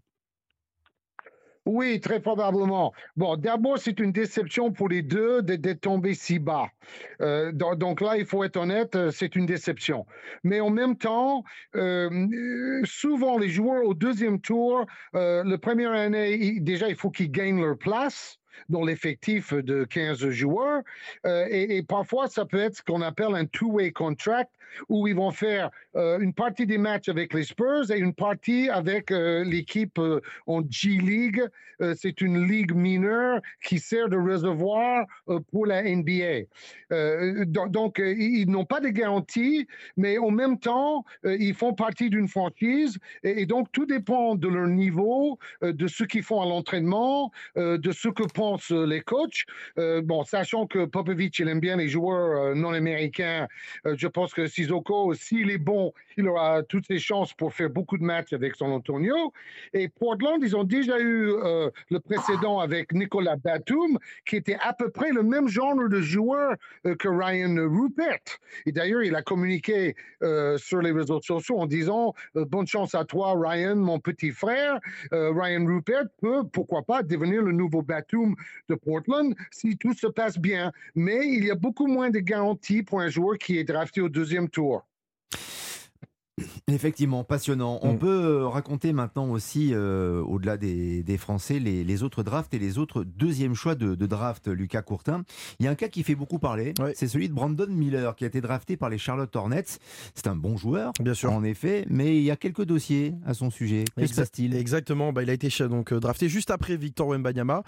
Oui, 1.68 2.00
très 2.00 2.22
probablement. 2.22 2.94
Bon, 3.18 3.36
d'abord, 3.36 3.78
c'est 3.78 4.00
une 4.00 4.14
déception 4.14 4.72
pour 4.72 4.88
les 4.88 5.02
deux 5.02 5.42
d'être 5.42 5.82
tombés 5.82 6.14
si 6.14 6.40
bas. 6.40 6.70
Euh, 7.22 7.52
donc, 7.52 8.00
là, 8.00 8.18
il 8.18 8.26
faut 8.26 8.44
être 8.46 8.56
honnête, 8.56 8.96
euh, 8.96 9.12
c'est 9.12 9.36
une 9.36 9.46
déception. 9.46 10.06
Mais 10.44 10.62
en 10.62 10.70
même 10.70 10.98
temps, 10.98 11.44
euh, 11.76 12.82
souvent, 12.86 13.38
les 13.38 13.50
joueurs 13.50 13.84
au 13.84 13.94
deuxième 13.94 14.40
tour, 14.40 14.86
le 15.14 15.56
premier 15.58 15.88
année, 15.88 16.60
déjà, 16.62 16.88
il 16.88 16.96
faut 16.96 17.10
qu'ils 17.10 17.32
gagnent 17.32 17.62
leur 17.62 17.78
place 17.78 18.40
dans 18.70 18.86
l'effectif 18.86 19.54
de 19.54 19.84
15 19.84 20.30
joueurs. 20.30 20.82
et, 21.26 21.84
parfois, 21.84 22.28
ça 22.28 22.46
peut 22.46 22.60
être 22.60 22.78
ce 22.78 22.82
qu'on 22.82 23.02
appelle 23.02 23.36
un 23.36 23.46
two-way 23.46 23.92
contract, 23.92 24.52
où 24.90 25.08
ils 25.08 25.16
vont 25.16 25.32
faire 25.32 25.72
euh, 25.96 26.20
une 26.20 26.34
partie 26.34 26.66
des 26.66 26.78
matchs 26.78 27.10
avec 27.10 27.34
les 27.34 27.44
Spurs 27.44 27.92
et 27.92 27.98
une 27.98 28.14
partie 28.14 28.70
avec 28.70 29.12
euh, 29.12 29.44
l'équipe 29.44 29.98
euh, 30.00 30.22
en 30.46 30.62
G-League. 30.70 31.44
c'est 31.96 32.22
une 32.22 32.48
ligue 32.48 32.74
mineure 32.74 33.40
qui 33.64 33.78
sert 33.78 34.10
de 34.10 34.18
réservoir 34.18 35.06
pour 35.52 35.68
la 35.68 35.84
NBA. 35.84 36.48
donc, 37.46 38.00
ils 38.00 38.50
n'ont 38.50 38.66
pas 38.66 38.80
de 38.80 38.88
garantie, 38.88 39.68
mais 39.96 40.18
en 40.18 40.32
même 40.32 40.58
temps, 40.58 41.06
ils 41.24 41.54
font 41.54 41.74
partie 41.74 42.10
d'une 42.10 42.28
franchise 42.28 42.98
et, 43.22 43.46
donc 43.46 43.72
tout 43.72 43.86
dépend 43.86 44.34
de 44.34 44.48
leur 44.48 44.66
niveau, 44.66 45.38
de 45.62 45.88
ce 45.88 46.04
qu'ils 46.04 46.24
font 46.24 46.42
à 46.42 46.48
l'entraînement, 46.48 47.32
de 47.56 47.92
ce 47.92 48.10
que 48.10 48.24
pensent 48.24 48.72
les 48.72 49.02
coachs. 49.02 49.46
bon, 49.78 50.24
sachant 50.24 50.66
que 50.66 50.86
Popovich, 50.86 51.38
il 51.38 51.48
aime 51.48 51.60
bien 51.60 51.78
les 51.78 51.90
joueurs 51.90 52.56
non 52.56 52.72
américains, 52.72 53.48
je 53.86 54.08
pense 54.08 54.34
que 54.34 54.48
Sissoko, 54.58 55.14
s'il 55.14 55.52
est 55.52 55.60
bon, 55.60 55.94
il 56.18 56.28
aura 56.28 56.64
toutes 56.64 56.88
ses 56.88 56.98
chances 56.98 57.32
pour 57.34 57.54
faire 57.54 57.70
beaucoup 57.70 57.98
de 57.98 58.04
matchs 58.04 58.34
avec 58.34 58.56
San 58.56 58.72
Antonio. 58.72 59.32
Et 59.74 59.88
Portland, 59.88 60.40
ils 60.42 60.56
ont 60.56 60.64
déjà 60.64 61.00
eu 61.00 61.30
euh, 61.30 61.70
le 61.92 62.00
précédent 62.00 62.60
avec 62.60 62.92
Nicolas 62.92 63.36
Batum, 63.36 64.00
qui 64.26 64.36
était 64.36 64.58
à 64.60 64.74
peu 64.74 64.90
près 64.90 65.12
le 65.12 65.22
même 65.22 65.48
genre 65.48 65.76
de 65.76 66.02
joueur 66.02 66.56
euh, 66.88 66.96
que 66.96 67.08
Ryan 67.08 67.56
Rupert. 67.70 68.40
Et 68.66 68.72
d'ailleurs, 68.72 69.04
il 69.04 69.14
a 69.16 69.22
communiqué 69.22 69.96
euh, 70.24 70.58
sur 70.58 70.82
les 70.82 70.92
réseaux 70.92 71.22
sociaux 71.22 71.60
en 71.60 71.68
disant 71.68 72.16
Bonne 72.34 72.66
chance 72.66 72.96
à 72.96 73.06
toi, 73.06 73.36
Ryan, 73.38 73.76
mon 73.76 74.00
petit 74.00 74.32
frère. 74.32 74.80
Ryan 75.12 75.66
Rupert 75.66 76.06
peut, 76.20 76.44
pourquoi 76.52 76.82
pas, 76.82 77.04
devenir 77.04 77.44
le 77.44 77.52
nouveau 77.52 77.82
Batum 77.82 78.36
de 78.70 78.76
Portland 78.76 79.36
si 79.52 79.78
tout 79.78 79.94
se 79.94 80.08
passe 80.08 80.40
bien. 80.40 80.72
Mais 80.96 81.28
il 81.28 81.46
y 81.46 81.52
a 81.52 81.56
beaucoup 81.56 81.88
moins 81.88 82.10
de 82.10 82.20
garanties 82.20 82.82
pour 82.82 83.02
un 83.02 83.10
joueur 83.10 83.38
qui 83.38 83.60
est 83.60 83.64
drafté 83.64 84.02
au 84.02 84.10
deuxième 84.10 84.47
tour. 84.48 84.86
Effectivement, 86.70 87.24
passionnant. 87.24 87.80
On 87.82 87.94
mm. 87.94 87.98
peut 87.98 88.26
euh, 88.26 88.48
raconter 88.50 88.92
maintenant 88.92 89.30
aussi, 89.30 89.70
euh, 89.72 90.22
au-delà 90.22 90.58
des, 90.58 91.18
Français, 91.18 91.60
les, 91.60 92.04
autres 92.04 92.24
drafts 92.24 92.54
et 92.54 92.60
les 92.60 92.78
autres 92.78 93.06
deuxièmes 93.06 93.54
choix 93.54 93.74
de, 93.74 93.96
draft, 94.06 94.50
Lucas 94.50 94.82
Courtin. 94.82 95.24
Il 95.60 95.66
y 95.66 95.70
a 95.70 95.72
un 95.72 95.76
cas 95.76 95.88
qui 95.88 96.04
fait 96.04 96.14
beaucoup 96.14 96.40
parler, 96.40 96.74
c'est 96.94 97.08
celui 97.08 97.30
de 97.30 97.34
Brandon 97.34 97.70
Miller, 97.70 98.18
qui 98.18 98.26
a 98.26 98.28
été 98.28 98.42
drafté 98.42 98.76
par 98.76 98.90
les 98.90 98.98
Charlotte 98.98 99.34
Hornets. 99.34 99.80
C'est 100.14 100.28
un 100.28 100.36
bon 100.36 100.58
joueur, 100.58 100.92
bien 101.00 101.14
sûr, 101.14 101.32
en 101.32 101.46
effet, 101.46 101.86
mais 101.90 102.18
il 102.18 102.24
y 102.24 102.32
a 102.32 102.36
quelques 102.36 102.66
dossiers 102.66 103.16
à 103.26 103.34
son 103.34 103.50
sujet. 103.50 103.86
Que 103.96 104.06
se 104.06 104.16
passe-t-il? 104.16 104.54
Exactement, 104.54 105.14
bah, 105.14 105.24
il 105.24 105.30
a 105.30 105.34
été 105.34 105.48
donc 105.70 105.94
euh, 105.94 106.02
drafté 106.02 106.28
juste 106.28 106.52
après 106.52 106.76
Victor 106.76 107.08
Wembanyama 107.08 107.64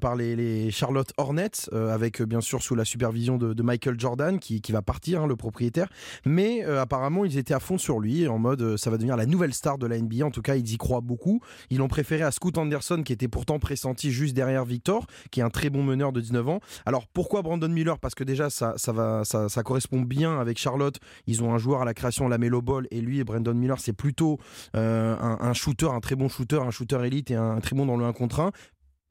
par 0.00 0.16
les, 0.16 0.70
Charlotte 0.70 1.12
Hornets, 1.18 1.68
avec 1.72 2.22
bien 2.22 2.40
sûr 2.40 2.62
sous 2.62 2.74
la 2.74 2.86
supervision 2.86 3.36
de, 3.36 3.62
Michael 3.62 4.00
Jordan, 4.00 4.38
qui, 4.38 4.62
va 4.72 4.80
partir, 4.80 5.22
hein, 5.22 5.26
le 5.26 5.36
propriétaire. 5.36 5.90
Mais 6.24 6.64
apparemment, 6.64 7.26
ils 7.26 7.36
étaient 7.36 7.52
à 7.52 7.60
fond 7.60 7.76
sur 7.76 8.00
lui 8.00 8.26
en 8.26 8.37
mode 8.38 8.62
euh, 8.62 8.76
ça 8.76 8.90
va 8.90 8.96
devenir 8.96 9.16
la 9.16 9.26
nouvelle 9.26 9.54
star 9.54 9.78
de 9.78 9.86
la 9.86 9.98
NBA. 9.98 10.24
En 10.24 10.30
tout 10.30 10.42
cas, 10.42 10.56
ils 10.56 10.72
y 10.72 10.76
croient 10.76 11.00
beaucoup. 11.00 11.40
Ils 11.70 11.78
l'ont 11.78 11.88
préféré 11.88 12.22
à 12.22 12.30
Scoot 12.30 12.56
Anderson, 12.58 13.02
qui 13.04 13.12
était 13.12 13.28
pourtant 13.28 13.58
pressenti 13.58 14.10
juste 14.10 14.34
derrière 14.34 14.64
Victor, 14.64 15.06
qui 15.30 15.40
est 15.40 15.42
un 15.42 15.50
très 15.50 15.70
bon 15.70 15.82
meneur 15.82 16.12
de 16.12 16.20
19 16.20 16.48
ans. 16.48 16.60
Alors 16.86 17.06
pourquoi 17.06 17.42
Brandon 17.42 17.68
Miller? 17.68 17.98
Parce 17.98 18.14
que 18.14 18.24
déjà, 18.24 18.50
ça, 18.50 18.74
va, 18.88 19.24
ça, 19.24 19.48
ça, 19.48 19.62
correspond 19.62 20.00
bien 20.02 20.38
avec 20.38 20.58
Charlotte. 20.58 20.98
Ils 21.26 21.42
ont 21.42 21.52
un 21.54 21.58
joueur 21.58 21.82
à 21.82 21.84
la 21.84 21.94
création, 21.94 22.28
la 22.28 22.38
Melo 22.38 22.62
Ball, 22.62 22.86
et 22.90 23.00
lui, 23.00 23.22
Brandon 23.24 23.54
Miller, 23.54 23.78
c'est 23.80 23.92
plutôt 23.92 24.38
euh, 24.76 25.16
un, 25.18 25.52
shooter, 25.52 25.88
un 25.90 26.00
très 26.00 26.16
bon 26.16 26.28
shooter, 26.28 26.60
un 26.60 26.70
shooter 26.70 27.04
élite 27.04 27.30
et 27.30 27.36
un, 27.36 27.50
un 27.50 27.60
très 27.60 27.76
bon 27.76 27.86
dans 27.86 27.96
le 27.96 28.04
1 28.04 28.12
contre 28.12 28.40
1 28.40 28.52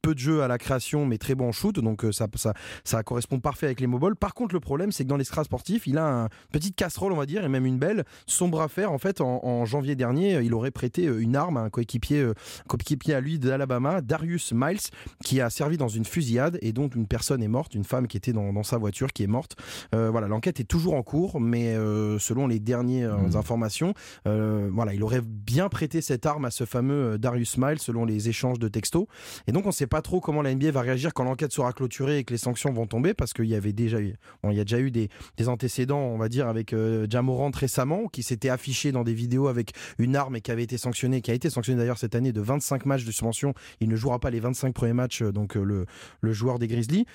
peu 0.02 0.14
de 0.14 0.18
jeu 0.18 0.42
à 0.42 0.48
la 0.48 0.58
création, 0.58 1.06
mais 1.06 1.18
très 1.18 1.34
bon 1.34 1.52
shoot. 1.52 1.78
Donc 1.78 2.04
euh, 2.04 2.12
ça, 2.12 2.26
ça, 2.34 2.54
ça 2.84 3.02
correspond 3.02 3.40
parfait 3.40 3.66
avec 3.66 3.80
les 3.80 3.86
mobiles. 3.86 4.14
Par 4.14 4.34
contre, 4.34 4.54
le 4.54 4.60
problème, 4.60 4.92
c'est 4.92 5.04
que 5.04 5.08
dans 5.08 5.16
l'escras 5.16 5.44
sportif, 5.44 5.86
il 5.86 5.98
a 5.98 6.06
une 6.06 6.28
petite 6.52 6.76
casserole, 6.76 7.12
on 7.12 7.16
va 7.16 7.26
dire, 7.26 7.44
et 7.44 7.48
même 7.48 7.66
une 7.66 7.78
belle. 7.78 8.04
Son 8.26 8.48
bras 8.48 8.68
fer, 8.68 8.92
en 8.92 8.98
fait, 8.98 9.20
en, 9.20 9.64
janvier 9.64 9.96
dernier, 9.96 10.40
il 10.42 10.54
aurait 10.54 10.70
prêté 10.70 11.06
euh, 11.06 11.20
une 11.20 11.36
arme 11.36 11.56
à 11.56 11.60
un 11.60 11.70
coéquipier, 11.70 12.20
euh, 12.20 12.34
coéquipier 12.68 13.14
à 13.14 13.20
lui 13.20 13.38
d'Alabama, 13.38 14.00
Darius 14.00 14.52
Miles, 14.52 14.78
qui 15.24 15.40
a 15.40 15.50
servi 15.50 15.76
dans 15.76 15.88
une 15.88 16.04
fusillade 16.04 16.58
et 16.62 16.72
dont 16.72 16.88
une 16.88 17.06
personne 17.06 17.42
est 17.42 17.48
morte, 17.48 17.74
une 17.74 17.84
femme 17.84 18.06
qui 18.06 18.16
était 18.16 18.32
dans, 18.32 18.62
sa 18.62 18.78
voiture 18.78 19.12
qui 19.12 19.22
est 19.22 19.28
morte. 19.28 19.56
voilà, 19.92 20.26
l'enquête 20.26 20.60
est 20.60 20.64
toujours 20.64 20.94
en 20.94 21.02
cours, 21.02 21.40
mais 21.40 21.74
selon 22.18 22.46
les 22.46 22.58
dernières 22.58 23.18
mmh. 23.18 23.36
informations, 23.36 23.94
voilà, 24.24 24.94
il 24.94 25.02
aurait 25.02 25.22
bien 25.22 25.68
prêté 25.68 26.00
cette 26.00 26.26
arme 26.26 26.44
à 26.44 26.50
ce 26.50 26.64
fameux 26.64 27.18
Darius 27.18 27.56
Miles 27.58 27.78
selon 27.78 28.04
les 28.04 28.28
échanges 28.28 28.58
de 28.58 28.68
textos. 28.68 29.06
Et 29.46 29.52
donc 29.52 29.66
on 29.66 29.72
sait 29.72 29.87
pas 29.88 30.02
trop 30.02 30.20
comment 30.20 30.42
la 30.42 30.54
NBA 30.54 30.70
va 30.70 30.82
réagir 30.82 31.12
quand 31.14 31.24
l'enquête 31.24 31.52
sera 31.52 31.72
clôturée 31.72 32.18
et 32.18 32.24
que 32.24 32.32
les 32.32 32.38
sanctions 32.38 32.72
vont 32.72 32.86
tomber 32.86 33.14
parce 33.14 33.32
qu'il 33.32 33.46
y 33.46 33.54
avait 33.54 33.72
déjà 33.72 34.00
eu, 34.00 34.14
a 34.44 34.52
déjà 34.52 34.78
eu 34.78 34.90
des, 34.90 35.08
antécédents, 35.46 36.00
on 36.00 36.18
va 36.18 36.28
dire, 36.28 36.46
avec 36.46 36.72
euh, 36.72 37.06
Jamorant 37.08 37.50
récemment 37.54 38.08
qui 38.08 38.22
s'était 38.22 38.50
affiché 38.50 38.92
dans 38.92 39.04
des 39.04 39.14
vidéos 39.14 39.48
avec 39.48 39.72
une 39.98 40.16
arme 40.16 40.36
et 40.36 40.40
qui 40.40 40.50
avait 40.50 40.62
été 40.62 40.78
sanctionné, 40.78 41.20
qui 41.20 41.30
a 41.30 41.34
été 41.34 41.50
sanctionné 41.50 41.78
d'ailleurs 41.78 41.98
cette 41.98 42.14
année 42.14 42.32
de 42.32 42.40
25 42.40 42.86
matchs 42.86 43.04
de 43.04 43.10
suspension. 43.10 43.54
Il 43.80 43.88
ne 43.88 43.96
jouera 43.96 44.18
pas 44.18 44.30
les 44.30 44.40
25 44.40 44.74
premiers 44.74 44.92
matchs, 44.92 45.22
euh, 45.22 45.32
donc 45.32 45.56
euh, 45.56 45.86
le 46.20 46.32
joueur 46.32 46.58
des 46.58 46.68
Grizzlies. 46.68 47.06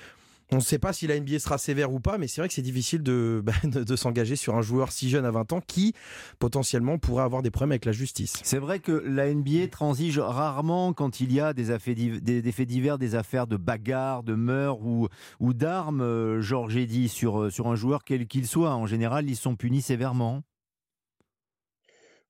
On 0.52 0.56
ne 0.56 0.60
sait 0.60 0.78
pas 0.78 0.92
si 0.92 1.06
la 1.06 1.18
NBA 1.18 1.38
sera 1.38 1.58
sévère 1.58 1.92
ou 1.92 2.00
pas, 2.00 2.18
mais 2.18 2.28
c'est 2.28 2.40
vrai 2.40 2.48
que 2.48 2.54
c'est 2.54 2.62
difficile 2.62 3.02
bah, 3.42 3.52
de, 3.64 3.82
de, 3.82 3.96
s'engager 3.96 4.36
sur 4.36 4.54
un 4.54 4.62
joueur 4.62 4.92
si 4.92 5.08
jeune 5.08 5.24
à 5.24 5.30
20 5.30 5.52
ans 5.52 5.60
qui 5.66 5.94
potentiellement 6.38 6.98
pourrait 6.98 7.24
avoir 7.24 7.42
des 7.42 7.50
problèmes 7.50 7.72
avec 7.72 7.84
la 7.84 7.92
justice. 7.92 8.34
C'est 8.42 8.58
vrai 8.58 8.78
que 8.78 8.92
la 8.92 9.32
NBA 9.32 9.68
transige 9.68 10.18
rarement 10.18 10.92
quand 10.92 11.20
il 11.20 11.32
y 11.32 11.40
a 11.40 11.52
des, 11.52 11.64
faits 12.52 12.68
divers, 12.68 12.98
des 12.98 13.14
affaires 13.14 13.46
de 13.46 13.56
bagarres, 13.56 14.22
de 14.22 14.34
meurtres 14.34 14.84
ou, 14.84 15.52
d'armes, 15.54 16.02
euh, 16.02 16.40
Georges 16.40 16.86
dit, 16.86 17.08
sur, 17.08 17.50
sur 17.50 17.68
un 17.68 17.74
joueur 17.74 18.04
quel 18.04 18.26
qu'il 18.26 18.46
soit. 18.46 18.74
En 18.74 18.86
général, 18.86 19.28
ils 19.28 19.36
sont 19.36 19.56
punis 19.56 19.82
sévèrement. 19.82 20.42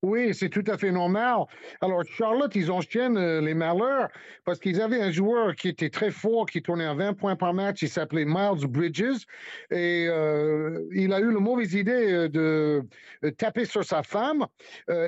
Oui, 0.05 0.35
c'est 0.35 0.49
tout 0.49 0.63
à 0.67 0.77
fait 0.77 0.91
normal. 0.91 1.45
Alors, 1.81 2.03
Charlotte, 2.03 2.53
ils 2.53 2.69
enchaînent 2.69 3.17
euh, 3.17 3.41
les 3.41 3.55
malheurs 3.55 4.09
parce 4.45 4.59
qu'ils 4.59 4.79
avaient 4.79 5.01
un 5.01 5.09
joueur 5.09 5.55
qui 5.55 5.67
était 5.67 5.89
très 5.89 6.11
fort, 6.11 6.45
qui 6.45 6.61
tournait 6.61 6.85
à 6.85 6.93
20 6.93 7.13
points 7.13 7.35
par 7.35 7.55
match. 7.55 7.81
Il 7.81 7.89
s'appelait 7.89 8.23
Miles 8.23 8.67
Bridges. 8.67 9.25
Et 9.71 10.05
euh, 10.07 10.83
il 10.93 11.11
a 11.11 11.19
eu 11.19 11.33
la 11.33 11.39
mauvaise 11.39 11.73
idée 11.73 12.11
euh, 12.13 12.29
de 12.29 13.29
taper 13.31 13.65
sur 13.65 13.83
sa 13.83 14.03
femme. 14.03 14.45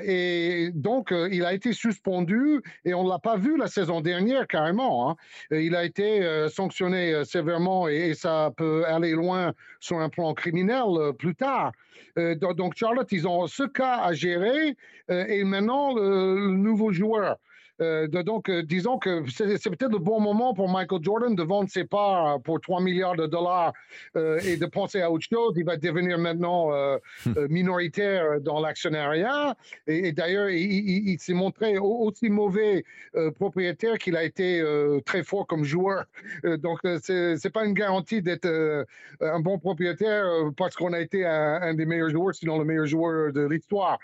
et 0.02 0.70
donc, 0.74 1.14
il 1.30 1.44
a 1.44 1.54
été 1.54 1.72
suspendu 1.72 2.60
et 2.84 2.92
on 2.92 3.04
ne 3.04 3.08
l'a 3.08 3.20
pas 3.20 3.36
vu 3.36 3.56
la 3.56 3.68
saison 3.68 4.00
dernière 4.00 4.48
carrément. 4.48 5.10
Hein. 5.10 5.16
Il 5.52 5.76
a 5.76 5.84
été 5.84 6.48
sanctionné 6.48 7.24
sévèrement 7.24 7.86
et, 7.86 8.14
ça 8.14 8.50
peut 8.56 8.84
aller 8.86 9.12
loin 9.12 9.52
sur 9.78 10.00
un 10.00 10.08
plan 10.08 10.34
criminel 10.34 11.12
plus 11.18 11.36
tard. 11.36 11.70
donc, 12.16 12.74
Charlotte, 12.74 13.10
ils 13.12 13.28
ont 13.28 13.46
ce 13.46 13.62
cas 13.62 14.00
à 14.02 14.12
gérer. 14.12 14.76
Euh, 15.10 15.24
et 15.26 15.44
maintenant 15.44 15.94
le, 15.94 16.50
nouveau 16.50 16.92
joueur. 16.92 17.36
Euh, 17.80 18.08
donc, 18.08 18.50
euh, 18.50 18.64
disons 18.64 18.98
que 18.98 19.22
c'est 19.30 19.70
peut-être 19.70 19.92
le 19.92 19.98
bon 19.98 20.20
moment 20.20 20.52
pour 20.52 20.68
Michael 20.68 20.98
Jordan 21.00 21.36
de 21.36 21.42
vendre 21.44 21.70
ses 21.70 21.84
parts 21.84 22.40
pour 22.42 22.60
3 22.60 22.80
milliards 22.80 23.14
de 23.14 23.26
dollars 23.26 23.72
et 24.16 24.56
de 24.56 24.66
penser 24.66 25.00
à 25.00 25.12
autre 25.12 25.24
chose. 25.30 25.54
Il 25.56 25.64
va 25.64 25.76
devenir 25.76 26.18
maintenant 26.18 26.70
minoritaire 27.48 28.40
dans 28.40 28.60
l'actionnariat. 28.60 29.56
Et, 29.86 30.10
d'ailleurs, 30.10 30.48
il, 30.50 31.16
s'est 31.20 31.34
montré 31.34 31.78
aussi 31.78 32.28
mauvais 32.28 32.84
propriétaire 33.36 33.98
qu'il 33.98 34.16
a 34.16 34.24
été 34.24 34.60
très 35.04 35.22
fort 35.22 35.46
comme 35.46 35.62
joueur. 35.64 36.04
donc, 36.44 36.80
c'est 37.02 37.36
n'est 37.44 37.50
pas 37.50 37.64
une 37.64 37.74
garantie 37.74 38.22
d'être 38.22 38.86
un 39.20 39.40
bon 39.40 39.58
propriétaire 39.58 40.24
parce 40.56 40.74
qu'on 40.74 40.92
a 40.92 41.00
été 41.00 41.24
un, 41.24 41.74
des 41.74 41.86
meilleurs 41.86 42.10
joueurs, 42.10 42.34
sinon 42.34 42.58
le 42.58 42.64
meilleur 42.64 42.86
joueur 42.86 43.32
de 43.32 43.42
l'histoire. 43.42 43.98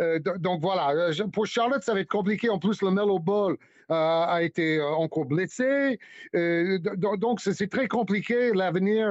Euh, 0.00 0.18
donc 0.18 0.60
voilà, 0.60 0.90
euh, 0.90 1.26
pour 1.32 1.46
Charlotte, 1.46 1.82
ça 1.82 1.94
va 1.94 2.00
être 2.00 2.10
compliqué. 2.10 2.48
En 2.48 2.58
plus, 2.58 2.82
le 2.82 2.90
Mellow 2.90 3.18
Ball 3.18 3.56
euh, 3.90 3.94
a 3.94 4.42
été 4.42 4.80
encore 4.80 5.26
blessé. 5.26 5.98
donc 6.32 7.40
c'est 7.40 7.70
très 7.70 7.88
compliqué 7.88 8.52
l'avenir 8.54 9.08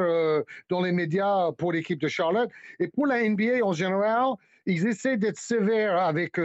dans 0.70 0.82
les 0.82 0.92
médias 0.92 1.52
pour 1.54 1.72
l'équipe 1.72 2.00
de 2.00 2.08
Charlotte. 2.08 2.50
Et 2.80 2.88
pour 2.88 3.08
la 3.08 3.28
NBA 3.28 3.64
en 3.64 3.74
général, 3.74 4.34
ils 4.66 4.88
essaient 4.88 5.18
d'être 5.18 5.40
sévères 5.40 5.98
avec 5.98 6.40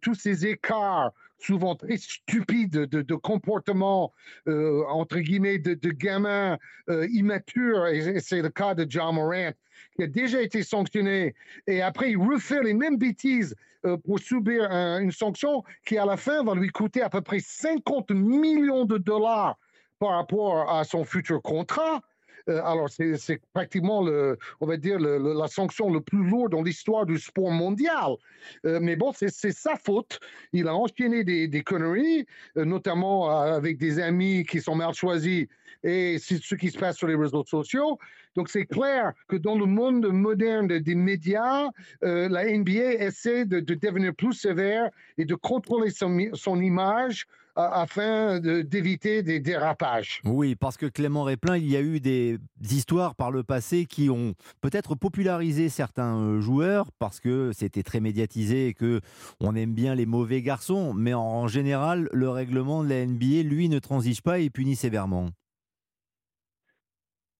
tous 0.00 0.14
ces 0.14 0.46
écarts 0.46 1.12
souvent 1.38 1.74
très 1.74 1.96
stupides 1.96 2.70
de, 2.70 3.14
comportement, 3.14 4.12
entre 4.46 5.18
guillemets, 5.18 5.58
de, 5.58 5.74
de 5.74 5.90
gamins 5.90 6.58
immatures. 6.88 7.86
C'est 8.20 8.42
le 8.42 8.48
cas 8.48 8.74
de 8.74 8.86
John 8.88 9.16
Morant 9.16 9.52
qui 9.96 10.02
a 10.02 10.06
déjà 10.06 10.40
été 10.40 10.62
sanctionné, 10.62 11.34
et 11.66 11.82
après 11.82 12.12
il 12.12 12.18
refait 12.18 12.62
les 12.62 12.74
mêmes 12.74 12.96
bêtises 12.96 13.54
euh, 13.84 13.96
pour 13.96 14.18
subir 14.18 14.70
une 14.70 15.12
sanction 15.12 15.64
qui 15.84 15.98
à 15.98 16.06
la 16.06 16.16
fin 16.16 16.42
va 16.44 16.54
lui 16.54 16.68
coûter 16.68 17.02
à 17.02 17.10
peu 17.10 17.20
près 17.20 17.40
50 17.40 18.10
millions 18.12 18.84
de 18.84 18.98
dollars 18.98 19.58
par 19.98 20.10
rapport 20.10 20.70
à 20.70 20.84
son 20.84 21.04
futur 21.04 21.42
contrat. 21.42 22.02
Euh, 22.48 22.60
alors, 22.64 22.88
c'est 22.90 23.40
pratiquement, 23.52 24.02
le, 24.02 24.38
on 24.60 24.66
va 24.66 24.76
dire, 24.76 24.98
la 24.98 25.48
sanction 25.48 25.92
le 25.92 26.00
plus 26.00 26.24
lourde 26.24 26.52
dans 26.52 26.62
l'histoire 26.62 27.06
du 27.06 27.18
sport 27.18 27.50
mondial. 27.50 28.16
Euh, 28.64 28.78
mais 28.80 28.96
bon, 28.96 29.12
c'est 29.12 29.30
sa 29.30 29.76
faute. 29.76 30.20
Il 30.52 30.68
a 30.68 30.74
enchaîné 30.74 31.24
des, 31.24 31.48
des 31.48 31.62
conneries, 31.62 32.26
notamment 32.56 33.30
avec 33.30 33.78
des 33.78 34.00
amis 34.00 34.44
qui 34.44 34.60
sont 34.60 34.74
mal 34.74 34.94
choisis 34.94 35.46
et 35.82 36.18
c'est 36.18 36.40
ce 36.42 36.54
qui 36.54 36.70
se 36.70 36.78
passe 36.78 36.96
sur 36.96 37.08
les 37.08 37.14
réseaux 37.14 37.44
sociaux. 37.44 37.98
Donc, 38.34 38.48
c'est 38.48 38.66
clair 38.66 39.12
que 39.28 39.36
dans 39.36 39.56
le 39.56 39.66
monde 39.66 40.06
moderne 40.06 40.66
des 40.66 40.94
médias, 40.94 41.68
euh, 42.02 42.28
la 42.28 42.44
NBA 42.44 42.94
essaie 42.94 43.44
de, 43.44 43.60
devenir 43.60 44.14
plus 44.14 44.32
sévère 44.32 44.90
et 45.18 45.24
de 45.24 45.34
contrôler 45.34 45.90
son, 45.90 46.60
image 46.60 47.26
euh, 47.26 47.41
afin 47.54 48.40
d'éviter 48.40 49.22
des 49.22 49.40
dérapages. 49.40 50.20
Oui, 50.24 50.54
parce 50.54 50.76
que 50.76 50.86
Clément 50.86 51.24
Réplin, 51.24 51.56
il 51.56 51.70
y 51.70 51.76
a 51.76 51.80
eu 51.80 52.00
des 52.00 52.38
histoires 52.62 53.14
par 53.14 53.30
le 53.30 53.42
passé 53.42 53.84
qui 53.86 54.10
ont 54.10 54.34
peut-être 54.60 54.94
popularisé 54.94 55.68
certains 55.68 56.16
euh, 56.18 56.40
joueurs 56.40 56.90
parce 56.98 57.20
que 57.20 57.50
c'était 57.52 57.82
très 57.82 58.00
médiatisé 58.00 58.68
et 58.68 58.74
que 58.74 59.00
on 59.40 59.54
aime 59.54 59.74
bien 59.74 59.94
les 59.94 60.06
mauvais 60.06 60.42
garçons, 60.42 60.94
mais 60.94 61.14
en 61.14 61.46
général, 61.46 62.08
le 62.12 62.28
règlement 62.28 62.82
de 62.82 62.88
la 62.88 63.04
NBA, 63.04 63.42
lui, 63.42 63.68
ne 63.68 63.78
transige 63.78 64.22
pas 64.22 64.38
et 64.38 64.50
punit 64.50 64.76
sévèrement. 64.76 65.28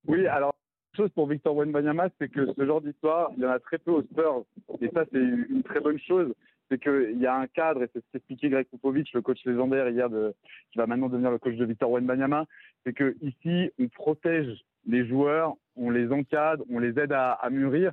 Oui, 0.06 0.26
alors, 0.26 0.54
chose 0.96 1.10
pour 1.10 1.28
Victor 1.28 1.54
Wenbanyama, 1.54 2.08
c'est 2.18 2.28
que 2.28 2.52
ce 2.52 2.66
genre 2.66 2.80
d'histoire, 2.80 3.30
il 3.36 3.42
y 3.42 3.46
en 3.46 3.50
a 3.50 3.58
très 3.58 3.78
peu 3.78 3.92
aux 3.92 4.02
Spurs. 4.02 4.44
Et 4.80 4.90
ça, 4.92 5.04
c'est 5.12 5.18
une 5.18 5.62
très 5.62 5.80
bonne 5.80 5.98
chose. 6.00 6.32
C'est 6.72 6.78
qu'il 6.78 7.20
y 7.20 7.26
a 7.26 7.36
un 7.36 7.46
cadre, 7.48 7.82
et 7.82 7.88
c'est 7.92 8.00
ce 8.00 8.06
qu'expliquait 8.12 8.48
Greg 8.48 8.66
Popovich, 8.66 9.12
le 9.12 9.20
coach 9.20 9.44
légendaire 9.44 9.90
hier, 9.90 10.08
de, 10.08 10.34
qui 10.70 10.78
va 10.78 10.86
maintenant 10.86 11.10
devenir 11.10 11.30
le 11.30 11.36
coach 11.36 11.54
de 11.56 11.66
Victor 11.66 11.90
Wenbanyama. 11.90 12.46
C'est 12.82 12.94
qu'ici, 12.94 13.70
on 13.78 13.88
protège 13.88 14.64
les 14.86 15.06
joueurs, 15.06 15.54
on 15.76 15.90
les 15.90 16.10
encadre, 16.10 16.64
on 16.70 16.78
les 16.78 16.98
aide 16.98 17.12
à, 17.12 17.38
mûrir. 17.50 17.92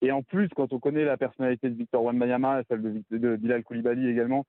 Et 0.00 0.12
en 0.12 0.22
plus, 0.22 0.48
quand 0.54 0.72
on 0.72 0.78
connaît 0.78 1.04
la 1.04 1.16
personnalité 1.16 1.68
de 1.68 1.74
Victor 1.74 2.04
Wenbanyama, 2.04 2.62
celle 2.68 2.82
de, 2.82 3.18
de 3.18 3.34
Bilal 3.34 3.64
Koulibaly 3.64 4.08
également, 4.08 4.46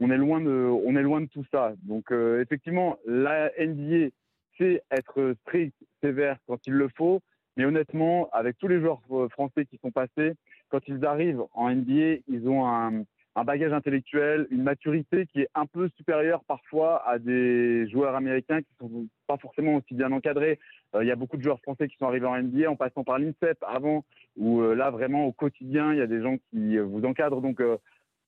on 0.00 0.10
est 0.10 0.18
loin 0.18 0.42
de, 0.42 0.46
de 0.46 1.26
tout 1.28 1.46
ça. 1.50 1.72
Donc, 1.84 2.12
euh, 2.12 2.42
effectivement, 2.42 2.98
la 3.06 3.50
NBA 3.58 4.10
c'est 4.58 4.82
être 4.90 5.34
strict, 5.42 5.74
sévère 6.02 6.36
quand 6.46 6.58
il 6.66 6.74
le 6.74 6.88
faut. 6.94 7.22
Mais 7.56 7.64
honnêtement, 7.64 8.28
avec 8.32 8.58
tous 8.58 8.68
les 8.68 8.80
joueurs 8.80 9.00
français 9.30 9.64
qui 9.64 9.78
sont 9.78 9.90
passés, 9.90 10.34
quand 10.68 10.86
ils 10.88 11.04
arrivent 11.04 11.42
en 11.54 11.70
NBA, 11.70 12.20
ils 12.28 12.48
ont 12.48 12.66
un, 12.66 13.04
bagage 13.44 13.72
intellectuel, 13.72 14.48
une 14.50 14.64
maturité 14.64 15.24
qui 15.26 15.42
est 15.42 15.48
un 15.54 15.64
peu 15.64 15.88
supérieure 15.96 16.42
parfois 16.48 17.08
à 17.08 17.20
des 17.20 17.88
joueurs 17.88 18.16
américains 18.16 18.62
qui 18.62 18.68
sont 18.80 19.06
pas 19.28 19.36
forcément 19.36 19.76
aussi 19.76 19.94
bien 19.94 20.10
encadrés. 20.10 20.58
Euh, 20.96 21.04
il 21.04 21.06
y 21.06 21.12
a 21.12 21.16
beaucoup 21.16 21.36
de 21.36 21.44
joueurs 21.44 21.60
français 21.60 21.86
qui 21.86 21.96
sont 21.98 22.06
arrivés 22.06 22.26
en 22.26 22.36
NBA 22.36 22.68
en 22.68 22.74
passant 22.74 23.04
par 23.04 23.20
l'INSEP 23.20 23.56
avant, 23.64 24.04
où 24.36 24.60
euh, 24.60 24.74
là 24.74 24.90
vraiment 24.90 25.24
au 25.24 25.30
quotidien, 25.30 25.92
il 25.92 25.98
y 25.98 26.02
a 26.02 26.08
des 26.08 26.20
gens 26.20 26.36
qui 26.50 26.76
euh, 26.76 26.82
vous 26.82 27.04
encadrent. 27.04 27.40
Donc 27.40 27.62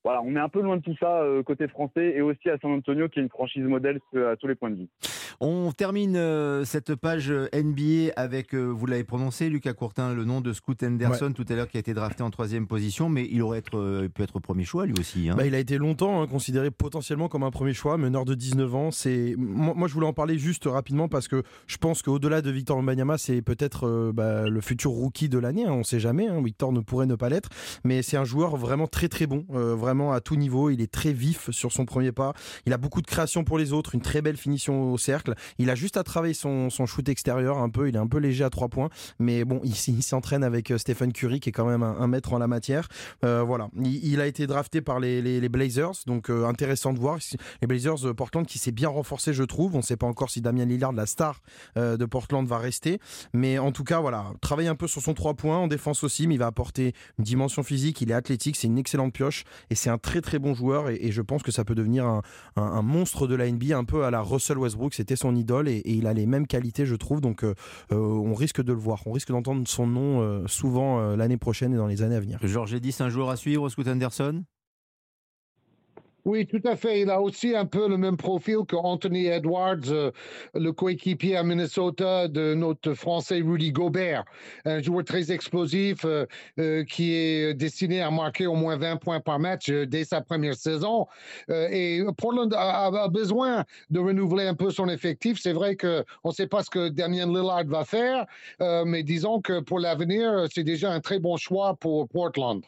voilà, 0.05 0.21
on 0.21 0.33
est 0.37 0.39
un 0.39 0.47
peu 0.47 0.61
loin 0.61 0.77
de 0.77 0.81
tout 0.81 0.95
ça 0.97 1.25
côté 1.45 1.67
français 1.67 2.13
et 2.15 2.21
aussi 2.21 2.49
à 2.49 2.57
San 2.59 2.71
Antonio 2.71 3.09
qui 3.09 3.19
est 3.19 3.23
une 3.23 3.29
franchise 3.29 3.65
modèle 3.65 3.99
à 4.15 4.37
tous 4.37 4.47
les 4.47 4.55
points 4.55 4.71
de 4.71 4.75
vue. 4.75 4.87
On 5.39 5.71
termine 5.71 6.15
euh, 6.15 6.65
cette 6.65 6.95
page 6.95 7.31
euh, 7.31 7.47
NBA 7.53 8.13
avec, 8.15 8.53
euh, 8.53 8.65
vous 8.65 8.85
l'avez 8.85 9.03
prononcé, 9.03 9.49
Lucas 9.49 9.73
Courtin, 9.73 10.13
le 10.13 10.25
nom 10.25 10.41
de 10.41 10.53
Scoot 10.53 10.83
Henderson 10.83 11.31
tout 11.33 11.45
à 11.49 11.53
l'heure 11.53 11.67
qui 11.67 11.77
a 11.77 11.79
été 11.79 11.93
drafté 11.93 12.23
en 12.23 12.29
troisième 12.29 12.67
position, 12.67 13.09
mais 13.09 13.27
il 13.29 13.41
aurait 13.41 13.59
être, 13.59 14.07
peut 14.07 14.23
être 14.23 14.39
premier 14.39 14.63
choix 14.63 14.85
lui 14.85 14.95
aussi. 14.99 15.29
Hein. 15.29 15.35
Bah, 15.37 15.45
il 15.45 15.55
a 15.55 15.59
été 15.59 15.77
longtemps 15.77 16.21
hein, 16.21 16.27
considéré 16.27 16.71
potentiellement 16.71 17.27
comme 17.29 17.43
un 17.43 17.51
premier 17.51 17.73
choix, 17.73 17.97
meneur 17.97 18.25
de 18.25 18.35
19 18.35 18.75
ans. 18.75 18.91
C'est 18.91 19.35
moi, 19.37 19.87
je 19.87 19.93
voulais 19.93 20.07
en 20.07 20.13
parler 20.13 20.37
juste 20.37 20.65
rapidement 20.65 21.07
parce 21.07 21.27
que 21.27 21.43
je 21.67 21.77
pense 21.77 22.01
qu'au-delà 22.01 22.41
de 22.41 22.51
Victor 22.51 22.81
Mbanyama, 22.81 23.17
c'est 23.17 23.41
peut-être 23.41 24.11
bah, 24.13 24.47
le 24.47 24.61
futur 24.61 24.91
rookie 24.91 25.29
de 25.29 25.37
l'année. 25.37 25.65
Hein, 25.65 25.73
on 25.73 25.79
ne 25.79 25.83
sait 25.83 25.99
jamais. 25.99 26.27
Victor 26.43 26.71
ne 26.71 26.79
pourrait 26.79 27.05
ne 27.05 27.15
pas 27.15 27.29
l'être, 27.29 27.49
mais 27.83 28.01
c'est 28.01 28.17
un 28.17 28.25
joueur 28.25 28.55
vraiment 28.57 28.87
très 28.87 29.07
très 29.07 29.27
bon, 29.27 29.45
vraiment 29.49 30.11
à 30.11 30.21
tout 30.21 30.35
niveau. 30.35 30.69
Il 30.69 30.81
est 30.81 30.91
très 30.91 31.13
vif 31.13 31.51
sur 31.51 31.71
son 31.71 31.85
premier 31.85 32.11
pas. 32.11 32.33
Il 32.65 32.73
a 32.73 32.77
beaucoup 32.77 33.01
de 33.01 33.07
création 33.07 33.43
pour 33.43 33.57
les 33.57 33.73
autres, 33.73 33.95
une 33.95 34.01
très 34.01 34.21
belle 34.21 34.37
finition 34.37 34.91
au 34.91 34.97
cercle. 34.97 35.20
Il 35.57 35.69
a 35.69 35.75
juste 35.75 35.97
à 35.97 36.03
travailler 36.03 36.33
son, 36.33 36.69
shoot 36.69 37.07
extérieur 37.09 37.57
un 37.57 37.69
peu. 37.69 37.89
Il 37.89 37.95
est 37.95 37.99
un 37.99 38.07
peu 38.07 38.17
léger 38.17 38.43
à 38.43 38.49
trois 38.49 38.69
points, 38.69 38.89
mais 39.19 39.45
bon, 39.45 39.61
il, 39.63 40.03
s'entraîne 40.03 40.43
avec 40.43 40.71
euh, 40.71 40.77
Stephen 40.77 41.13
Curry 41.13 41.39
qui 41.39 41.49
est 41.49 41.51
quand 41.51 41.65
même 41.65 41.83
un, 41.83 42.07
maître 42.07 42.33
en 42.33 42.39
la 42.39 42.47
matière. 42.47 42.87
Euh, 43.23 43.43
voilà, 43.43 43.69
il, 43.83 44.19
a 44.19 44.27
été 44.27 44.47
drafté 44.47 44.81
par 44.81 44.99
les, 44.99 45.49
Blazers, 45.49 45.91
donc 46.05 46.29
euh, 46.29 46.45
intéressant 46.45 46.93
de 46.93 46.99
voir 46.99 47.19
les 47.61 47.67
Blazers 47.67 48.15
Portland 48.15 48.45
qui 48.45 48.57
s'est 48.57 48.71
bien 48.71 48.89
renforcé, 48.89 49.33
je 49.33 49.43
trouve. 49.43 49.75
On 49.75 49.79
ne 49.79 49.83
sait 49.83 49.97
pas 49.97 50.07
encore 50.07 50.29
si 50.29 50.41
Damien 50.41 50.65
Lillard, 50.65 50.93
la 50.93 51.05
star 51.05 51.41
de 51.75 52.05
Portland, 52.05 52.47
va 52.47 52.57
rester, 52.57 52.99
mais 53.33 53.59
en 53.59 53.71
tout 53.71 53.83
cas, 53.83 53.99
voilà, 53.99 54.25
travaille 54.41 54.67
un 54.67 54.75
peu 54.75 54.87
sur 54.87 55.01
son 55.01 55.13
trois 55.13 55.33
points 55.33 55.57
en 55.57 55.67
défense 55.67 56.03
aussi, 56.03 56.27
mais 56.27 56.35
il 56.35 56.39
va 56.39 56.47
apporter 56.47 56.93
une 57.17 57.23
dimension 57.23 57.63
physique. 57.63 58.01
Il 58.01 58.11
est 58.11 58.15
athlétique, 58.15 58.55
c'est 58.55 58.67
une 58.67 58.77
excellente 58.77 59.13
pioche 59.13 59.43
et 59.69 59.75
c'est 59.75 59.89
un 59.89 59.97
très 59.97 60.21
très 60.21 60.39
bon 60.39 60.53
joueur. 60.53 60.89
Et, 60.89 61.11
je 61.11 61.21
pense 61.21 61.43
que 61.43 61.51
ça 61.51 61.65
peut 61.65 61.75
devenir 61.75 62.05
un, 62.05 62.21
un 62.55 62.81
monstre 62.81 63.27
de 63.27 63.35
la 63.35 63.51
NBA, 63.51 63.77
un 63.77 63.83
peu 63.83 64.05
à 64.05 64.11
la 64.11 64.21
Russell 64.21 64.57
Westbrook. 64.57 64.93
C'était 64.93 65.10
son 65.15 65.35
idole 65.35 65.69
et, 65.69 65.81
il 65.85 66.07
a 66.07 66.13
les 66.13 66.25
mêmes 66.25 66.47
qualités, 66.47 66.85
je 66.85 66.95
trouve. 66.95 67.21
Donc, 67.21 67.43
euh, 67.43 67.53
euh, 67.91 67.95
on 67.95 68.33
risque 68.33 68.61
de 68.61 68.73
le 68.73 68.79
voir. 68.79 69.01
On 69.05 69.11
risque 69.11 69.29
d'entendre 69.29 69.67
son 69.67 69.87
nom 69.87 70.21
euh, 70.21 70.47
souvent 70.47 71.15
l'année 71.15 71.37
prochaine 71.37 71.73
et 71.73 71.77
dans 71.77 71.87
les 71.87 72.01
années 72.01 72.15
à 72.15 72.19
venir. 72.19 72.39
Georges 72.43 72.73
Edis, 72.73 72.95
un 72.99 73.09
joueur 73.09 73.29
à 73.29 73.35
suivre, 73.35 73.69
Scoot 73.69 73.87
Anderson? 73.87 74.43
Oui, 76.25 76.45
tout 76.45 76.61
à 76.65 76.75
fait. 76.75 77.01
Il 77.01 77.09
a 77.09 77.19
aussi 77.19 77.55
un 77.55 77.65
peu 77.65 77.87
le 77.89 77.97
même 77.97 78.15
profil 78.15 78.57
que 78.67 78.75
Anthony 78.75 79.25
Edwards, 79.25 79.89
euh, 79.89 80.11
le 80.53 80.71
coéquipier 80.71 81.35
à 81.35 81.43
Minnesota 81.43 82.27
de 82.27 82.53
notre 82.53 82.93
Français 82.93 83.41
Rudy 83.41 83.71
Gobert. 83.71 84.23
Un 84.65 84.81
joueur 84.81 85.03
très 85.03 85.31
explosif 85.31 86.05
euh, 86.05 86.25
euh, 86.59 86.83
qui 86.83 87.15
est 87.15 87.55
destiné 87.55 88.01
à 88.01 88.11
marquer 88.11 88.45
au 88.45 88.53
moins 88.53 88.77
20 88.77 88.97
points 88.97 89.19
par 89.19 89.39
match 89.39 89.71
dès 89.71 90.03
sa 90.03 90.21
première 90.21 90.55
saison. 90.55 91.07
et 91.49 92.03
Portland 92.17 92.53
a, 92.55 93.07
besoin 93.09 93.65
de 93.89 93.99
renouveler 93.99 94.45
un 94.45 94.53
peu 94.53 94.69
son 94.69 94.89
effectif. 94.89 95.39
C'est 95.41 95.53
vrai 95.53 95.75
qu'on 95.75 96.03
ne 96.25 96.31
sait 96.31 96.47
pas 96.47 96.63
ce 96.63 96.69
que 96.69 96.89
Damien 96.89 97.25
Lillard 97.25 97.65
va 97.65 97.85
faire, 97.85 98.25
mais 98.85 99.03
disons 99.03 99.41
que 99.41 99.59
pour 99.59 99.79
l'avenir, 99.79 100.47
c'est 100.53 100.63
déjà 100.63 100.91
un 100.91 100.99
très 100.99 101.19
bon 101.19 101.37
choix 101.37 101.75
pour 101.75 102.07
Portland. 102.09 102.63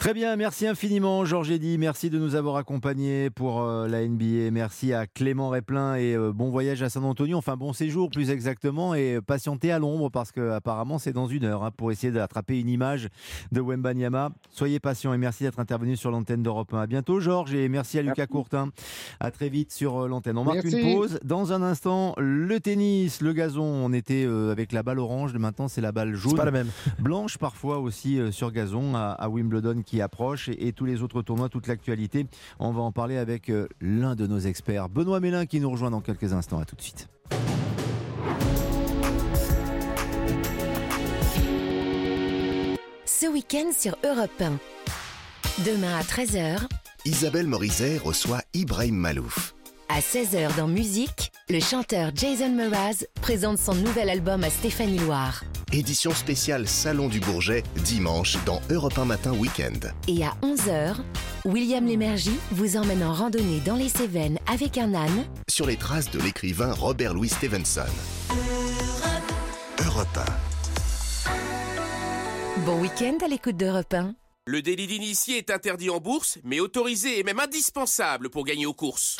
Très 0.00 0.12
bien, 0.12 0.34
merci 0.36 0.66
infiniment 0.66 1.24
Georges 1.24 1.50
Eddy, 1.52 1.78
merci 1.78 2.10
de 2.10 2.18
nous 2.18 2.34
avoir 2.34 2.56
accompagnés 2.56 3.30
pour 3.30 3.62
euh, 3.62 3.86
la 3.86 4.06
NBA, 4.06 4.50
merci 4.50 4.92
à 4.92 5.06
Clément 5.06 5.50
Réplin 5.50 5.94
et 5.94 6.14
euh, 6.14 6.32
bon 6.32 6.50
voyage 6.50 6.82
à 6.82 6.88
San 6.90 7.04
Antonio, 7.04 7.36
enfin 7.38 7.56
bon 7.56 7.72
séjour 7.72 8.10
plus 8.10 8.30
exactement 8.30 8.94
et 8.94 9.20
patientez 9.24 9.70
à 9.70 9.78
l'ombre 9.78 10.08
parce 10.10 10.32
que 10.32 10.50
apparemment 10.50 10.98
c'est 10.98 11.12
dans 11.12 11.26
une 11.28 11.44
heure 11.44 11.62
hein, 11.62 11.70
pour 11.76 11.92
essayer 11.92 12.12
d'attraper 12.12 12.58
une 12.58 12.68
image 12.68 13.08
de 13.52 13.60
Wemba 13.60 13.94
Nyama. 13.94 14.30
Soyez 14.50 14.80
patients 14.80 15.14
et 15.14 15.18
merci 15.18 15.44
d'être 15.44 15.60
intervenu 15.60 15.96
sur 15.96 16.10
l'antenne 16.10 16.42
d'Europe 16.42 16.74
1. 16.74 16.80
À 16.80 16.86
bientôt 16.88 17.20
Georges 17.20 17.54
et 17.54 17.68
merci 17.68 17.98
à 17.98 18.02
Lucas 18.02 18.26
Courtin. 18.26 18.70
À 19.20 19.30
très 19.30 19.48
vite 19.48 19.72
sur 19.72 20.04
euh, 20.04 20.08
l'antenne. 20.08 20.38
On 20.38 20.44
marque 20.44 20.64
Merci. 20.64 20.80
une 20.80 20.96
pause. 20.96 21.20
Dans 21.24 21.52
un 21.52 21.62
instant, 21.62 22.14
le 22.18 22.58
tennis, 22.60 23.20
le 23.20 23.32
gazon, 23.32 23.62
on 23.64 23.92
était 23.92 24.24
avec 24.50 24.72
la 24.72 24.82
balle 24.82 24.98
orange, 24.98 25.34
maintenant 25.34 25.68
c'est 25.68 25.80
la 25.80 25.92
balle 25.92 26.12
C'est 26.16 26.22
jaune 26.22 26.36
pas 26.36 26.44
la 26.44 26.50
même. 26.50 26.68
blanche 26.98 27.38
parfois 27.38 27.78
aussi 27.78 28.18
euh, 28.18 28.32
sur 28.32 28.50
gazon 28.50 28.94
à, 28.96 29.10
à 29.10 29.28
Wimbledon 29.28 29.67
qui 29.84 30.00
approche 30.00 30.48
et, 30.48 30.68
et 30.68 30.72
tous 30.72 30.84
les 30.84 31.02
autres 31.02 31.22
tournois, 31.22 31.48
toute 31.48 31.66
l'actualité. 31.66 32.26
On 32.58 32.72
va 32.72 32.82
en 32.82 32.92
parler 32.92 33.16
avec 33.16 33.50
euh, 33.50 33.68
l'un 33.80 34.14
de 34.14 34.26
nos 34.26 34.38
experts, 34.38 34.88
Benoît 34.88 35.20
Mélin, 35.20 35.46
qui 35.46 35.60
nous 35.60 35.70
rejoint 35.70 35.90
dans 35.90 36.00
quelques 36.00 36.32
instants. 36.32 36.58
À 36.58 36.64
tout 36.64 36.76
de 36.76 36.82
suite. 36.82 37.08
Ce 43.04 43.26
week-end 43.26 43.70
sur 43.76 43.96
Europe 44.04 44.30
1. 44.40 44.58
Demain 45.64 45.96
à 45.96 46.02
13h, 46.02 46.68
Isabelle 47.04 47.48
Morizet 47.48 47.98
reçoit 47.98 48.42
Ibrahim 48.54 48.94
Malouf. 48.94 49.57
À 49.88 50.00
16h 50.00 50.54
dans 50.56 50.68
Musique, 50.68 51.32
le 51.48 51.60
chanteur 51.60 52.10
Jason 52.14 52.50
Mraz 52.50 53.06
présente 53.22 53.58
son 53.58 53.74
nouvel 53.74 54.10
album 54.10 54.44
à 54.44 54.50
Stéphanie 54.50 54.98
Loire. 54.98 55.44
Édition 55.72 56.12
spéciale 56.12 56.68
Salon 56.68 57.08
du 57.08 57.20
Bourget, 57.20 57.62
dimanche 57.84 58.36
dans 58.44 58.60
Europe 58.70 58.98
1 58.98 59.06
Matin 59.06 59.32
Week-end. 59.32 59.88
Et 60.06 60.24
à 60.24 60.34
11h, 60.42 60.96
William 61.44 61.84
Lémergie 61.86 62.38
vous 62.52 62.76
emmène 62.76 63.02
en 63.02 63.12
randonnée 63.12 63.60
dans 63.64 63.76
les 63.76 63.88
Cévennes 63.88 64.38
avec 64.50 64.78
un 64.78 64.94
âne 64.94 65.24
Sur 65.48 65.66
les 65.66 65.76
traces 65.76 66.10
de 66.10 66.20
l'écrivain 66.20 66.72
Robert 66.72 67.14
Louis 67.14 67.30
Stevenson. 67.30 67.82
Europe 69.86 70.18
Bon 72.66 72.80
week-end 72.80 73.16
à 73.24 73.28
l'écoute 73.28 73.56
d'Europe 73.56 73.94
1. 73.94 74.14
Le 74.46 74.62
délit 74.62 74.86
d'initié 74.86 75.38
est 75.38 75.50
interdit 75.50 75.90
en 75.90 75.98
bourse, 75.98 76.38
mais 76.42 76.60
autorisé 76.60 77.18
et 77.18 77.22
même 77.22 77.38
indispensable 77.40 78.30
pour 78.30 78.44
gagner 78.44 78.64
aux 78.64 78.74
courses. 78.74 79.18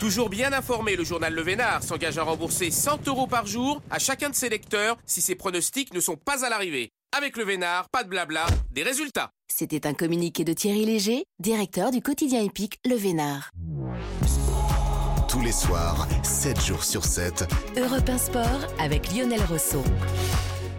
Toujours 0.00 0.30
bien 0.30 0.54
informé, 0.54 0.96
le 0.96 1.04
journal 1.04 1.34
Le 1.34 1.42
Vénard 1.42 1.82
s'engage 1.82 2.16
à 2.16 2.22
rembourser 2.22 2.70
100 2.70 3.06
euros 3.06 3.26
par 3.26 3.46
jour 3.46 3.82
à 3.90 3.98
chacun 3.98 4.30
de 4.30 4.34
ses 4.34 4.48
lecteurs 4.48 4.96
si 5.04 5.20
ses 5.20 5.34
pronostics 5.34 5.92
ne 5.92 6.00
sont 6.00 6.16
pas 6.16 6.42
à 6.42 6.48
l'arrivée. 6.48 6.88
Avec 7.14 7.36
Le 7.36 7.44
Vénard, 7.44 7.90
pas 7.90 8.02
de 8.02 8.08
blabla, 8.08 8.46
des 8.72 8.82
résultats. 8.82 9.30
C'était 9.52 9.86
un 9.86 9.92
communiqué 9.92 10.42
de 10.42 10.54
Thierry 10.54 10.86
Léger, 10.86 11.24
directeur 11.38 11.90
du 11.90 12.00
quotidien 12.00 12.40
épique 12.42 12.78
Le 12.88 12.94
Vénard. 12.94 13.50
1. 15.18 15.26
Tous 15.28 15.42
les 15.42 15.52
soirs, 15.52 16.08
7 16.22 16.58
jours 16.62 16.82
sur 16.82 17.04
7, 17.04 17.44
Europe 17.76 18.08
1 18.08 18.16
Sport 18.16 18.66
avec 18.78 19.12
Lionel 19.12 19.42
Rousseau. 19.50 19.84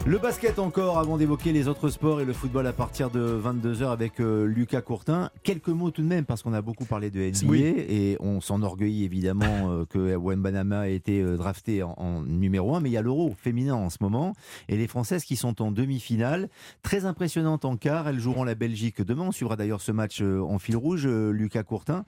Le 0.08 0.18
basket 0.18 0.58
encore 0.58 0.98
avant 0.98 1.18
d'évoquer 1.18 1.54
les 1.54 1.68
autres 1.68 1.90
sports 1.90 2.22
et 2.22 2.26
le 2.26 2.34
football 2.34 2.66
à 2.66 2.74
partir 2.74 3.12
de 3.12 3.40
22h 3.40 3.92
avec 3.92 4.20
euh, 4.20 4.46
Lucas 4.46 4.82
Courtin. 4.82 5.30
Quelques 5.44 5.68
mots 5.70 5.92
tout 5.92 6.02
de 6.02 6.08
même 6.08 6.26
parce 6.26 6.42
qu'on 6.42 6.54
a 6.54 6.62
beaucoup 6.64 6.86
parlé 6.86 7.12
de 7.12 7.20
NBA 7.20 7.48
Oui. 7.48 7.62
et 7.62 8.18
on 8.20 8.42
s'enorgueillit 8.42 9.04
évidemment 9.06 9.70
euh, 9.72 9.86
que 9.86 10.16
Wembanama 10.18 10.80
a 10.82 10.88
été 10.88 11.22
euh, 11.22 11.38
drafté 11.38 11.84
en, 11.84 11.94
en 11.98 12.24
numéro 12.24 12.76
1 12.76 12.80
mais 12.80 12.90
il 12.90 12.94
y 12.94 12.98
a 12.98 13.04
l'Euro 13.04 13.36
féminin 13.38 13.76
en 13.76 13.92
ce 13.92 13.98
moment 14.02 14.34
et 14.70 14.76
les 14.76 14.88
Françaises 14.88 15.24
qui 15.24 15.36
sont 15.36 15.62
en 15.62 15.72
demi-finale. 15.72 16.50
Très 16.82 17.06
impressionnante 17.06 17.64
en 17.64 17.78
quart, 17.78 18.08
elles 18.08 18.20
joueront 18.20 18.44
la 18.44 18.56
Belgique 18.56 19.04
demain. 19.04 19.26
On 19.28 19.32
suivra 19.32 19.56
d'ailleurs 19.56 19.82
ce 19.82 19.92
match 19.92 20.22
euh, 20.22 20.42
en 20.42 20.58
fil 20.58 20.78
rouge, 20.78 21.04
euh, 21.06 21.30
Lucas 21.32 21.64
Courtin. 21.64 22.06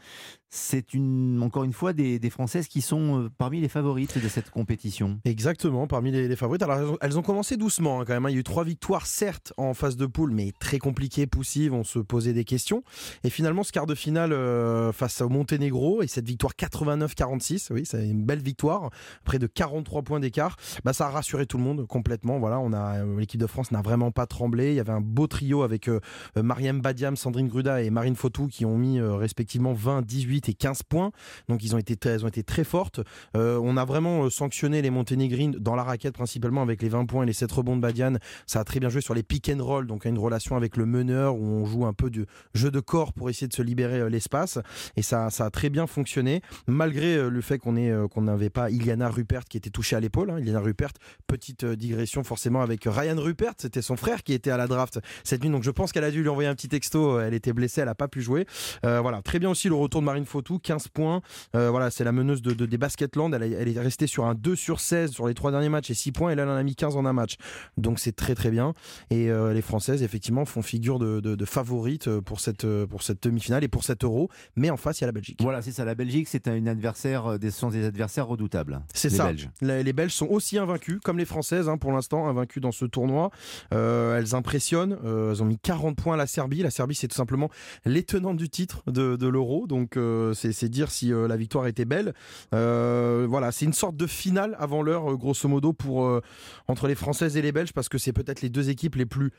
C'est 0.55 0.93
une, 0.93 1.41
encore 1.41 1.63
une 1.63 1.73
fois 1.73 1.93
des, 1.93 2.19
Françaises 2.29 2.67
qui 2.67 2.81
sont 2.81 3.23
euh, 3.23 3.29
parmi 3.39 3.59
les 3.59 3.67
favorites 3.67 4.21
de 4.23 4.27
cette 4.27 4.51
compétition. 4.51 5.19
Exactement, 5.25 5.87
parmi 5.87 6.11
les, 6.11 6.35
favorites. 6.35 6.61
Alors, 6.61 6.95
elles 7.01 7.17
ont- 7.17 7.23
commencé 7.23 7.57
doucement 7.57 7.99
hein, 8.01 8.03
quand 8.05 8.13
même. 8.13 8.27
hein. 8.27 8.29
Il 8.29 8.33
y 8.33 8.35
a 8.35 8.39
eu 8.39 8.43
trois 8.43 8.63
victoires, 8.63 9.07
certes, 9.07 9.51
en 9.57 9.73
phase 9.73 9.97
de 9.97 10.05
poule, 10.05 10.29
mais 10.31 10.51
très 10.59 10.77
compliquées, 10.77 11.25
poussives. 11.25 11.73
On 11.73 11.83
se 11.83 11.97
posait 11.97 12.33
des 12.33 12.43
questions. 12.43 12.83
Et 13.23 13.31
finalement, 13.31 13.63
ce 13.63 13.71
quart 13.71 13.87
de 13.87 13.95
finale 13.95 14.31
euh, 14.31 14.91
face 14.91 15.21
au 15.21 15.29
Monténégro, 15.29 16.03
et 16.03 16.07
cette 16.07 16.27
victoire 16.27 16.53
89-46, 16.53 17.73
oui, 17.73 17.83
c'est 17.87 18.07
une 18.07 18.23
belle 18.23 18.43
victoire, 18.43 18.91
près 19.23 19.39
de 19.39 19.47
43 19.47 20.03
points 20.03 20.19
d'écart, 20.19 20.57
bah, 20.85 20.93
ça 20.93 21.07
a 21.07 21.09
rassuré 21.09 21.47
tout 21.47 21.57
le 21.57 21.63
monde 21.63 21.87
complètement. 21.87 22.37
Voilà, 22.37 22.59
on 22.59 22.73
a 22.73 22.99
euh, 22.99 23.19
l'équipe 23.19 23.41
de 23.41 23.47
France 23.47 23.71
n'a 23.71 23.81
vraiment 23.81 24.11
pas 24.11 24.27
tremblé. 24.27 24.69
Il 24.69 24.75
y 24.75 24.79
avait 24.79 24.91
un 24.93 25.01
beau 25.01 25.25
trio 25.25 25.63
avec 25.63 25.89
Mariam 26.35 26.79
Badiam, 26.79 27.15
Sandrine 27.15 27.47
Gruda 27.47 27.81
et 27.81 27.89
Marine 27.89 28.15
Fautou 28.15 28.47
qui 28.47 28.65
ont 28.65 28.77
mis 28.77 29.01
respectivement 29.01 29.73
20, 29.73 30.03
18 30.03 30.42
et 30.49 30.53
15 30.53 30.83
points. 30.83 31.11
Donc, 31.49 31.63
ils 31.63 31.75
ont 31.75 31.77
été, 31.77 31.95
très- 31.95 32.11
elles 32.11 32.25
ont 32.25 32.29
été 32.29 32.43
très 32.43 32.63
fortes. 32.63 32.99
Euh, 33.35 33.59
on 33.63 33.77
a 33.77 33.85
vraiment 33.85 34.23
euh, 34.25 34.29
sanctionné 34.29 34.81
les 34.81 34.89
Monténégrines 34.89 35.51
dans 35.51 35.75
la 35.75 35.83
raquette 35.83 36.13
principalement 36.13 36.61
avec 36.61 36.81
les 36.81 36.89
20 36.89 37.05
points 37.05 37.23
et 37.23 37.25
les 37.27 37.33
7 37.33 37.51
rebonds 37.51 37.75
de 37.75 37.81
Badian. 37.81 38.15
Ça 38.47 38.59
a 38.59 38.63
très 38.63 38.79
bien 38.79 38.89
joué 38.89 39.01
sur 39.01 39.13
les 39.13 39.23
pick 39.23 39.49
and 39.49 39.63
roll, 39.63 39.87
donc 39.87 40.05
une 40.05 40.17
relation 40.19 40.55
avec 40.55 40.77
le 40.77 40.85
meneur 40.85 41.35
où 41.35 41.43
on 41.43 41.65
joue 41.65 41.85
un 41.85 41.93
peu 41.93 42.09
de 42.09 42.25
jeu 42.53 42.71
de 42.71 42.79
corps 42.79 43.13
pour 43.13 43.29
essayer 43.29 43.47
de 43.47 43.53
se 43.53 43.61
libérer 43.61 43.99
euh, 43.99 44.09
l'espace. 44.09 44.59
Et 44.95 45.01
ça, 45.01 45.29
ça 45.29 45.45
a 45.45 45.49
très 45.49 45.69
bien 45.69 45.87
fonctionné, 45.87 46.41
malgré 46.67 47.29
le 47.29 47.41
fait 47.41 47.57
qu'on 47.57 47.73
qu'on 48.07 48.21
n'avait 48.21 48.49
pas 48.49 48.69
Iliana 48.69 49.09
Rupert 49.09 49.45
qui 49.45 49.57
était 49.57 49.69
touchée 49.71 49.95
à 49.95 49.99
l'épaule. 49.99 50.29
hein. 50.29 50.39
Iliana 50.39 50.59
Rupert, 50.59 50.91
petite 51.27 51.65
digression 51.65 52.23
forcément 52.23 52.61
avec 52.61 52.83
Ryan 52.85 53.15
Rupert, 53.17 53.53
c'était 53.57 53.81
son 53.81 53.95
frère 53.97 54.23
qui 54.23 54.33
était 54.33 54.51
à 54.51 54.57
la 54.57 54.67
draft 54.67 54.99
cette 55.23 55.43
nuit. 55.43 55.49
Donc 55.49 55.63
je 55.63 55.71
pense 55.71 55.91
qu'elle 55.91 56.03
a 56.03 56.11
dû 56.11 56.21
lui 56.21 56.29
envoyer 56.29 56.49
un 56.49 56.55
petit 56.55 56.69
texto. 56.69 57.19
Elle 57.19 57.33
était 57.33 57.53
blessée, 57.53 57.81
elle 57.81 57.87
n'a 57.87 57.95
pas 57.95 58.07
pu 58.07 58.21
jouer. 58.21 58.45
Voilà, 58.83 59.21
très 59.21 59.39
bien 59.39 59.49
aussi 59.49 59.67
le 59.69 59.75
retour 59.75 60.01
de 60.01 60.05
Marine 60.05 60.25
Fautou, 60.33 60.57
15 60.57 60.87
points. 60.87 61.21
Euh, 61.55 61.69
voilà, 61.69 61.91
c'est 61.91 62.03
la 62.03 62.11
meneuse 62.11 62.41
de, 62.41 62.53
de- 62.53 62.65
des 62.65 62.77
Basketland. 62.79 63.33
Elle, 63.35 63.53
elle 63.53 63.67
est 63.67 63.79
restée 63.79 64.07
sur 64.07 64.25
un 64.25 64.33
2 64.33 64.55
sur 64.55 64.79
16 64.79 65.11
sur 65.11 65.27
les 65.27 65.35
trois 65.35 65.51
derniers 65.51 65.69
matchs 65.69 65.91
et 65.91 65.93
6 65.93 66.11
points. 66.11 66.31
Et 66.31 66.35
là, 66.35 66.41
elle 66.43 66.49
en 66.49 66.55
a 66.55 66.63
mis 66.63 66.75
15 66.75 66.95
en 66.95 67.05
un 67.05 67.13
match. 67.13 67.35
Donc 67.77 67.99
c'est 67.99 68.13
très 68.15 68.33
très 68.33 68.49
bien. 68.49 68.73
Et 69.11 69.29
euh, 69.29 69.53
les 69.53 69.61
Françaises, 69.61 70.01
effectivement, 70.01 70.45
font 70.45 70.63
figure 70.63 70.97
de, 70.97 71.19
de, 71.19 71.35
de 71.35 71.45
favorites 71.45 72.07
euh, 72.07 72.19
pour 72.21 72.39
cette, 72.39 72.65
pour 72.85 73.03
cette 73.03 73.21
demi-finale 73.23 73.63
et 73.63 73.67
pour 73.67 73.83
cet 73.83 74.03
euro. 74.03 74.29
Mais 74.55 74.69
en 74.71 74.77
face, 74.77 74.99
il 74.99 75.01
y 75.01 75.05
a 75.05 75.07
la 75.07 75.11
Belgique. 75.11 75.37
Voilà, 75.41 75.61
c'est 75.61 75.71
ça. 75.71 75.85
La 75.85 75.93
Belgique, 75.95 76.27
c'est 76.27 76.47
un 76.47 76.65
adversaire, 76.65 77.37
des, 77.37 77.51
sont 77.51 77.69
des 77.69 77.85
adversaires 77.85 78.25
redoutables. 78.27 78.81
C'est 78.93 79.09
ça. 79.11 79.25
Belges. 79.25 79.49
Les, 79.61 79.83
les 79.83 79.93
Belges 79.93 80.13
sont 80.13 80.27
aussi 80.27 80.57
invaincus, 80.57 80.99
comme 81.03 81.19
les 81.19 81.25
Françaises, 81.25 81.69
hein, 81.69 81.77
pour 81.77 81.91
l'instant, 81.91 82.27
invaincus 82.27 82.61
dans 82.61 82.71
ce 82.71 82.85
tournoi. 82.85 83.29
Euh, 83.73 84.17
elles 84.17 84.33
impressionnent. 84.35 84.97
Elles 85.03 85.41
ont 85.43 85.45
mis 85.45 85.59
40 85.59 85.95
points 85.95 86.15
à 86.15 86.17
la 86.17 86.25
Serbie. 86.27 86.63
La 86.63 86.71
Serbie, 86.71 86.95
c'est 86.95 87.07
tout 87.07 87.15
simplement 87.15 87.49
les 87.85 88.03
tenants 88.03 88.33
du 88.33 88.49
titre 88.49 88.83
de, 88.87 89.15
de 89.15 89.27
l'Euro. 89.27 89.67
Donc, 89.67 89.97
euh, 89.97 90.12
c'est 90.33 90.51
c'est 90.53 90.69
dire 90.69 90.91
si 90.91 91.13
euh, 91.13 91.27
la 91.27 91.37
victoire 91.37 91.67
était 91.67 91.85
belle. 91.85 92.13
Euh, 92.53 93.25
voilà, 93.29 93.51
c'est 93.51 93.65
une 93.65 93.73
sorte 93.73 93.95
de 93.95 94.07
finale 94.07 94.55
avant 94.59 94.81
l'heure, 94.81 95.11
euh, 95.11 95.15
grosso 95.15 95.47
modo, 95.47 95.73
pour, 95.73 96.05
euh, 96.05 96.21
entre 96.67 96.87
les 96.87 96.95
Françaises 96.95 97.37
et 97.37 97.41
les 97.41 97.51
Belges, 97.51 97.73
parce 97.73 97.89
que 97.89 97.97
c'est 97.97 98.13
peut-être 98.13 98.41
les 98.41 98.49
deux 98.49 98.69
équipes 98.69 98.95
les 98.95 99.05
plus 99.05 99.31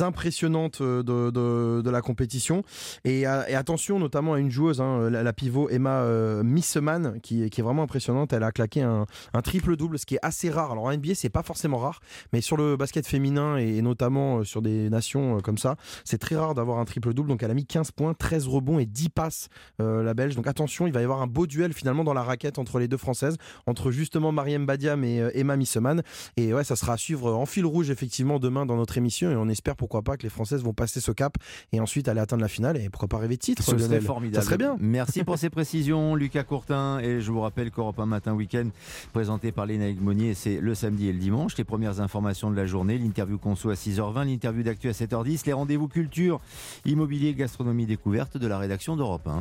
impressionnantes 0.00 0.80
euh, 0.80 1.02
de, 1.02 1.80
de, 1.80 1.90
la 1.90 2.00
compétition. 2.00 2.62
Et, 3.04 3.26
euh, 3.26 3.42
et 3.48 3.54
attention 3.54 3.98
notamment 3.98 4.34
à 4.34 4.38
une 4.38 4.50
joueuse, 4.50 4.80
hein, 4.80 5.10
la, 5.10 5.32
pivot 5.32 5.68
Emma 5.70 6.00
euh, 6.02 6.42
Misseman, 6.42 7.18
qui, 7.22 7.42
est 7.42 7.62
vraiment 7.62 7.82
impressionnante. 7.82 8.32
Elle 8.32 8.42
a 8.42 8.52
claqué 8.52 8.82
un, 8.82 9.06
triple-double, 9.42 9.98
ce 9.98 10.06
qui 10.06 10.16
est 10.16 10.20
assez 10.22 10.50
rare. 10.50 10.72
Alors 10.72 10.84
en 10.84 10.92
NBA, 10.92 11.14
c'est 11.14 11.30
pas 11.30 11.42
forcément 11.42 11.78
rare, 11.78 12.00
mais 12.32 12.40
sur 12.40 12.56
le 12.56 12.76
basket 12.76 13.06
féminin 13.06 13.56
et, 13.56 13.82
notamment 13.82 14.38
euh, 14.38 14.44
sur 14.44 14.62
des 14.62 14.90
nations 14.90 15.40
comme 15.40 15.58
ça, 15.58 15.76
c'est 16.04 16.18
très 16.18 16.36
rare 16.36 16.54
d'avoir 16.54 16.78
un 16.78 16.84
triple-double. 16.84 17.28
Donc 17.28 17.42
elle 17.42 17.50
a 17.50 17.54
mis 17.54 17.66
15 17.66 17.92
points, 17.92 18.14
13 18.14 18.46
rebonds 18.48 18.78
et 18.78 18.86
10 18.86 19.08
passes, 19.10 19.48
la 19.78 20.14
Belge. 20.14 20.36
Donc 20.36 20.46
attention, 20.46 20.86
il 20.86 20.92
va 20.92 21.00
y 21.00 21.04
avoir 21.04 21.22
un 21.22 21.26
beau 21.26 21.46
duel 21.46 21.72
finalement 21.72 22.04
dans 22.04 22.14
la 22.14 22.22
raquette 22.22 22.58
entre 22.58 22.78
les 22.78 22.88
deux 22.88 22.96
Françaises, 22.96 23.36
entre 23.66 23.90
justement 23.90 24.32
Mariem 24.32 24.66
Badiam 24.66 25.02
et 25.04 25.22
Emma 25.34 25.56
Misseman. 25.56 26.02
Et 26.36 26.52
ouais, 26.54 26.64
ça 26.64 26.76
sera 26.76 26.94
à 26.94 26.96
suivre 26.96 27.32
en 27.32 27.46
fil 27.46 27.64
rouge 27.64 27.90
effectivement 27.90 28.38
demain 28.38 28.66
dans 28.66 28.76
notre 28.76 28.98
émission. 28.98 29.30
Et 29.30 29.36
on 29.36 29.48
espère 29.48 29.69
pourquoi 29.76 30.02
pas 30.02 30.16
que 30.16 30.22
les 30.22 30.28
Françaises 30.28 30.62
vont 30.62 30.72
passer 30.72 31.00
ce 31.00 31.12
cap 31.12 31.36
et 31.72 31.80
ensuite 31.80 32.08
aller 32.08 32.20
atteindre 32.20 32.42
la 32.42 32.48
finale 32.48 32.76
et 32.76 32.88
pourquoi 32.88 33.08
pas 33.08 33.18
rêver 33.18 33.36
de 33.36 33.40
titre. 33.40 33.62
Ce 33.62 33.76
serait 33.76 34.00
formidable. 34.00 34.42
Ça 34.42 34.46
serait 34.46 34.58
bien. 34.58 34.76
Merci 34.78 35.24
pour 35.24 35.38
ces 35.38 35.50
précisions, 35.50 36.14
Lucas 36.14 36.44
Courtin. 36.44 36.98
Et 37.00 37.20
je 37.20 37.30
vous 37.30 37.40
rappelle 37.40 37.70
qu'Europe 37.70 37.98
1 37.98 38.06
Matin 38.06 38.34
Week-end, 38.34 38.68
présenté 39.12 39.52
par 39.52 39.66
Léna 39.66 39.92
Monnier, 40.00 40.34
c'est 40.34 40.60
le 40.60 40.74
samedi 40.74 41.08
et 41.08 41.12
le 41.12 41.18
dimanche. 41.18 41.56
Les 41.56 41.64
premières 41.64 42.00
informations 42.00 42.50
de 42.50 42.56
la 42.56 42.66
journée, 42.66 42.98
l'interview 42.98 43.38
conso 43.38 43.70
à 43.70 43.74
6h20, 43.74 44.26
l'interview 44.26 44.62
d'actu 44.62 44.88
à 44.88 44.92
7h10, 44.92 45.42
les 45.46 45.52
rendez-vous 45.52 45.88
culture, 45.88 46.40
immobilier, 46.84 47.34
gastronomie 47.34 47.86
découverte 47.86 48.36
de 48.36 48.46
la 48.46 48.58
rédaction 48.58 48.96
d'Europe 48.96 49.26
1. 49.26 49.38